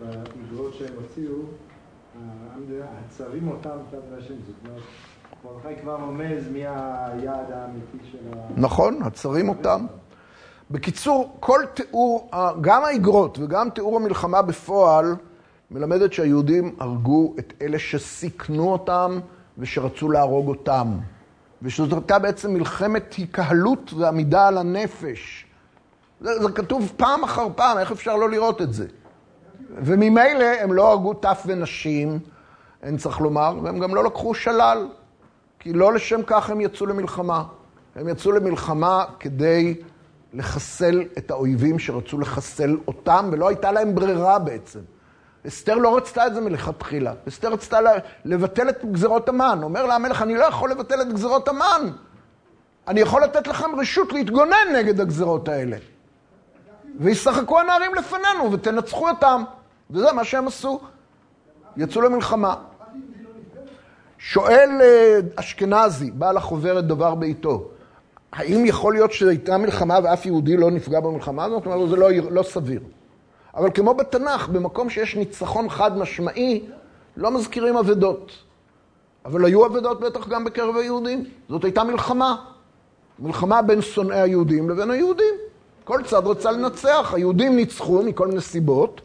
באגרות 0.01 0.75
שהם 0.75 0.95
הוציאו, 1.03 1.37
הצרים 3.07 3.49
אותם 3.49 3.77
תו 3.91 3.97
נשים, 4.19 4.37
זאת 4.47 4.55
אומרת, 4.65 4.83
מרדכי 5.45 5.83
כבר 5.83 5.95
רומז 5.95 6.49
מי 6.53 6.67
היעד 6.67 7.51
האמיתי 7.53 7.99
של 8.13 8.19
ה... 8.33 8.47
נכון, 8.57 9.03
הצרים 9.03 9.49
אותם. 9.49 9.87
בקיצור, 10.71 11.37
כל 11.41 11.61
תיאור, 11.75 12.31
גם 12.61 12.85
האגרות 12.85 13.39
וגם 13.39 13.71
תיאור 13.71 13.97
המלחמה 13.97 14.43
בפועל, 14.43 15.17
מלמדת 15.71 16.13
שהיהודים 16.13 16.77
הרגו 16.81 17.35
את 17.39 17.53
אלה 17.63 17.79
שסיכנו 17.79 18.73
אותם 18.73 19.19
ושרצו 19.59 20.11
להרוג 20.11 20.49
אותם. 20.49 20.89
ושזאת 21.63 21.93
הייתה 21.93 22.19
בעצם 22.19 22.55
מלחמת 22.55 23.15
התקהלות 23.19 23.93
ועמידה 23.93 24.49
על 24.49 24.59
הנפש. 24.59 25.47
זה, 26.21 26.43
זה 26.43 26.53
כתוב 26.53 26.93
פעם 26.97 27.25
אחר 27.25 27.47
פעם, 27.57 27.79
איך 27.79 27.93
אפשר 27.93 28.17
לא 28.17 28.31
לראות 28.31 28.63
את 28.63 28.73
זה? 28.73 28.87
וממילא 29.77 30.45
הם 30.61 30.73
לא 30.73 30.93
הרגו 30.93 31.15
טף 31.15 31.43
ונשים, 31.47 32.19
אין 32.83 32.97
צריך 32.97 33.21
לומר, 33.21 33.59
והם 33.63 33.79
גם 33.79 33.95
לא 33.95 34.05
לקחו 34.05 34.35
שלל, 34.35 34.89
כי 35.59 35.73
לא 35.73 35.93
לשם 35.93 36.21
כך 36.27 36.51
הם 36.51 36.61
יצאו 36.61 36.87
למלחמה. 36.87 37.45
הם 37.97 38.09
יצאו 38.09 38.33
למלחמה 38.33 39.05
כדי 39.21 39.75
לחסל 40.33 41.05
את 41.19 41.31
האויבים 41.31 41.79
שרצו 41.79 42.19
לחסל 42.19 42.77
אותם, 42.89 43.29
ולא 43.33 43.49
הייתה 43.49 43.73
להם 43.73 43.95
ברירה 43.95 44.39
בעצם. 44.39 44.81
אסתר 45.49 45.75
לא 45.75 45.97
רצתה 45.97 46.27
את 46.27 46.35
זה 46.35 46.41
מלכתחילה. 46.41 47.13
אסתר 47.29 47.53
רצתה 47.53 47.79
לבטל 48.25 48.69
את 48.69 48.85
גזרות 48.93 49.29
המן. 49.29 49.61
אומר 49.63 49.87
לה 49.87 49.95
המלך, 49.95 50.23
אני 50.23 50.35
לא 50.35 50.45
יכול 50.45 50.71
לבטל 50.71 51.03
את 51.03 51.13
גזרות 51.13 51.49
המן. 51.49 51.91
אני 52.89 53.01
יכול 53.01 53.23
לתת 53.23 53.47
לכם 53.47 53.81
רשות 53.81 54.13
להתגונן 54.13 54.75
נגד 54.75 55.01
הגזרות 55.01 55.49
האלה. 55.49 55.77
וישחקו 57.01 57.61
הנערים 57.61 57.95
לפנינו 57.95 58.53
ותנצחו 58.53 59.09
אותם. 59.09 59.45
וזה 59.91 60.13
מה 60.13 60.25
שהם 60.25 60.47
עשו. 60.47 60.81
יצאו 61.77 62.01
למלחמה. 62.03 62.55
שואל 64.19 64.71
אה, 64.81 65.19
אשכנזי, 65.37 66.11
בעל 66.11 66.37
החוברת 66.37 66.87
דבר 66.87 67.15
בעיתו, 67.15 67.69
האם 68.33 68.67
יכול 68.67 68.95
להיות 68.95 69.13
שהייתה 69.13 69.59
מלחמה 69.59 69.99
ואף 70.05 70.27
יהודי 70.27 70.57
לא 70.57 70.71
נפגע 70.71 71.01
במלחמה 71.01 71.45
הזאת? 71.45 71.65
הוא 71.65 71.75
אומר, 71.75 71.87
זה 71.87 71.97
לא, 71.97 72.11
לא 72.31 72.43
סביר. 72.43 72.81
אבל 73.59 73.71
כמו 73.75 73.95
בתנ"ך, 73.95 74.49
במקום 74.49 74.91
שיש 74.91 75.17
ניצחון 75.17 75.69
חד 75.69 75.99
משמעי, 75.99 76.63
לא 77.17 77.31
מזכירים 77.31 77.77
אבדות. 77.77 78.33
אבל 79.25 79.45
היו 79.45 79.67
אבדות 79.67 80.01
בטח 80.01 80.29
גם 80.29 80.45
בקרב 80.45 80.77
היהודים. 80.77 81.25
זאת 81.49 81.65
הייתה 81.65 81.85
מלחמה. 81.85 82.37
מלחמה 83.19 83.63
בין 83.63 83.83
שונאי 83.83 84.21
היהודים 84.21 84.71
לבין 84.71 84.91
היהודים. 84.91 85.35
כל 85.85 86.03
צד 86.05 86.27
רצה 86.27 86.51
לנצח. 86.51 87.13
היהודים 87.15 87.57
ניצחו 87.57 88.03
מכל 88.03 88.27
מיני 88.27 88.41
סיבות, 88.41 89.01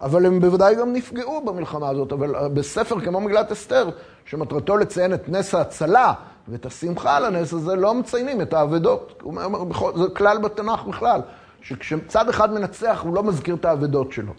אבל 0.00 0.26
הם 0.26 0.40
בוודאי 0.40 0.74
גם 0.74 0.92
נפגעו 0.92 1.40
במלחמה 1.44 1.88
הזאת. 1.88 2.12
אבל 2.12 2.48
בספר 2.48 3.00
כמו 3.00 3.20
מגילת 3.20 3.52
אסתר, 3.52 3.90
שמטרתו 4.24 4.76
לציין 4.76 5.14
את 5.14 5.28
נס 5.28 5.54
ההצלה 5.54 6.12
ואת 6.48 6.66
השמחה 6.66 7.16
על 7.16 7.24
הנס 7.24 7.52
הזה, 7.52 7.76
לא 7.76 7.94
מציינים 7.94 8.40
את 8.40 8.54
האבדות. 8.54 9.22
זה 9.96 10.04
כלל 10.16 10.38
בתנ"ך 10.38 10.84
בכלל. 10.84 11.20
שכשצד 11.66 12.28
אחד 12.28 12.52
מנצח, 12.54 13.00
הוא 13.04 13.14
לא 13.14 13.22
מזכיר 13.22 13.54
את 13.54 13.64
האבדות 13.64 14.12
שלו. 14.12 14.32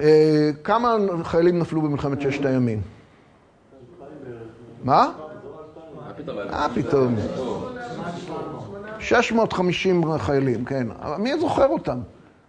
אה, 0.00 0.50
כמה 0.64 0.96
חיילים 1.24 1.58
נפלו 1.58 1.82
במלחמת 1.82 2.20
ששת 2.20 2.44
הימים? 2.44 2.82
מה? 4.84 5.12
מה 6.50 6.66
פתאום? 6.74 7.16
650 8.98 10.18
חיילים, 10.18 10.64
כן. 10.64 10.86
מי 11.18 11.38
זוכר 11.40 11.66
אותם? 11.66 11.98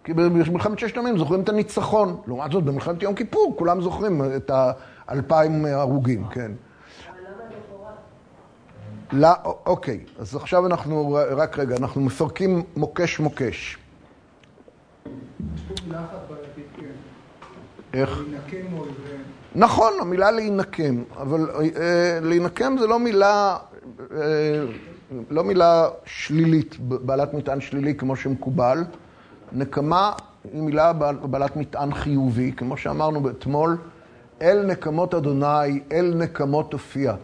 כי 0.04 0.14
במלחמת 0.14 0.80
ששת 0.80 0.98
הימים 0.98 1.18
זוכרים 1.18 1.42
את 1.42 1.50
הניצחון. 1.50 2.18
לעומת 2.28 2.52
זאת, 2.52 2.64
במלחמת 2.64 3.04
יום 3.04 3.16
כיפור 3.16 3.56
כולם 3.58 3.82
זוכרים 3.82 4.22
את 4.36 4.52
האלפיים 5.08 5.66
הרוגים, 5.66 6.28
כן. 6.28 6.52
לא, 9.18 9.30
אוקיי, 9.66 10.00
אז 10.20 10.36
עכשיו 10.36 10.66
אנחנו, 10.66 11.18
רק 11.36 11.60
רגע, 11.60 11.76
אנחנו 11.76 12.02
מפרקים 12.02 12.64
מוקש 12.76 13.20
מוקש. 13.20 13.78
איך? 17.94 18.20
נכון, 19.56 19.94
המילה 20.02 20.32
להינקם, 20.32 21.04
אבל 21.18 21.50
אה, 21.50 22.20
להינקם 22.22 22.76
זה 22.80 22.88
לא 22.88 23.00
מילה, 23.00 23.58
אה, 24.12 24.66
לא 25.30 25.44
מילה 25.44 25.88
שלילית, 26.06 26.80
בעלת 26.80 27.34
מטען 27.34 27.62
שלילי 27.62 27.96
כמו 27.96 28.16
שמקובל. 28.16 28.84
נקמה 29.52 30.14
היא 30.54 30.62
מילה 30.62 30.94
בעלת 31.22 31.56
מטען 31.56 31.94
חיובי, 31.94 32.52
כמו 32.58 32.78
שאמרנו 32.78 33.30
אתמול, 33.30 33.78
אל 34.42 34.66
נקמות 34.66 35.14
אדוני, 35.14 35.80
אל 35.92 36.14
נקמות 36.16 36.72
תופיע. 36.72 37.16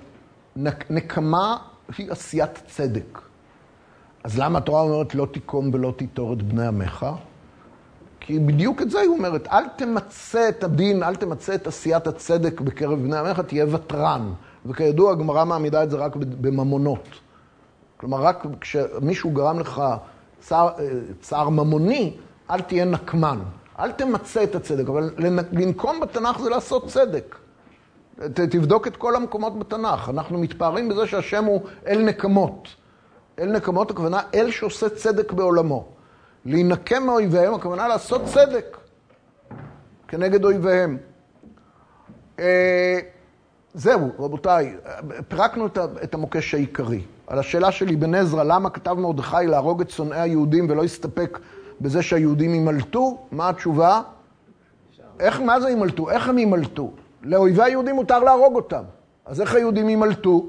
נקמה 0.90 1.58
היא 1.98 2.12
עשיית 2.12 2.62
צדק. 2.68 3.22
אז 4.24 4.40
למה 4.40 4.58
התורה 4.58 4.82
אומרת 4.82 5.16
לא 5.16 5.28
תיקום 5.32 5.70
ולא 5.74 5.94
תיטור 5.98 6.34
את 6.34 6.42
בני 6.42 6.68
עמך? 6.68 7.06
כי 8.20 8.40
בדיוק 8.40 8.82
את 8.82 8.92
זה 8.92 9.00
היא 9.00 9.10
אומרת, 9.10 9.48
אל 9.48 9.64
תמצה 9.76 10.50
את 10.50 10.64
הדין, 10.64 11.04
אל 11.04 11.16
תמצה 11.16 11.56
את 11.56 11.68
עשיית 11.68 12.08
הצדק 12.08 12.62
בקרב 12.62 13.00
בני 13.00 13.18
עמך, 13.18 13.40
תהיה 13.40 13.66
ותרן. 13.72 14.34
וכידוע, 14.66 15.12
הגמרא 15.12 15.46
מעמידה 15.46 15.84
את 15.84 15.90
זה 15.90 15.98
רק 15.98 16.16
בממונות. 16.16 17.10
כלומר, 17.98 18.22
רק 18.22 18.46
כשמישהו 18.62 19.30
גרם 19.30 19.60
לך 19.60 19.82
צער, 20.40 20.70
צער 21.22 21.50
ממוני, 21.50 22.18
אל 22.50 22.62
תהיה 22.62 22.86
נקמן. 22.86 23.40
אל 23.80 23.92
תמצה 23.92 24.44
את 24.44 24.56
הצדק, 24.56 24.90
אבל 24.90 25.12
לנקום 25.52 26.00
בתנ"ך 26.00 26.42
זה 26.42 26.50
לעשות 26.50 26.88
צדק. 26.88 27.36
תבדוק 28.34 28.88
את 28.88 28.98
כל 28.98 29.16
המקומות 29.16 29.60
בתנ"ך. 29.60 30.10
אנחנו 30.10 30.40
מתפארים 30.40 30.90
בזה 30.90 31.08
שהשם 31.08 31.46
הוא 31.46 31.62
אל 31.88 32.02
נקמות. 32.02 32.68
אל 33.40 33.52
נקמות 33.52 33.92
הכוונה 33.92 34.22
אל 34.34 34.52
שעושה 34.52 34.90
צדק 34.90 35.32
בעולמו. 35.32 35.86
להינקם 36.46 37.04
מאויביהם, 37.06 37.54
הכוונה 37.54 37.88
לעשות 37.88 38.22
צדק 38.26 38.78
כנגד 40.08 40.46
אויביהם. 40.46 40.98
אה, 42.40 43.00
זהו, 43.74 44.12
רבותיי, 44.20 44.76
פירקנו 45.28 45.68
את 46.04 46.14
המוקש 46.14 46.54
העיקרי. 46.54 47.02
על 47.28 47.40
השאלה 47.40 47.72
של 47.72 47.90
אבן 47.90 48.16
עזרא, 48.16 48.44
למה 48.44 48.70
כתב 48.70 48.94
מרדכי 48.94 49.48
להרוג 49.48 49.82
את 49.82 49.90
שונאי 49.90 50.20
היהודים 50.20 50.70
ולא 50.70 50.84
הסתפק 50.84 51.40
בזה 51.82 52.02
שהיהודים 52.02 52.56
ימלטו, 52.56 53.18
מה 53.32 53.50
התשובה? 53.50 54.02
איך, 55.20 55.42
מה 55.42 55.60
זה 55.60 55.70
ימלטו? 55.70 56.10
איך 56.10 56.30
הם 56.30 56.38
ימלטו? 56.38 56.92
לאויבי 57.24 57.64
היהודים 57.64 57.96
מותר 57.96 58.20
להרוג 58.20 58.56
אותם. 58.56 58.84
אז 59.26 59.42
איך 59.42 59.56
היהודים 59.56 59.90
ימלטו? 59.90 60.46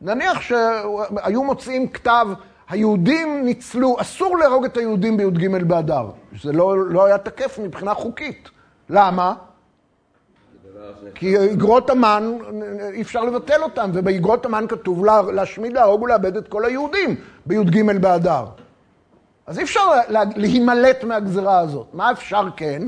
נניח 0.00 0.40
שהיו 0.40 1.44
מוצאים 1.44 1.88
כתב, 1.88 2.26
היהודים 2.68 3.44
ניצלו, 3.44 3.96
אסור 4.00 4.38
להרוג 4.38 4.64
את 4.64 4.76
היהודים 4.76 5.16
בי"ג 5.16 5.62
באדר. 5.62 6.10
זה 6.42 6.52
לא, 6.52 6.78
לא 6.78 7.04
היה 7.04 7.18
תקף 7.18 7.58
מבחינה 7.58 7.94
חוקית. 7.94 8.48
למה? 8.90 9.34
כי 11.14 11.36
איגרות 11.36 11.90
המן, 11.90 12.38
אי 12.92 13.02
אפשר 13.02 13.24
לבטל 13.24 13.62
אותם, 13.62 13.90
ובאיגרות 13.94 14.46
המן 14.46 14.64
כתוב 14.68 15.04
להשמיד, 15.32 15.72
להרוג 15.72 16.02
ולאבד 16.02 16.36
את 16.36 16.48
כל 16.48 16.64
היהודים 16.64 17.16
בי"ג 17.46 18.00
באדר. 18.00 18.44
אז 19.46 19.58
אי 19.58 19.64
אפשר 19.64 19.80
להימלט 20.36 21.04
מהגזרה 21.04 21.58
הזאת. 21.58 21.86
מה 21.92 22.12
אפשר 22.12 22.48
כן? 22.56 22.82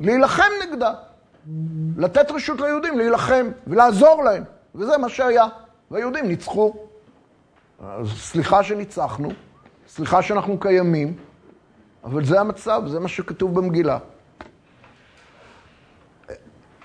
להילחם 0.00 0.50
נגדה. 0.62 0.92
לתת 1.96 2.30
רשות 2.30 2.60
ליהודים 2.60 2.98
להילחם 2.98 3.46
ולעזור 3.66 4.24
להם, 4.24 4.44
וזה 4.74 4.98
מה 4.98 5.08
שהיה. 5.08 5.46
והיהודים 5.90 6.28
ניצחו. 6.28 6.74
אז 7.80 8.08
סליחה 8.08 8.62
שניצחנו, 8.62 9.28
סליחה 9.88 10.22
שאנחנו 10.22 10.60
קיימים, 10.60 11.16
אבל 12.04 12.24
זה 12.24 12.40
המצב, 12.40 12.82
זה 12.86 13.00
מה 13.00 13.08
שכתוב 13.08 13.54
במגילה. 13.54 13.98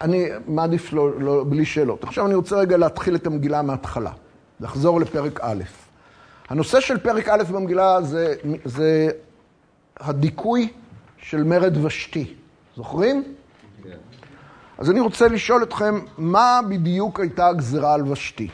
אני 0.02 0.30
מעדיף 0.48 0.94
לא, 0.94 1.20
לא, 1.20 1.46
בלי 1.50 1.66
שאלות. 1.66 2.04
עכשיו 2.04 2.26
אני 2.26 2.36
רוצה 2.36 2.56
רגע 2.56 2.78
להתחיל 2.78 3.16
את 3.16 3.28
המגילה 3.28 3.62
מההתחלה, 3.62 4.12
לחזור 4.60 5.00
לפרק 5.00 5.40
א'. 5.42 5.64
הנושא 6.50 6.80
של 6.80 7.00
פרק 7.00 7.30
א' 7.30 7.44
במגילה 7.52 8.02
זה, 8.02 8.36
זה 8.66 9.10
הדיכוי 9.98 10.74
של 11.18 11.44
מרד 11.44 11.86
ושתי. 11.86 12.34
זוכרים? 12.76 13.36
אז 14.78 14.92
אני 14.92 15.00
רוצה 15.00 15.28
לשאול 15.28 15.64
אתכם, 15.64 16.00
מה 16.18 16.60
בדיוק 16.70 17.20
הייתה 17.20 17.48
הגזרה 17.48 17.94
על 17.94 18.12
ושתי? 18.12 18.48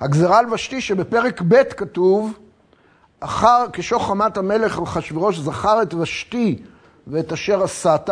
הגזרה 0.00 0.38
על 0.38 0.52
ושתי 0.52 0.80
שבפרק 0.80 1.42
ב' 1.48 1.62
כתוב, 1.62 2.38
אחר, 3.20 3.64
כשוך 3.72 4.08
חמת 4.08 4.36
המלך 4.36 4.78
אחשוורוש 4.78 5.38
זכר 5.38 5.82
את 5.82 5.94
ושתי 5.94 6.62
ואת 7.06 7.32
אשר 7.32 7.62
עשת, 7.62 8.10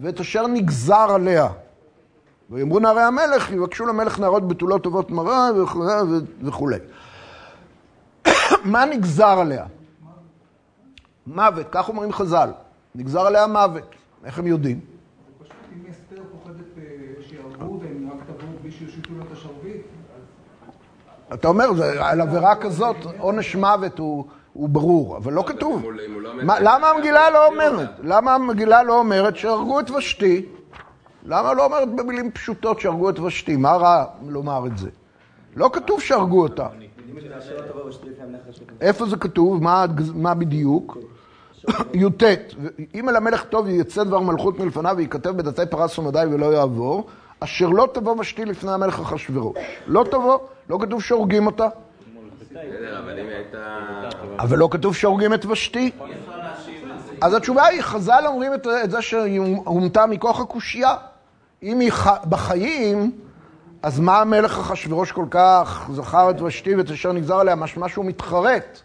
ואת 0.00 0.20
אשר 0.20 0.46
נגזר 0.46 1.06
עליה. 1.14 1.48
ויאמרו 2.50 2.78
נערי 2.78 3.02
המלך, 3.02 3.50
יבקשו 3.50 3.86
למלך 3.86 4.18
נערות 4.20 4.48
בתולות 4.48 4.82
טובות 4.82 5.10
מראה 5.10 5.50
וכולי. 6.42 6.78
מה 8.64 8.84
נגזר 8.84 9.38
עליה? 9.40 9.64
מוות, 11.26 11.66
כך 11.70 11.88
אומרים 11.88 12.12
חז"ל. 12.12 12.50
נגזר 12.98 13.20
עליה 13.20 13.46
מוות. 13.46 13.94
איך 14.24 14.38
הם 14.38 14.46
יודעים? 14.46 14.80
פשוט 15.38 15.52
אם 15.72 15.90
אסתר 15.90 16.22
פוחדת 16.32 16.78
אה, 16.78 16.82
שיהרגו 17.28 17.80
והם 17.80 18.10
רק 18.10 18.26
תבואו 18.26 18.52
בלי 18.62 18.70
שיושיטו 18.70 19.10
לה 19.18 19.24
את 19.24 19.32
השרביט, 19.32 19.82
אתה 21.34 21.48
אומר, 21.48 21.68
על 22.00 22.20
עבירה 22.20 22.56
כזאת, 22.56 22.96
עונש 23.18 23.56
מוות 23.56 23.98
הוא, 23.98 24.24
הוא 24.52 24.68
ברור, 24.68 25.16
אבל 25.16 25.32
לא 25.32 25.44
כתוב. 25.46 25.82
למה 26.42 26.90
המגילה 26.90 27.30
לא 27.30 27.46
אומרת? 27.46 27.90
למה 28.02 28.34
המגילה 28.34 28.82
לא 28.82 28.98
אומרת 28.98 29.36
שהרגו 29.36 29.80
את 29.80 29.90
ושתי? 29.90 30.46
למה 31.24 31.52
לא 31.52 31.64
אומרת 31.64 31.94
במילים 31.94 32.30
פשוטות 32.30 32.80
שהרגו 32.80 33.10
את 33.10 33.18
ושתי? 33.18 33.56
מה 33.56 33.72
רע 33.72 34.04
לומר 34.28 34.66
את 34.66 34.78
זה? 34.78 34.90
לא 35.56 35.70
כתוב 35.72 36.00
שהרגו 36.00 36.42
אותה. 36.42 36.68
איפה 38.80 39.06
זה 39.06 39.16
כתוב? 39.16 39.62
מה 40.14 40.34
בדיוק? 40.34 40.98
י"ט, 41.94 42.22
אם 42.94 43.08
אל 43.08 43.16
המלך 43.16 43.44
טוב 43.44 43.68
יצא 43.68 44.04
דבר 44.04 44.20
מלכות 44.20 44.58
מלפניו 44.58 44.94
וייכתב 44.96 45.30
בדתי 45.30 45.66
פרס 45.70 45.98
ומדי 45.98 46.24
ולא 46.30 46.54
יעבור, 46.54 47.06
אשר 47.40 47.68
לא 47.68 47.88
תבוא 47.94 48.16
ושתי 48.18 48.44
לפני 48.44 48.72
המלך 48.72 49.00
אחשורוש. 49.00 49.56
לא 49.86 50.04
תבוא, 50.10 50.38
לא 50.70 50.78
כתוב 50.80 51.02
שהורגים 51.02 51.46
אותה, 51.46 51.68
אבל 54.38 54.58
לא 54.58 54.68
כתוב 54.70 54.94
שהורגים 54.94 55.34
את 55.34 55.46
ושתי. 55.46 55.90
אז 57.20 57.34
התשובה 57.34 57.66
היא, 57.66 57.82
חז"ל 57.82 58.24
אומרים 58.26 58.54
את 58.54 58.66
זה 58.90 59.02
שהיא 59.02 59.40
הומתה 59.64 60.06
מכוח 60.06 60.40
הקושייה. 60.40 60.94
אם 61.62 61.80
היא 61.80 61.92
בחיים, 62.28 63.10
אז 63.82 64.00
מה 64.00 64.20
המלך 64.20 64.58
אחשורוש 64.58 65.12
כל 65.12 65.26
כך 65.30 65.88
זכר 65.92 66.30
את 66.30 66.40
ושתי 66.40 66.74
ואת 66.74 66.90
אשר 66.90 67.12
נגזר 67.12 67.36
עליה, 67.36 67.54
משמע 67.54 67.88
שהוא 67.88 68.04
מתחרט. 68.04 68.80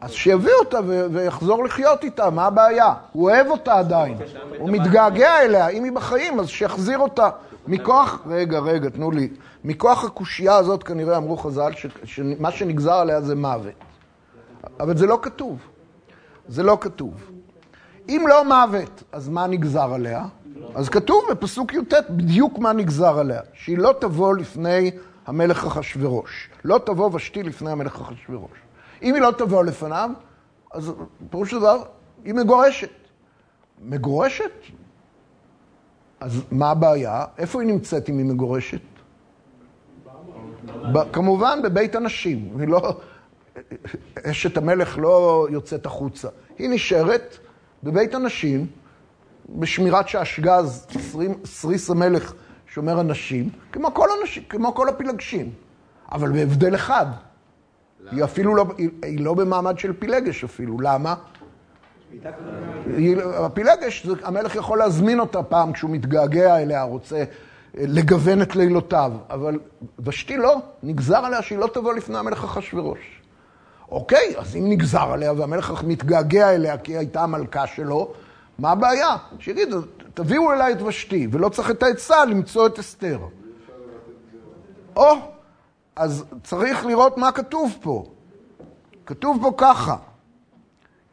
אז 0.00 0.10
שיביא 0.12 0.52
אותה 0.60 0.78
ויחזור 1.12 1.64
לחיות 1.64 2.04
איתה, 2.04 2.30
מה 2.30 2.46
הבעיה? 2.46 2.94
הוא 3.12 3.30
אוהב 3.30 3.46
אותה 3.46 3.78
עדיין, 3.78 4.18
הוא 4.58 4.70
מתגעגע 4.70 5.42
אליה, 5.42 5.68
אם 5.68 5.84
היא 5.84 5.92
בחיים, 5.92 6.40
אז 6.40 6.48
שיחזיר 6.48 6.98
אותה. 6.98 7.30
מכוח, 7.66 8.22
רגע, 8.26 8.58
רגע, 8.58 8.88
תנו 8.88 9.10
לי. 9.10 9.28
מכוח 9.64 10.04
הקושייה 10.04 10.56
הזאת 10.56 10.82
כנראה 10.82 11.16
אמרו 11.16 11.36
חז"ל 11.36 11.72
שמה 12.04 12.50
שנגזר 12.50 12.94
עליה 12.94 13.20
זה 13.20 13.34
מוות. 13.34 13.72
אבל 14.80 14.96
זה 14.96 15.06
לא 15.06 15.18
כתוב. 15.22 15.58
זה 16.48 16.62
לא 16.62 16.78
כתוב. 16.80 17.14
אם 18.08 18.24
לא 18.28 18.44
מוות, 18.44 19.02
אז 19.12 19.28
מה 19.28 19.46
נגזר 19.46 19.94
עליה? 19.94 20.24
אז 20.74 20.88
כתוב 20.88 21.24
בפסוק 21.30 21.74
י"ט 21.74 21.94
בדיוק 22.10 22.58
מה 22.58 22.72
נגזר 22.72 23.18
עליה. 23.18 23.40
שהיא 23.52 23.78
לא 23.78 23.94
תבוא 24.00 24.36
לפני 24.36 24.90
המלך 25.26 25.66
אחשורוש. 25.66 26.48
לא 26.64 26.80
תבוא 26.86 27.10
ושתי 27.12 27.42
לפני 27.42 27.70
המלך 27.70 28.00
אחשורוש. 28.00 28.69
אם 29.02 29.14
היא 29.14 29.22
לא 29.22 29.30
תבוא 29.38 29.64
לפניו, 29.64 30.10
אז 30.72 30.92
פירוש 31.30 31.54
דבר, 31.54 31.82
היא 32.24 32.34
מגורשת. 32.34 32.90
מגורשת? 33.82 34.50
אז 36.20 36.42
מה 36.50 36.70
הבעיה? 36.70 37.24
איפה 37.38 37.60
היא 37.62 37.68
נמצאת 37.72 38.08
אם 38.08 38.18
היא 38.18 38.26
מגורשת? 38.26 38.80
כמובן 41.12 41.58
בבית 41.62 41.94
הנשים. 41.94 42.56
היא 42.60 42.68
לא... 42.68 43.00
אשת 44.24 44.56
המלך 44.56 44.98
לא 44.98 45.46
יוצאת 45.50 45.86
החוצה. 45.86 46.28
היא 46.58 46.68
נשארת 46.70 47.36
בבית 47.82 48.14
הנשים, 48.14 48.66
בשמירת 49.48 50.08
שעשגז, 50.08 50.86
סרי- 50.98 51.44
סריס 51.46 51.90
המלך 51.90 52.32
שומר 52.66 52.98
הנשים, 53.00 53.48
כמו 53.72 53.94
כל 53.94 54.08
הנשים, 54.20 54.42
כמו 54.48 54.74
כל 54.74 54.88
הפילגשים. 54.88 55.52
אבל 56.12 56.32
בהבדל 56.32 56.74
אחד. 56.74 57.06
היא 58.12 58.24
אפילו 58.24 58.54
לא, 58.54 58.64
היא, 58.78 58.88
היא 59.02 59.24
לא 59.24 59.34
במעמד 59.34 59.78
של 59.78 59.92
פילגש 59.92 60.44
אפילו. 60.44 60.80
למה? 60.80 61.14
היא- 62.96 63.16
הפילגש, 63.22 64.06
זה- 64.06 64.12
המלך 64.22 64.56
יכול 64.56 64.78
להזמין 64.78 65.20
אותה 65.20 65.42
פעם 65.42 65.72
כשהוא 65.72 65.90
מתגעגע 65.90 66.58
אליה, 66.58 66.82
רוצה 66.82 67.16
אה, 67.16 67.24
לגוון 67.74 68.42
את 68.42 68.56
לילותיו. 68.56 69.12
אבל 69.30 69.58
ושתי 70.04 70.36
לא, 70.36 70.56
נגזר 70.82 71.16
עליה 71.18 71.42
שהיא 71.42 71.58
לא 71.58 71.66
תבוא 71.66 71.94
לפני 71.94 72.18
המלך 72.18 72.44
אחשורוש. 72.44 72.98
אוקיי, 73.90 74.34
אז 74.38 74.56
אם 74.56 74.64
נגזר 74.70 75.12
עליה 75.12 75.32
והמלך 75.32 75.84
מתגעגע 75.86 76.50
אליה 76.54 76.78
כי 76.78 76.92
היא 76.92 76.98
הייתה 76.98 77.22
המלכה 77.22 77.66
שלו, 77.66 78.12
מה 78.58 78.70
הבעיה? 78.70 79.16
שיגיד, 79.38 79.68
תביאו 80.14 80.52
אליי 80.52 80.72
את 80.72 80.82
ושתי, 80.82 81.28
ולא 81.30 81.48
צריך 81.48 81.70
את 81.70 81.82
העצה 81.82 82.24
למצוא 82.24 82.66
את 82.66 82.78
אסתר. 82.78 83.18
או, 84.96 85.12
אז 86.00 86.24
צריך 86.44 86.86
לראות 86.86 87.18
מה 87.18 87.32
כתוב 87.32 87.76
פה. 87.80 88.04
כתוב 89.06 89.38
פה 89.42 89.52
ככה, 89.56 89.96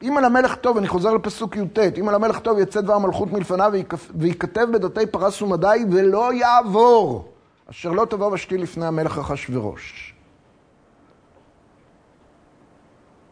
אם 0.02 0.18
על 0.18 0.26
המלך 0.26 0.56
טוב, 0.56 0.78
אני 0.78 0.88
חוזר 0.88 1.14
לפסוק 1.14 1.56
י"ט, 1.56 1.80
אם 2.00 2.10
על 2.10 2.16
המלך 2.16 2.40
טוב 2.40 2.60
יצא 2.60 2.82
דבר 2.82 2.98
מלכות 2.98 3.32
מלפניו 3.32 3.72
וייכתב 4.16 4.68
בדתי 4.74 5.06
פרס 5.06 5.42
ומדי 5.42 5.86
ולא 5.92 6.34
יעבור, 6.34 7.32
אשר 7.70 7.92
לא 7.92 8.06
תבוא 8.06 8.32
ושתי 8.34 8.58
לפני 8.58 8.86
המלך 8.86 9.18
אחשורוש. 9.18 10.14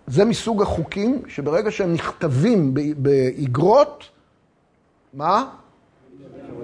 זה 0.08 0.26
מסוג 0.26 0.62
החוקים 0.62 1.22
שברגע 1.28 1.72
שהם 1.72 1.94
נכתבים 1.94 2.74
ב- 2.74 2.80
באגרות, 2.98 4.04
מה? 5.14 5.50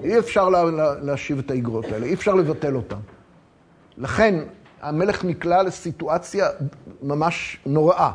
אי 0.02 0.18
אפשר 0.18 0.48
לה, 0.48 0.64
לה, 0.64 0.94
להשיב 0.94 1.38
את 1.38 1.50
האגרות 1.50 1.84
האלה, 1.84 2.06
אי 2.06 2.14
אפשר 2.14 2.34
לבטל 2.34 2.76
אותן. 2.76 3.00
לכן 3.98 4.44
המלך 4.82 5.24
נקלע 5.24 5.62
לסיטואציה 5.62 6.46
ממש 7.02 7.60
נוראה. 7.66 8.12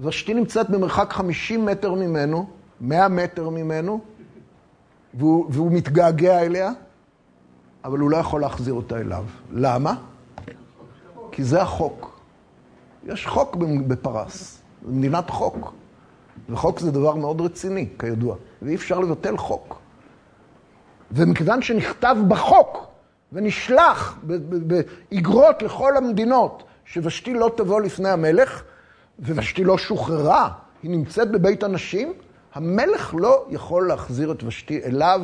ושתי 0.00 0.34
נמצאת 0.34 0.70
במרחק 0.70 1.12
50 1.12 1.66
מטר 1.66 1.94
ממנו, 1.94 2.48
100 2.80 3.08
מטר 3.08 3.48
ממנו, 3.48 4.00
והוא, 5.14 5.46
והוא 5.50 5.72
מתגעגע 5.72 6.40
אליה, 6.40 6.70
אבל 7.84 7.98
הוא 7.98 8.10
לא 8.10 8.16
יכול 8.16 8.40
להחזיר 8.40 8.74
אותה 8.74 8.98
אליו. 8.98 9.24
למה? 9.52 9.94
כי 11.32 11.44
זה 11.44 11.62
החוק. 11.62 12.20
יש 13.04 13.26
חוק 13.26 13.56
בפרס, 13.56 14.62
מדינת 14.82 15.30
חוק. 15.30 15.72
וחוק 16.48 16.80
זה 16.80 16.90
דבר 16.90 17.14
מאוד 17.14 17.40
רציני, 17.40 17.88
כידוע, 17.98 18.36
ואי 18.62 18.74
אפשר 18.74 19.00
לבטל 19.00 19.36
חוק. 19.36 19.78
ומכיוון 21.10 21.62
שנכתב 21.62 22.16
בחוק 22.28 22.95
ונשלח 23.32 24.18
באגרות 24.22 25.62
לכל 25.62 25.96
המדינות 25.96 26.62
שוושתי 26.84 27.34
לא 27.34 27.50
תבוא 27.56 27.80
לפני 27.80 28.08
המלך, 28.08 28.62
וושתי 29.18 29.64
לא 29.64 29.78
שוחררה, 29.78 30.50
היא 30.82 30.90
נמצאת 30.90 31.30
בבית 31.30 31.62
הנשים, 31.62 32.12
המלך 32.54 33.14
לא 33.18 33.46
יכול 33.50 33.88
להחזיר 33.88 34.32
את 34.32 34.42
ושתי 34.44 34.84
אליו, 34.84 35.22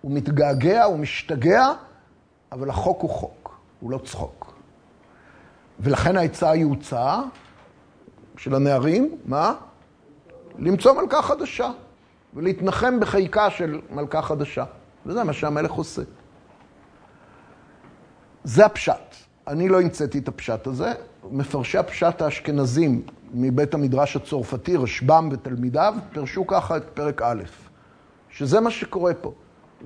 הוא 0.00 0.12
מתגעגע, 0.12 0.84
הוא 0.84 0.98
משתגע, 0.98 1.72
אבל 2.52 2.70
החוק 2.70 3.02
הוא 3.02 3.10
חוק, 3.10 3.58
הוא 3.80 3.90
לא 3.90 3.98
צחוק. 3.98 4.54
ולכן 5.80 6.16
העצה 6.16 6.50
היא 6.50 6.64
הוצאה 6.64 7.22
של 8.36 8.54
הנערים, 8.54 9.18
מה? 9.24 9.54
למצוא 10.58 11.02
מלכה 11.02 11.22
חדשה 11.22 11.70
ולהתנחם 12.34 13.00
בחיקה 13.00 13.50
של 13.50 13.80
מלכה 13.90 14.22
חדשה. 14.22 14.64
וזה 15.06 15.24
מה 15.24 15.32
שהמלך 15.32 15.72
עושה. 15.72 16.02
זה 18.44 18.66
הפשט. 18.66 19.16
אני 19.48 19.68
לא 19.68 19.80
המצאתי 19.80 20.18
את 20.18 20.28
הפשט 20.28 20.66
הזה. 20.66 20.92
מפרשי 21.30 21.78
הפשט 21.78 22.22
האשכנזים 22.22 23.02
מבית 23.34 23.74
המדרש 23.74 24.16
הצרפתי, 24.16 24.76
רשב"ם 24.76 25.28
ותלמידיו, 25.32 25.94
פירשו 26.12 26.46
ככה 26.46 26.76
את 26.76 26.82
פרק 26.94 27.22
א', 27.22 27.42
שזה 28.30 28.60
מה 28.60 28.70
שקורה 28.70 29.14
פה. 29.14 29.32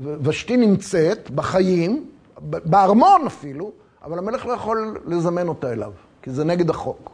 ושתי 0.02 0.56
נמצאת 0.56 1.30
בחיים, 1.30 2.10
בארמון 2.40 3.26
אפילו, 3.26 3.72
אבל 4.04 4.18
המלך 4.18 4.46
לא 4.46 4.52
יכול 4.52 5.00
לזמן 5.06 5.48
אותה 5.48 5.72
אליו, 5.72 5.92
כי 6.22 6.30
זה 6.30 6.44
נגד 6.44 6.70
החוק. 6.70 7.10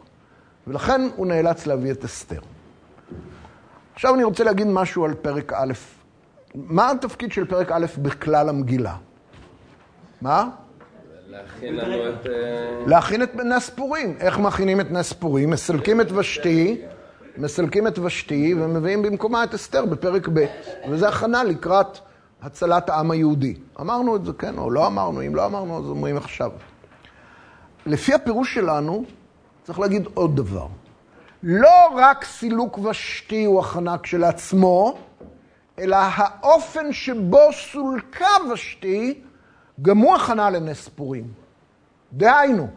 ולכן 0.67 1.01
הוא 1.15 1.27
נאלץ 1.27 1.67
להביא 1.67 1.91
את 1.91 2.05
אסתר. 2.05 2.39
עכשיו 3.93 4.15
אני 4.15 4.23
רוצה 4.23 4.43
להגיד 4.43 4.67
משהו 4.67 5.05
על 5.05 5.13
פרק 5.13 5.53
א'. 5.53 5.73
מה 6.55 6.91
התפקיד 6.91 7.31
של 7.31 7.45
פרק 7.45 7.71
א' 7.71 7.85
בכלל 8.01 8.49
המגילה? 8.49 8.95
מה? 10.21 10.49
להכין 11.33 11.75
לנו 11.75 12.09
את... 12.09 12.27
אה, 12.27 12.85
להכין 12.87 13.23
את 13.23 13.35
נס 13.35 13.69
פורים. 13.69 14.15
איך 14.19 14.39
מכינים 14.39 14.81
את 14.81 14.91
נס 14.91 15.13
פורים? 15.13 15.49
מסלקים 15.49 16.01
את 16.01 16.11
ושתי, 16.11 16.81
מסלקים 17.37 17.87
את 17.87 17.99
ושתי 17.99 18.55
ומביאים 18.57 19.01
במקומה 19.01 19.43
את 19.43 19.53
אסתר 19.53 19.85
בפרק 19.85 20.29
ב', 20.33 20.45
וזה 20.89 21.07
הכנה 21.07 21.43
לקראת 21.43 21.97
הצלת 22.41 22.89
העם 22.89 23.11
היהודי. 23.11 23.55
אמרנו 23.79 24.15
את 24.15 24.25
זה, 24.25 24.31
כן, 24.33 24.57
או 24.57 24.71
לא 24.71 24.87
אמרנו, 24.87 25.21
אם 25.21 25.35
לא 25.35 25.45
אמרנו, 25.45 25.77
אז 25.77 25.85
אומרים 25.85 26.17
עכשיו. 26.17 26.51
לפי 27.85 28.13
הפירוש 28.13 28.53
שלנו, 28.53 29.05
צריך 29.63 29.79
להגיד 29.79 30.07
עוד 30.13 30.35
דבר. 30.35 30.67
לא 31.43 31.89
רק 31.95 32.25
סילוק 32.25 32.77
ושתי 32.77 33.45
הוא 33.45 33.59
הכנה 33.59 33.97
כשלעצמו, 33.97 34.97
אלא 35.79 35.97
האופן 36.15 36.93
שבו 36.93 37.49
סולקה 37.71 38.27
ושתי, 38.53 39.21
גם 39.81 39.97
הוא 39.97 40.15
הכנה 40.15 40.49
לנס 40.49 40.89
פורים. 40.89 41.27
דהיינו, 42.13 42.67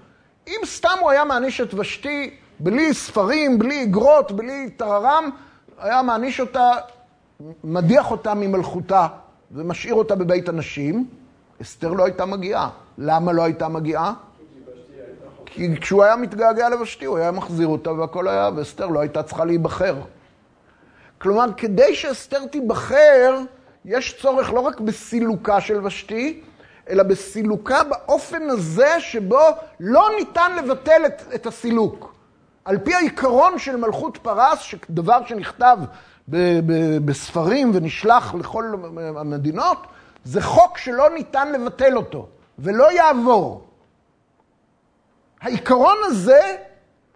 אם 0.47 0.61
סתם 0.64 0.99
הוא 1.01 1.11
היה 1.11 1.24
מעניש 1.24 1.61
את 1.61 1.74
ושתי 1.74 2.30
בלי 2.61 2.94
ספרים, 2.94 3.59
בלי 3.59 3.82
אגרות, 3.82 4.32
בלי 4.32 4.70
טררם, 4.70 5.30
היה 5.78 6.03
מעניש 6.03 6.40
אותה, 6.40 6.70
מדיח 7.64 8.11
אותה 8.11 8.34
ממלכותה 8.34 9.07
ומשאיר 9.53 9.94
אותה 9.94 10.14
בבית 10.14 10.49
הנשים, 10.49 11.07
אסתר 11.62 11.92
לא 11.92 12.05
הייתה 12.05 12.26
מגיעה. 12.26 12.70
למה 12.99 13.32
לא 13.32 13.42
הייתה 13.42 13.68
מגיעה? 13.68 14.12
כי 15.47 15.76
כשהוא 15.80 16.05
היה 16.05 16.16
מתגעגע 16.16 16.68
לבשתי, 16.68 17.05
הוא 17.05 17.18
היה 17.18 17.30
מחזיר 17.30 17.66
אותה 17.66 17.92
והכל 17.92 18.28
היה, 18.28 18.51
ואסתר 18.57 18.86
לא 18.86 19.01
הייתה 19.01 19.22
צריכה 19.22 19.44
להיבחר. 19.44 19.97
כלומר, 21.18 21.47
כדי 21.57 21.94
שאסתר 21.94 22.47
תיבחר, 22.47 23.40
יש 23.84 24.18
צורך 24.22 24.53
לא 24.53 24.61
רק 24.61 24.80
בסילוקה 24.80 25.61
של 25.61 25.86
ושתי, 25.86 26.42
אלא 26.91 27.03
בסילוקה 27.03 27.84
באופן 27.84 28.51
הזה 28.51 29.01
שבו 29.01 29.41
לא 29.80 30.09
ניתן 30.18 30.57
לבטל 30.57 31.03
את, 31.07 31.22
את 31.34 31.47
הסילוק. 31.47 32.14
על 32.64 32.78
פי 32.78 32.95
העיקרון 32.95 33.59
של 33.59 33.76
מלכות 33.76 34.18
פרס, 34.22 34.61
שדבר 34.61 35.26
שנכתב 35.26 35.78
ב, 36.28 36.37
ב, 36.66 36.99
בספרים 37.05 37.70
ונשלח 37.74 38.34
לכל 38.34 38.74
המדינות, 39.16 39.78
זה 40.24 40.43
חוק 40.43 40.78
שלא 40.78 41.11
ניתן 41.11 41.53
לבטל 41.53 41.97
אותו, 41.97 42.28
ולא 42.59 42.93
יעבור. 42.93 43.66
העיקרון 45.41 45.97
הזה 46.05 46.57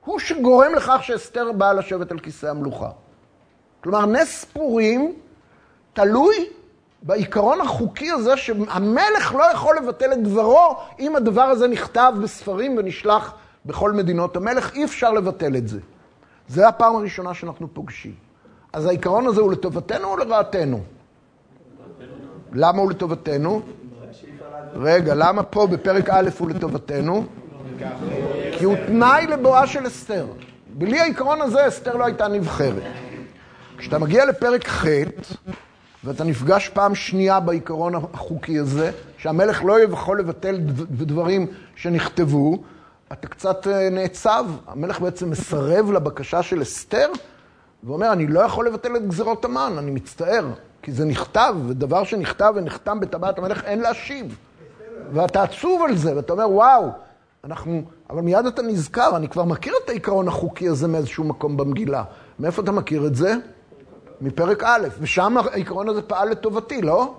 הוא 0.04 0.18
שגורם 0.18 0.74
לכך 0.74 1.00
שאסתר 1.02 1.52
באה 1.52 1.72
לשבת 1.72 2.10
על 2.10 2.18
כיסא 2.18 2.46
המלוכה. 2.46 2.90
כלומר, 3.80 4.06
נס 4.06 4.44
פורים 4.44 5.14
תלוי 5.92 6.48
בעיקרון 7.02 7.60
החוקי 7.60 8.10
הזה 8.10 8.36
שהמלך 8.36 9.34
לא 9.34 9.44
יכול 9.52 9.76
לבטל 9.76 10.12
את 10.12 10.22
דברו 10.22 10.76
אם 10.98 11.16
הדבר 11.16 11.42
הזה 11.42 11.68
נכתב 11.68 12.12
בספרים 12.22 12.76
ונשלח 12.78 13.34
בכל 13.66 13.92
מדינות 13.92 14.36
המלך, 14.36 14.74
אי 14.74 14.84
אפשר 14.84 15.12
לבטל 15.12 15.56
את 15.56 15.68
זה. 15.68 15.78
זה 16.48 16.68
הפעם 16.68 16.96
הראשונה 16.96 17.34
שאנחנו 17.34 17.74
פוגשים. 17.74 18.14
אז 18.72 18.86
העיקרון 18.86 19.26
הזה 19.26 19.40
הוא 19.40 19.52
לטובתנו 19.52 20.08
או 20.08 20.16
לרעתנו? 20.16 20.80
למה 22.52 22.78
הוא 22.82 22.90
לטובתנו? 22.90 23.62
רגע, 24.74 25.14
למה 25.14 25.42
פה 25.42 25.66
בפרק 25.66 26.10
א' 26.10 26.28
הוא 26.38 26.50
לטובתנו? 26.50 27.24
כי 28.58 28.64
הוא 28.64 28.76
תנאי 28.86 29.26
לבואה 29.26 29.66
של 29.66 29.86
אסתר. 29.86 30.26
בלי 30.74 31.00
העיקרון 31.00 31.42
הזה 31.42 31.68
אסתר 31.68 31.96
לא 31.96 32.04
הייתה 32.04 32.28
נבחרת. 32.28 32.82
כשאתה 33.78 33.98
מגיע 33.98 34.24
לפרק 34.24 34.68
ח' 34.68 34.86
ואתה 36.04 36.24
נפגש 36.24 36.68
פעם 36.68 36.94
שנייה 36.94 37.40
בעיקרון 37.40 37.94
החוקי 37.94 38.58
הזה, 38.58 38.90
שהמלך 39.18 39.64
לא 39.64 39.80
יכול 39.80 40.18
לבטל 40.18 40.58
דברים 40.90 41.46
שנכתבו, 41.76 42.58
אתה 43.12 43.28
קצת 43.28 43.66
אה, 43.66 43.90
נעצב. 43.90 44.46
המלך 44.66 45.00
בעצם 45.00 45.30
מסרב 45.30 45.92
לבקשה 45.92 46.42
של 46.42 46.62
אסתר, 46.62 47.08
ואומר, 47.84 48.12
אני 48.12 48.26
לא 48.26 48.40
יכול 48.40 48.66
לבטל 48.66 48.96
את 48.96 49.08
גזירות 49.08 49.44
המן, 49.44 49.74
אני 49.78 49.90
מצטער, 49.90 50.46
כי 50.82 50.92
זה 50.92 51.04
נכתב, 51.04 51.54
ודבר 51.66 52.04
שנכתב 52.04 52.52
ונחתם 52.56 53.00
בטבעת 53.00 53.38
המלך 53.38 53.64
אין 53.64 53.80
להשיב. 53.80 54.36
ואתה 55.12 55.42
עצוב 55.42 55.82
על 55.88 55.96
זה, 55.96 56.16
ואתה 56.16 56.32
אומר, 56.32 56.50
וואו, 56.50 56.88
אנחנו... 57.44 57.82
אבל 58.10 58.20
מיד 58.20 58.46
אתה 58.46 58.62
נזכר, 58.62 59.16
אני 59.16 59.28
כבר 59.28 59.44
מכיר 59.44 59.74
את 59.84 59.88
העיקרון 59.88 60.28
החוקי 60.28 60.68
הזה 60.68 60.88
מאיזשהו 60.88 61.24
מקום 61.24 61.56
במגילה. 61.56 62.04
מאיפה 62.38 62.62
אתה 62.62 62.72
מכיר 62.72 63.06
את 63.06 63.14
זה? 63.14 63.34
מפרק 64.20 64.62
א', 64.64 64.88
ושם 65.00 65.36
העיקרון 65.52 65.88
הזה 65.88 66.02
פעל 66.02 66.28
לטובתי, 66.28 66.82
לא? 66.82 67.14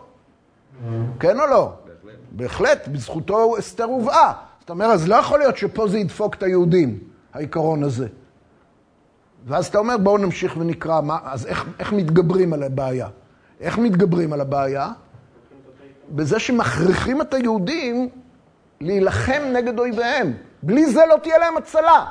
כן 1.20 1.40
או 1.40 1.46
לא? 1.46 1.72
בהחלט. 1.86 2.20
בהחלט, 2.32 2.88
בזכותו 2.88 3.60
אסתר 3.60 3.84
הובאה. 3.84 4.34
זאת 4.60 4.70
אומרת, 4.70 4.92
אז 4.94 5.08
לא 5.08 5.16
יכול 5.16 5.40
להיות 5.40 5.58
שפה 5.58 5.88
זה 5.88 6.00
ידפוק 6.00 6.36
את 6.36 6.44
היהודים, 6.44 7.00
העיקרון 7.34 7.84
הזה. 7.84 8.08
ואז 9.46 9.68
אתה 9.68 9.78
אומר, 9.78 9.98
בואו 9.98 10.18
נמשיך 10.18 10.58
ונקרא, 10.58 11.02
מה, 11.02 11.18
אז 11.24 11.46
איך, 11.46 11.66
איך 11.80 11.94
מתגברים 11.94 12.54
על 12.54 12.64
הבעיה? 12.64 13.08
איך 13.60 13.78
מתגברים 13.78 14.34
על 14.34 14.42
הבעיה? 14.42 14.92
בזה 16.10 16.40
שמכריחים 16.40 17.22
את 17.22 17.34
היהודים 17.34 18.10
להילחם 18.82 19.42
נגד 19.54 19.80
אויביהם. 19.80 20.34
בלי 20.64 20.86
זה 20.86 21.02
לא 21.10 21.16
תהיה 21.24 21.38
להם 21.38 21.58
הצלה. 21.58 22.06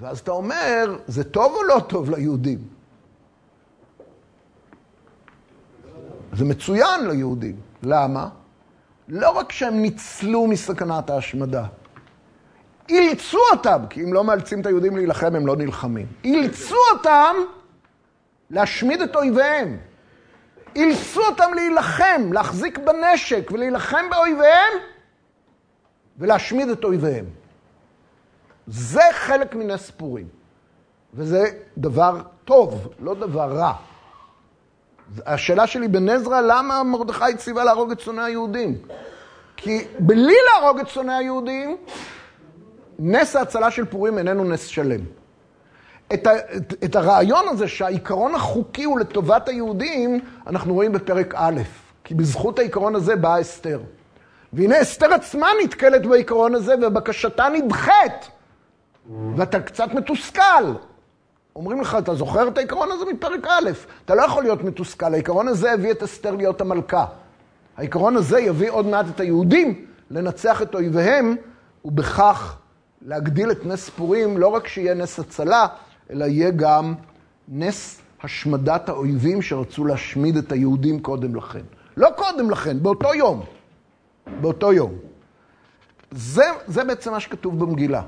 ואז 0.00 0.18
אתה 0.18 0.30
אומר, 0.30 0.96
זה 1.06 1.24
טוב 1.24 1.52
או 1.56 1.62
לא 1.62 1.80
טוב 1.88 2.10
ליהודים? 2.10 2.58
זה 6.32 6.44
מצוין 6.44 7.08
ליהודים. 7.08 7.56
למה? 7.82 8.28
לא 9.08 9.30
רק 9.30 9.52
שהם 9.52 9.82
ניצלו 9.82 10.46
מסכנת 10.46 11.10
ההשמדה, 11.10 11.64
אילצו 12.88 13.38
אותם, 13.52 13.82
כי 13.90 14.04
אם 14.04 14.12
לא 14.12 14.24
מאלצים 14.24 14.60
את 14.60 14.66
היהודים 14.66 14.96
להילחם, 14.96 15.34
הם 15.34 15.46
לא 15.46 15.56
נלחמים. 15.56 16.06
אילצו 16.24 16.76
אותם 16.92 17.36
להשמיד 18.50 19.00
את 19.00 19.16
אויביהם. 19.16 19.78
אילצו 20.76 21.20
אותם 21.26 21.50
להילחם, 21.54 22.32
להחזיק 22.32 22.78
בנשק 22.78 23.50
ולהילחם 23.52 24.04
באויביהם 24.10 24.72
ולהשמיד 26.18 26.68
את 26.68 26.84
אויביהם. 26.84 27.24
זה 28.66 29.02
חלק 29.12 29.54
מנס 29.54 29.90
פורים, 29.90 30.28
וזה 31.14 31.44
דבר 31.78 32.20
טוב, 32.44 32.88
לא 33.00 33.14
דבר 33.14 33.52
רע. 33.56 33.72
השאלה 35.26 35.66
שלי 35.66 35.88
בנזרא, 35.88 36.40
למה 36.40 36.82
מרדכי 36.82 37.36
ציווה 37.36 37.64
להרוג 37.64 37.90
את 37.90 38.00
שונאי 38.00 38.24
היהודים? 38.24 38.78
כי 39.56 39.84
בלי 39.98 40.36
להרוג 40.52 40.78
את 40.78 40.88
שונאי 40.88 41.14
היהודים, 41.14 41.76
נס 42.98 43.36
ההצלה 43.36 43.70
של 43.70 43.84
פורים 43.84 44.18
איננו 44.18 44.44
נס 44.44 44.66
שלם. 44.66 45.00
את, 46.12 46.26
ה, 46.26 46.30
את, 46.56 46.84
את 46.84 46.96
הרעיון 46.96 47.48
הזה 47.48 47.68
שהעיקרון 47.68 48.34
החוקי 48.34 48.84
הוא 48.84 49.00
לטובת 49.00 49.48
היהודים, 49.48 50.20
אנחנו 50.46 50.74
רואים 50.74 50.92
בפרק 50.92 51.34
א', 51.36 51.60
כי 52.04 52.14
בזכות 52.14 52.58
העיקרון 52.58 52.94
הזה 52.94 53.16
באה 53.16 53.40
אסתר. 53.40 53.80
והנה 54.52 54.82
אסתר 54.82 55.12
עצמה 55.12 55.48
נתקלת 55.64 56.06
בעיקרון 56.06 56.54
הזה 56.54 56.74
ובקשתה 56.82 57.48
נדחית. 57.48 58.30
ואתה 59.36 59.60
קצת 59.60 59.94
מתוסכל. 59.94 60.64
אומרים 61.56 61.80
לך, 61.80 61.96
אתה 61.98 62.14
זוכר 62.14 62.48
את 62.48 62.58
העיקרון 62.58 62.88
הזה 62.92 63.04
מפרק 63.12 63.46
א', 63.46 63.70
אתה 64.04 64.14
לא 64.14 64.22
יכול 64.22 64.42
להיות 64.42 64.64
מתוסכל. 64.64 65.14
העיקרון 65.14 65.48
הזה 65.48 65.72
הביא 65.72 65.90
את 65.90 66.02
אסתר 66.02 66.36
להיות 66.36 66.60
המלכה. 66.60 67.04
העיקרון 67.76 68.16
הזה 68.16 68.40
יביא 68.40 68.70
עוד 68.70 68.86
מעט 68.86 69.06
את 69.14 69.20
היהודים 69.20 69.84
לנצח 70.10 70.62
את 70.62 70.74
אויביהם, 70.74 71.36
ובכך 71.84 72.56
להגדיל 73.02 73.50
את 73.50 73.66
נס 73.66 73.90
פורים, 73.90 74.38
לא 74.38 74.48
רק 74.48 74.66
שיהיה 74.66 74.94
נס 74.94 75.18
הצלה, 75.18 75.66
אלא 76.10 76.24
יהיה 76.24 76.50
גם 76.50 76.94
נס 77.48 78.00
השמדת 78.22 78.88
האויבים 78.88 79.42
שרצו 79.42 79.84
להשמיד 79.84 80.36
את 80.36 80.52
היהודים 80.52 81.00
קודם 81.00 81.36
לכן. 81.36 81.62
לא 81.96 82.08
קודם 82.16 82.50
לכן, 82.50 82.82
באותו 82.82 83.14
יום. 83.14 83.44
באותו 84.40 84.72
יום. 84.72 84.92
זה, 86.10 86.44
זה 86.66 86.84
בעצם 86.84 87.10
מה 87.10 87.20
שכתוב 87.20 87.58
במגילה. 87.58 88.02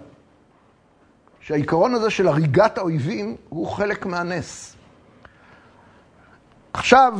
שהעיקרון 1.42 1.94
הזה 1.94 2.10
של 2.10 2.28
הריגת 2.28 2.78
האויבים 2.78 3.36
הוא 3.48 3.66
חלק 3.66 4.06
מהנס. 4.06 4.76
עכשיו, 6.72 7.12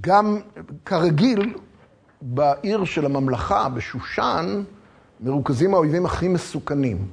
גם 0.00 0.40
כרגיל, 0.84 1.54
בעיר 2.22 2.84
של 2.84 3.06
הממלכה, 3.06 3.68
בשושן, 3.68 4.62
מרוכזים 5.20 5.74
האויבים 5.74 6.06
הכי 6.06 6.28
מסוכנים. 6.28 7.08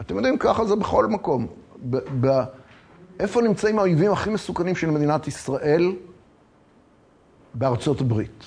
אתם 0.00 0.16
יודעים, 0.16 0.38
ככה 0.38 0.64
זה 0.64 0.76
בכל 0.76 1.06
מקום. 1.06 1.46
ב- 1.90 2.26
ב- 2.26 2.44
איפה 3.20 3.40
נמצאים 3.42 3.78
האויבים 3.78 4.12
הכי 4.12 4.30
מסוכנים 4.30 4.74
של 4.76 4.90
מדינת 4.90 5.28
ישראל? 5.28 5.92
בארצות 7.54 8.00
הברית. 8.00 8.44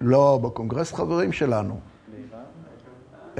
לא, 0.00 0.40
בקונגרס 0.42 0.92
חברים 0.92 1.32
שלנו. 1.32 1.80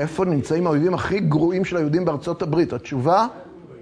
איפה 0.00 0.24
נמצאים 0.24 0.66
האויבים 0.66 0.94
הכי 0.94 1.20
גרועים 1.20 1.64
של 1.64 1.76
היהודים 1.76 2.04
בארצות 2.04 2.42
הברית? 2.42 2.72
התשובה, 2.72 3.26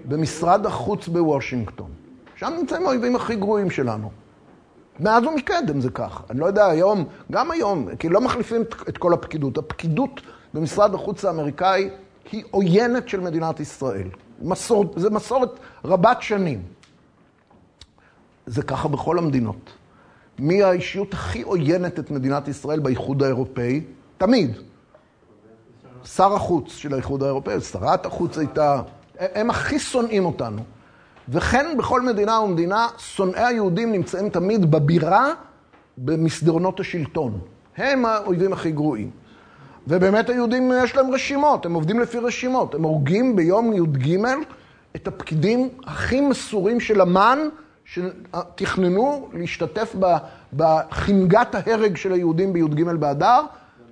במשרד 0.05 0.65
החוץ 0.65 1.07
בוושינגטון. 1.07 1.89
שם 2.35 2.53
נמצאים 2.59 2.85
האויבים 2.85 3.15
הכי 3.15 3.35
גרועים 3.35 3.69
שלנו. 3.69 4.11
מאז 4.99 5.23
ומקדם 5.23 5.81
זה 5.81 5.89
כך. 5.89 6.23
אני 6.29 6.39
לא 6.39 6.45
יודע, 6.45 6.65
היום, 6.65 7.05
גם 7.31 7.51
היום, 7.51 7.95
כי 7.95 8.09
לא 8.09 8.21
מחליפים 8.21 8.61
את 8.89 8.97
כל 8.97 9.13
הפקידות. 9.13 9.57
הפקידות 9.57 10.21
במשרד 10.53 10.93
החוץ 10.93 11.25
האמריקאי 11.25 11.89
היא 12.31 12.43
עוינת 12.51 13.09
של 13.09 13.19
מדינת 13.19 13.59
ישראל. 13.59 14.07
מסור, 14.41 14.93
זה 14.95 15.09
מסורת 15.09 15.59
רבת 15.85 16.21
שנים. 16.21 16.61
זה 18.45 18.61
ככה 18.61 18.87
בכל 18.87 19.17
המדינות. 19.17 19.71
מי 20.39 20.63
האישיות 20.63 21.13
הכי 21.13 21.41
עוינת 21.41 21.99
את 21.99 22.11
מדינת 22.11 22.47
ישראל 22.47 22.79
באיחוד 22.79 23.23
האירופאי? 23.23 23.81
תמיד. 24.17 24.68
שר 26.15 26.33
החוץ 26.33 26.71
של 26.71 26.93
האיחוד 26.93 27.23
האירופאי, 27.23 27.61
שרת 27.61 28.05
החוץ 28.05 28.37
הייתה, 28.37 28.81
הם 29.19 29.49
הכי 29.49 29.79
שונאים 29.79 30.25
אותנו. 30.25 30.61
וכן 31.29 31.77
בכל 31.77 32.01
מדינה 32.01 32.39
ומדינה, 32.39 32.87
שונאי 32.97 33.43
היהודים 33.43 33.91
נמצאים 33.91 34.29
תמיד 34.29 34.71
בבירה, 34.71 35.33
במסדרונות 35.97 36.79
השלטון. 36.79 37.39
הם 37.77 38.05
האויבים 38.05 38.53
הכי 38.53 38.71
גרועים. 38.71 39.09
ובאמת 39.87 40.29
היהודים 40.29 40.71
יש 40.83 40.95
להם 40.95 41.11
רשימות, 41.11 41.65
הם 41.65 41.73
עובדים 41.73 41.99
לפי 41.99 42.17
רשימות. 42.17 42.75
הם 42.75 42.83
הורגים 42.83 43.35
ביום 43.35 43.73
י"ג 43.73 44.17
את 44.95 45.07
הפקידים 45.07 45.69
הכי 45.85 46.21
מסורים 46.21 46.79
של 46.79 47.01
אמ"ן, 47.01 47.39
שתכננו 47.85 49.29
להשתתף 49.33 49.95
בחנגת 50.55 51.55
ההרג 51.55 51.97
של 51.97 52.13
היהודים 52.13 52.53
בי"ג 52.53 52.83
באדר. 52.83 53.41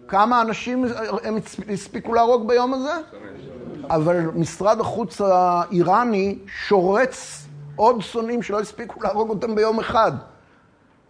כמה 0.08 0.41
אנשים 0.41 0.86
הם 1.24 1.38
הספיקו 1.74 2.14
להרוג 2.14 2.47
ביום 2.47 2.74
הזה? 2.74 2.93
אבל 3.89 4.20
משרד 4.36 4.80
החוץ 4.80 5.22
האיראני 5.22 6.38
שורץ 6.68 7.45
עוד 7.76 8.01
שונאים 8.01 8.41
שלא 8.41 8.60
הספיקו 8.60 9.01
להרוג 9.03 9.30
אותם 9.30 9.55
ביום 9.55 9.80
אחד. 9.80 10.12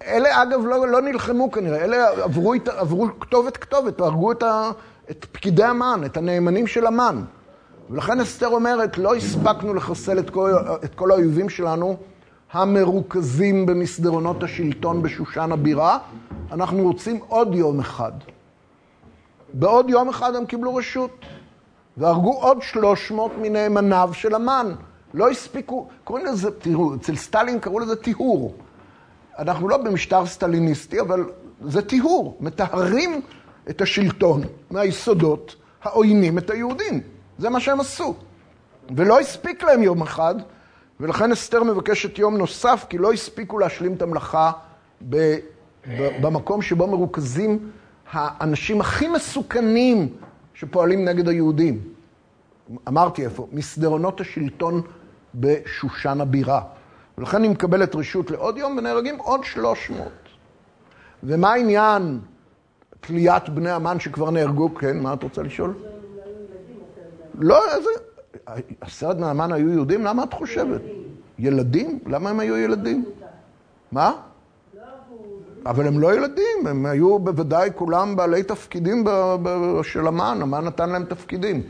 אלה 0.05 0.43
אגב 0.43 0.65
לא, 0.65 0.87
לא 0.87 1.01
נלחמו 1.01 1.51
כנראה, 1.51 1.83
אלה 1.83 2.09
עברו, 2.23 2.53
עברו 2.77 3.07
כתובת 3.19 3.57
כתובת, 3.57 4.01
והרגו 4.01 4.31
את, 4.31 4.43
ה, 4.43 4.71
את 5.11 5.25
פקידי 5.31 5.69
אמ"ן, 5.69 6.01
את 6.05 6.17
הנאמנים 6.17 6.67
של 6.67 6.87
אמ"ן. 6.87 7.21
ולכן 7.89 8.19
אסתר 8.19 8.47
אומרת, 8.47 8.97
לא 8.97 9.15
הספקנו 9.15 9.73
לחסל 9.73 10.19
את 10.19 10.29
כל, 10.29 10.51
את 10.83 10.95
כל 10.95 11.11
האויבים 11.11 11.49
שלנו, 11.49 11.97
המרוכזים 12.51 13.65
במסדרונות 13.65 14.43
השלטון 14.43 15.01
בשושן 15.01 15.51
הבירה, 15.51 15.97
אנחנו 16.51 16.83
רוצים 16.83 17.19
עוד 17.27 17.55
יום 17.55 17.79
אחד. 17.79 18.11
בעוד 19.53 19.89
יום 19.89 20.09
אחד 20.09 20.35
הם 20.35 20.45
קיבלו 20.45 20.75
רשות, 20.75 21.25
והרגו 21.97 22.33
עוד 22.33 22.61
300 22.61 23.31
מנאמניו 23.37 24.09
של 24.13 24.35
המן. 24.35 24.73
לא 25.13 25.29
הספיקו, 25.29 25.87
קוראים 26.03 26.25
לזה, 26.25 26.51
תראו, 26.51 26.95
אצל 26.95 27.15
סטלין 27.15 27.59
קראו 27.59 27.79
לזה 27.79 27.95
טיהור. 27.95 28.55
אנחנו 29.39 29.69
לא 29.69 29.77
במשטר 29.77 30.25
סטליניסטי, 30.25 30.99
אבל 30.99 31.25
זה 31.61 31.81
טיהור. 31.81 32.37
מטהרים 32.39 33.21
את 33.69 33.81
השלטון 33.81 34.41
מהיסודות 34.71 35.55
העוינים 35.83 36.37
את 36.37 36.49
היהודים. 36.49 37.01
זה 37.37 37.49
מה 37.49 37.59
שהם 37.59 37.79
עשו. 37.79 38.15
ולא 38.95 39.19
הספיק 39.19 39.63
להם 39.63 39.83
יום 39.83 40.01
אחד, 40.01 40.35
ולכן 40.99 41.31
אסתר 41.31 41.63
מבקשת 41.63 42.19
יום 42.19 42.37
נוסף, 42.37 42.85
כי 42.89 42.97
לא 42.97 43.13
הספיקו 43.13 43.59
להשלים 43.59 43.93
את 43.93 44.01
המלאכה 44.01 44.51
ב, 45.09 45.35
במקום 46.21 46.61
שבו 46.61 46.87
מרוכזים 46.87 47.69
האנשים 48.11 48.81
הכי 48.81 49.07
מסוכנים 49.07 50.09
שפועלים 50.53 51.05
נגד 51.05 51.27
היהודים. 51.27 51.81
אמרתי 52.87 53.25
איפה, 53.25 53.47
מסדרונות 53.51 54.21
השלטון 54.21 54.81
בשושן 55.35 56.21
הבירה. 56.21 56.61
ולכן 57.17 57.43
היא 57.43 57.51
מקבלת 57.51 57.95
רשות 57.95 58.31
לעוד 58.31 58.57
יום 58.57 58.77
ונהרגים 58.77 59.17
עוד 59.17 59.43
300. 59.43 60.07
ומה 61.23 61.53
העניין 61.53 62.19
תליית 63.01 63.49
בני 63.49 63.71
המן 63.71 63.99
שכבר 63.99 64.31
נהרגו? 64.31 64.75
כן, 64.75 64.99
מה 64.99 65.13
את 65.13 65.23
רוצה 65.23 65.43
לשאול? 65.43 65.73
לא, 67.35 67.75
איזה... 67.75 67.89
עשרת 68.81 69.17
בני 69.17 69.25
המן 69.25 69.51
היו 69.51 69.69
יהודים? 69.69 70.05
למה 70.05 70.23
את 70.23 70.33
חושבת? 70.33 70.81
ילדים? 71.39 71.99
למה 72.05 72.29
הם 72.29 72.39
היו 72.39 72.57
ילדים? 72.57 73.05
מה? 73.91 74.11
אבל 75.65 75.87
הם 75.87 75.99
לא 75.99 76.15
ילדים, 76.15 76.67
הם 76.67 76.85
היו 76.85 77.19
בוודאי 77.19 77.69
כולם 77.75 78.15
בעלי 78.15 78.43
תפקידים 78.43 79.03
של 79.83 80.07
המן, 80.07 80.39
המן 80.41 80.65
נתן 80.65 80.89
להם 80.89 81.05
תפקידים. 81.05 81.61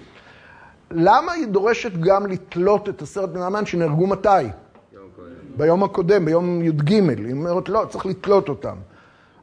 למה 0.92 1.32
היא 1.32 1.48
דורשת 1.48 1.92
גם 2.00 2.26
לתלות 2.26 2.90
את 2.90 3.02
עשרת 3.02 3.34
בני 3.34 3.44
המן 3.44 3.66
שנהרגו 3.66 4.08
מתי? 4.08 4.30
ביום 5.58 5.84
הקודם, 5.84 6.26
ביום 6.26 6.62
י"ג. 6.62 6.92
היא 6.92 7.34
אומרת, 7.34 7.70
לא, 7.70 7.86
צריך 7.90 8.06
לתלות 8.06 8.50
אותם. 8.50 8.76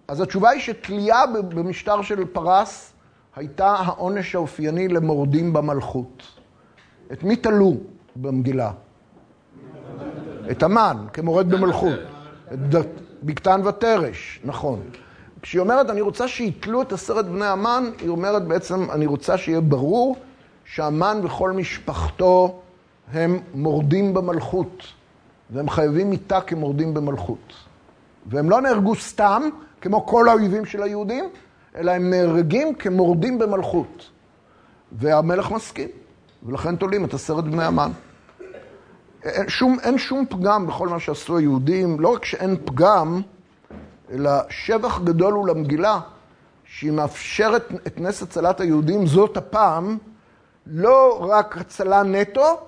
אז 0.08 0.20
התשובה 0.20 0.50
היא 0.50 0.60
שתלייה 0.60 1.26
במשטר 1.26 2.02
של 2.02 2.24
פרס 2.24 2.92
הייתה 3.36 3.66
העונש 3.66 4.34
האופייני 4.34 4.88
למורדים 4.88 5.52
במלכות. 5.52 6.22
את 7.12 7.22
מי 7.22 7.36
תלו 7.36 7.76
במגילה? 8.16 8.70
את 10.50 10.62
המן, 10.62 10.96
כמורד 11.12 11.48
במלכות. 11.50 11.98
בקתן 13.24 13.60
ותרש, 13.66 14.40
נכון. 14.44 14.80
כשהיא 15.42 15.60
אומרת, 15.60 15.90
אני 15.90 16.00
רוצה 16.00 16.28
שיתלו 16.28 16.82
את 16.82 16.92
עשרת 16.92 17.26
בני 17.26 17.46
המן, 17.46 17.90
היא 18.00 18.08
אומרת 18.08 18.44
בעצם, 18.44 18.90
אני 18.90 19.06
רוצה 19.06 19.38
שיהיה 19.38 19.60
ברור 19.60 20.16
שהמן 20.64 21.20
וכל 21.24 21.52
משפחתו 21.52 22.60
הם 23.12 23.40
מורדים 23.54 24.14
במלכות, 24.14 24.82
והם 25.50 25.68
חייבים 25.68 26.10
מיתה 26.10 26.40
כמורדים 26.40 26.94
במלכות. 26.94 27.52
והם 28.26 28.50
לא 28.50 28.60
נהרגו 28.60 28.94
סתם, 28.94 29.42
כמו 29.80 30.06
כל 30.06 30.28
האויבים 30.28 30.64
של 30.64 30.82
היהודים, 30.82 31.24
אלא 31.76 31.90
הם 31.90 32.10
נהרגים 32.10 32.74
כמורדים 32.74 33.38
במלכות. 33.38 34.10
והמלך 34.92 35.50
מסכים, 35.50 35.88
ולכן 36.42 36.76
תולים 36.76 37.04
את 37.04 37.14
עשרת 37.14 37.44
בני 37.44 37.64
המן. 37.64 37.90
אין 39.24 39.48
שום, 39.48 39.78
אין 39.82 39.98
שום 39.98 40.24
פגם 40.28 40.66
בכל 40.66 40.88
מה 40.88 41.00
שעשו 41.00 41.36
היהודים, 41.36 42.00
לא 42.00 42.08
רק 42.08 42.24
שאין 42.24 42.56
פגם, 42.64 43.20
אלא 44.10 44.30
שבח 44.48 45.00
גדול 45.04 45.32
הוא 45.32 45.48
למגילה, 45.48 46.00
שהיא 46.64 46.92
מאפשרת 46.92 47.68
את 47.86 48.00
נס 48.00 48.22
הצלת 48.22 48.60
היהודים, 48.60 49.06
זאת 49.06 49.36
הפעם, 49.36 49.98
לא 50.66 51.26
רק 51.30 51.56
הצלה 51.58 52.02
נטו, 52.02 52.60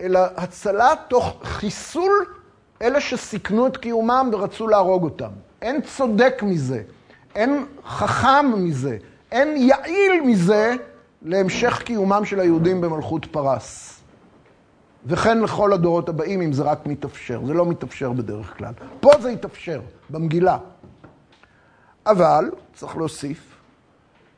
אלא 0.00 0.20
הצלה 0.36 0.94
תוך 1.08 1.36
חיסול 1.42 2.26
אלה 2.82 3.00
שסיכנו 3.00 3.66
את 3.66 3.76
קיומם 3.76 4.30
ורצו 4.32 4.68
להרוג 4.68 5.04
אותם. 5.04 5.30
אין 5.62 5.80
צודק 5.80 6.42
מזה, 6.42 6.82
אין 7.34 7.66
חכם 7.86 8.52
מזה, 8.56 8.96
אין 9.32 9.56
יעיל 9.56 10.20
מזה 10.24 10.74
להמשך 11.22 11.82
קיומם 11.82 12.24
של 12.24 12.40
היהודים 12.40 12.80
במלכות 12.80 13.26
פרס. 13.26 13.93
וכן 15.06 15.40
לכל 15.40 15.72
הדורות 15.72 16.08
הבאים, 16.08 16.42
אם 16.42 16.52
זה 16.52 16.62
רק 16.62 16.86
מתאפשר. 16.86 17.40
זה 17.46 17.54
לא 17.54 17.66
מתאפשר 17.66 18.12
בדרך 18.12 18.58
כלל. 18.58 18.72
פה 19.00 19.10
זה 19.20 19.30
יתאפשר, 19.30 19.80
במגילה. 20.10 20.58
אבל, 22.06 22.50
צריך 22.74 22.96
להוסיף, 22.96 23.54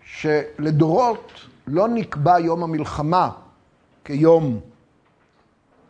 שלדורות 0.05 1.33
לא 1.67 1.89
נקבע 1.89 2.41
יום 2.41 2.63
המלחמה 2.63 3.31
כיום 4.05 4.61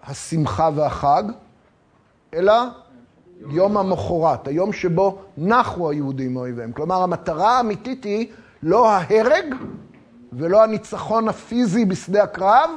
השמחה 0.04 0.70
והחג, 0.74 1.22
אלא 2.34 2.54
יום 3.40 3.76
המחרת, 3.76 4.48
היום 4.48 4.72
שבו 4.72 5.18
נחו 5.38 5.90
היהודים 5.90 6.34
מאויביהם. 6.34 6.72
כלומר, 6.72 7.02
המטרה 7.02 7.56
האמיתית 7.56 8.04
היא 8.04 8.28
לא 8.62 8.90
ההרג 8.90 9.54
ולא 10.32 10.62
הניצחון 10.62 11.28
הפיזי 11.28 11.84
בשדה 11.84 12.22
הקרב, 12.22 12.70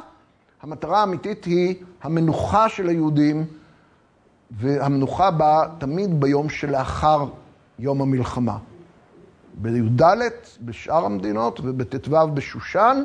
המטרה 0.61 0.99
האמיתית 0.99 1.45
היא 1.45 1.75
המנוחה 2.01 2.69
של 2.69 2.89
היהודים, 2.89 3.45
והמנוחה 4.51 5.31
באה 5.31 5.67
תמיד 5.77 6.19
ביום 6.19 6.49
שלאחר 6.49 7.25
יום 7.79 8.01
המלחמה. 8.01 8.57
בי"ד 9.53 10.01
בשאר 10.61 11.05
המדינות 11.05 11.59
ובט"ו 11.63 12.27
בשושן, 12.33 13.03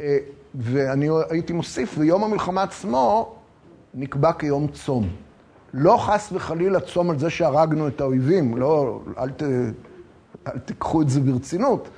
אה, 0.00 0.18
ואני 0.54 1.08
הייתי 1.30 1.52
מוסיף, 1.52 1.94
ויום 1.98 2.24
המלחמה 2.24 2.62
עצמו 2.62 3.36
נקבע 3.94 4.32
כיום 4.32 4.68
צום. 4.68 5.08
לא 5.74 5.96
חס 5.96 6.32
וחלילה 6.32 6.80
צום 6.80 7.10
על 7.10 7.18
זה 7.18 7.30
שהרגנו 7.30 7.88
את 7.88 8.00
האויבים, 8.00 8.56
לא, 8.56 9.00
אל, 9.18 9.30
ת, 9.30 9.42
אל 10.46 10.58
תיקחו 10.58 11.02
את 11.02 11.08
זה 11.08 11.20
ברצינות, 11.20 11.88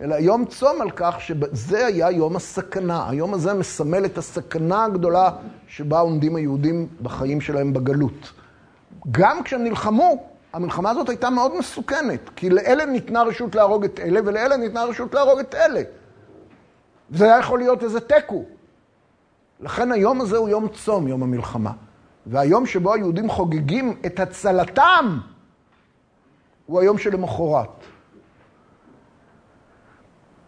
אלא 0.00 0.14
יום 0.14 0.44
צום 0.44 0.80
על 0.80 0.90
כך 0.90 1.20
שזה 1.20 1.86
היה 1.86 2.10
יום 2.10 2.36
הסכנה. 2.36 3.08
היום 3.08 3.34
הזה 3.34 3.54
מסמל 3.54 4.04
את 4.04 4.18
הסכנה 4.18 4.84
הגדולה 4.84 5.30
שבה 5.66 6.00
עומדים 6.00 6.36
היהודים 6.36 6.88
בחיים 7.02 7.40
שלהם 7.40 7.72
בגלות. 7.72 8.32
גם 9.10 9.42
כשהם 9.42 9.64
נלחמו, 9.64 10.24
המלחמה 10.52 10.90
הזאת 10.90 11.08
הייתה 11.08 11.30
מאוד 11.30 11.58
מסוכנת, 11.58 12.30
כי 12.36 12.50
לאלה 12.50 12.84
ניתנה 12.84 13.22
רשות 13.22 13.54
להרוג 13.54 13.84
את 13.84 14.00
אלה, 14.00 14.20
ולאלה 14.24 14.56
ניתנה 14.56 14.84
רשות 14.84 15.14
להרוג 15.14 15.38
את 15.38 15.54
אלה. 15.54 15.82
וזה 17.10 17.24
היה 17.24 17.38
יכול 17.38 17.58
להיות 17.58 17.84
איזה 17.84 18.00
תיקו. 18.00 18.44
לכן 19.60 19.92
היום 19.92 20.20
הזה 20.20 20.36
הוא 20.36 20.48
יום 20.48 20.68
צום, 20.68 21.08
יום 21.08 21.22
המלחמה. 21.22 21.72
והיום 22.26 22.66
שבו 22.66 22.94
היהודים 22.94 23.30
חוגגים 23.30 23.96
את 24.06 24.20
הצלתם, 24.20 25.18
הוא 26.66 26.80
היום 26.80 26.98
שלמחרת. 26.98 27.68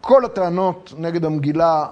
כל 0.05 0.25
הטענות 0.25 0.93
נגד 0.97 1.25
המגילה 1.25 1.85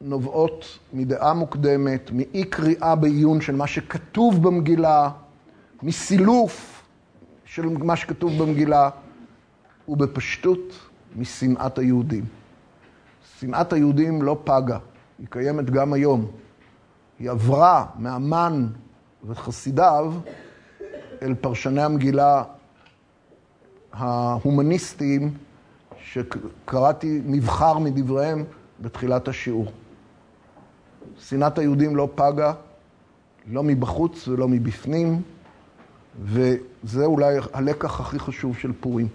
נובעות 0.00 0.78
מדעה 0.92 1.34
מוקדמת, 1.34 2.10
מאי 2.12 2.44
קריאה 2.44 2.94
בעיון 2.94 3.40
של 3.40 3.56
מה 3.56 3.66
שכתוב 3.66 4.42
במגילה, 4.42 5.10
מסילוף 5.82 6.82
של 7.44 7.66
מה 7.66 7.96
שכתוב 7.96 8.42
במגילה, 8.42 8.90
ובפשטות 9.88 10.88
משנאת 11.16 11.78
היהודים. 11.78 12.24
שנאת 13.38 13.72
היהודים 13.72 14.22
לא 14.22 14.38
פגה, 14.44 14.78
היא 15.18 15.26
קיימת 15.30 15.70
גם 15.70 15.92
היום. 15.92 16.26
היא 17.18 17.30
עברה 17.30 17.86
מהמן 17.98 18.66
וחסידיו 19.24 20.14
אל 21.22 21.34
פרשני 21.34 21.82
המגילה 21.82 22.42
ההומניסטיים, 23.92 25.34
שקראתי 26.12 27.20
מבחר 27.24 27.78
מדבריהם 27.78 28.44
בתחילת 28.80 29.28
השיעור. 29.28 29.72
שנאת 31.18 31.58
היהודים 31.58 31.96
לא 31.96 32.08
פגה, 32.14 32.52
לא 33.46 33.62
מבחוץ 33.62 34.28
ולא 34.28 34.48
מבפנים, 34.48 35.22
וזה 36.22 37.04
אולי 37.04 37.36
הלקח 37.52 38.00
הכי 38.00 38.18
חשוב 38.18 38.56
של 38.56 38.72
פורים. 38.80 39.08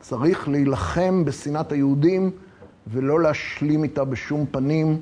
צריך 0.00 0.48
להילחם 0.48 1.24
בשנאת 1.24 1.72
היהודים 1.72 2.30
ולא 2.86 3.20
להשלים 3.20 3.82
איתה 3.82 4.04
בשום 4.04 4.46
פנים, 4.50 5.00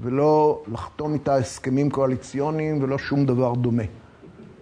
ולא 0.00 0.62
לחתום 0.72 1.14
איתה 1.14 1.34
הסכמים 1.34 1.90
קואליציוניים 1.90 2.82
ולא 2.82 2.98
שום 2.98 3.26
דבר 3.26 3.54
דומה. 3.54 3.82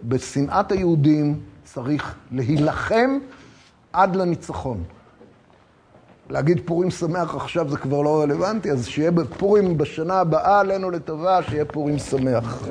בשנאת 0.04 0.72
היהודים 0.72 1.40
צריך 1.64 2.14
להילחם 2.30 3.18
עד 3.92 4.16
לניצחון. 4.16 4.82
להגיד 6.30 6.60
פורים 6.64 6.90
שמח 6.90 7.34
עכשיו 7.34 7.70
זה 7.70 7.76
כבר 7.76 8.02
לא 8.02 8.22
רלוונטי, 8.22 8.70
אז 8.70 8.86
שיהיה 8.86 9.10
בפורים 9.10 9.78
בשנה 9.78 10.14
הבאה 10.14 10.60
עלינו 10.60 10.90
לטובה, 10.90 11.42
שיהיה 11.42 11.64
פורים 11.64 11.98
שמח. 11.98 12.62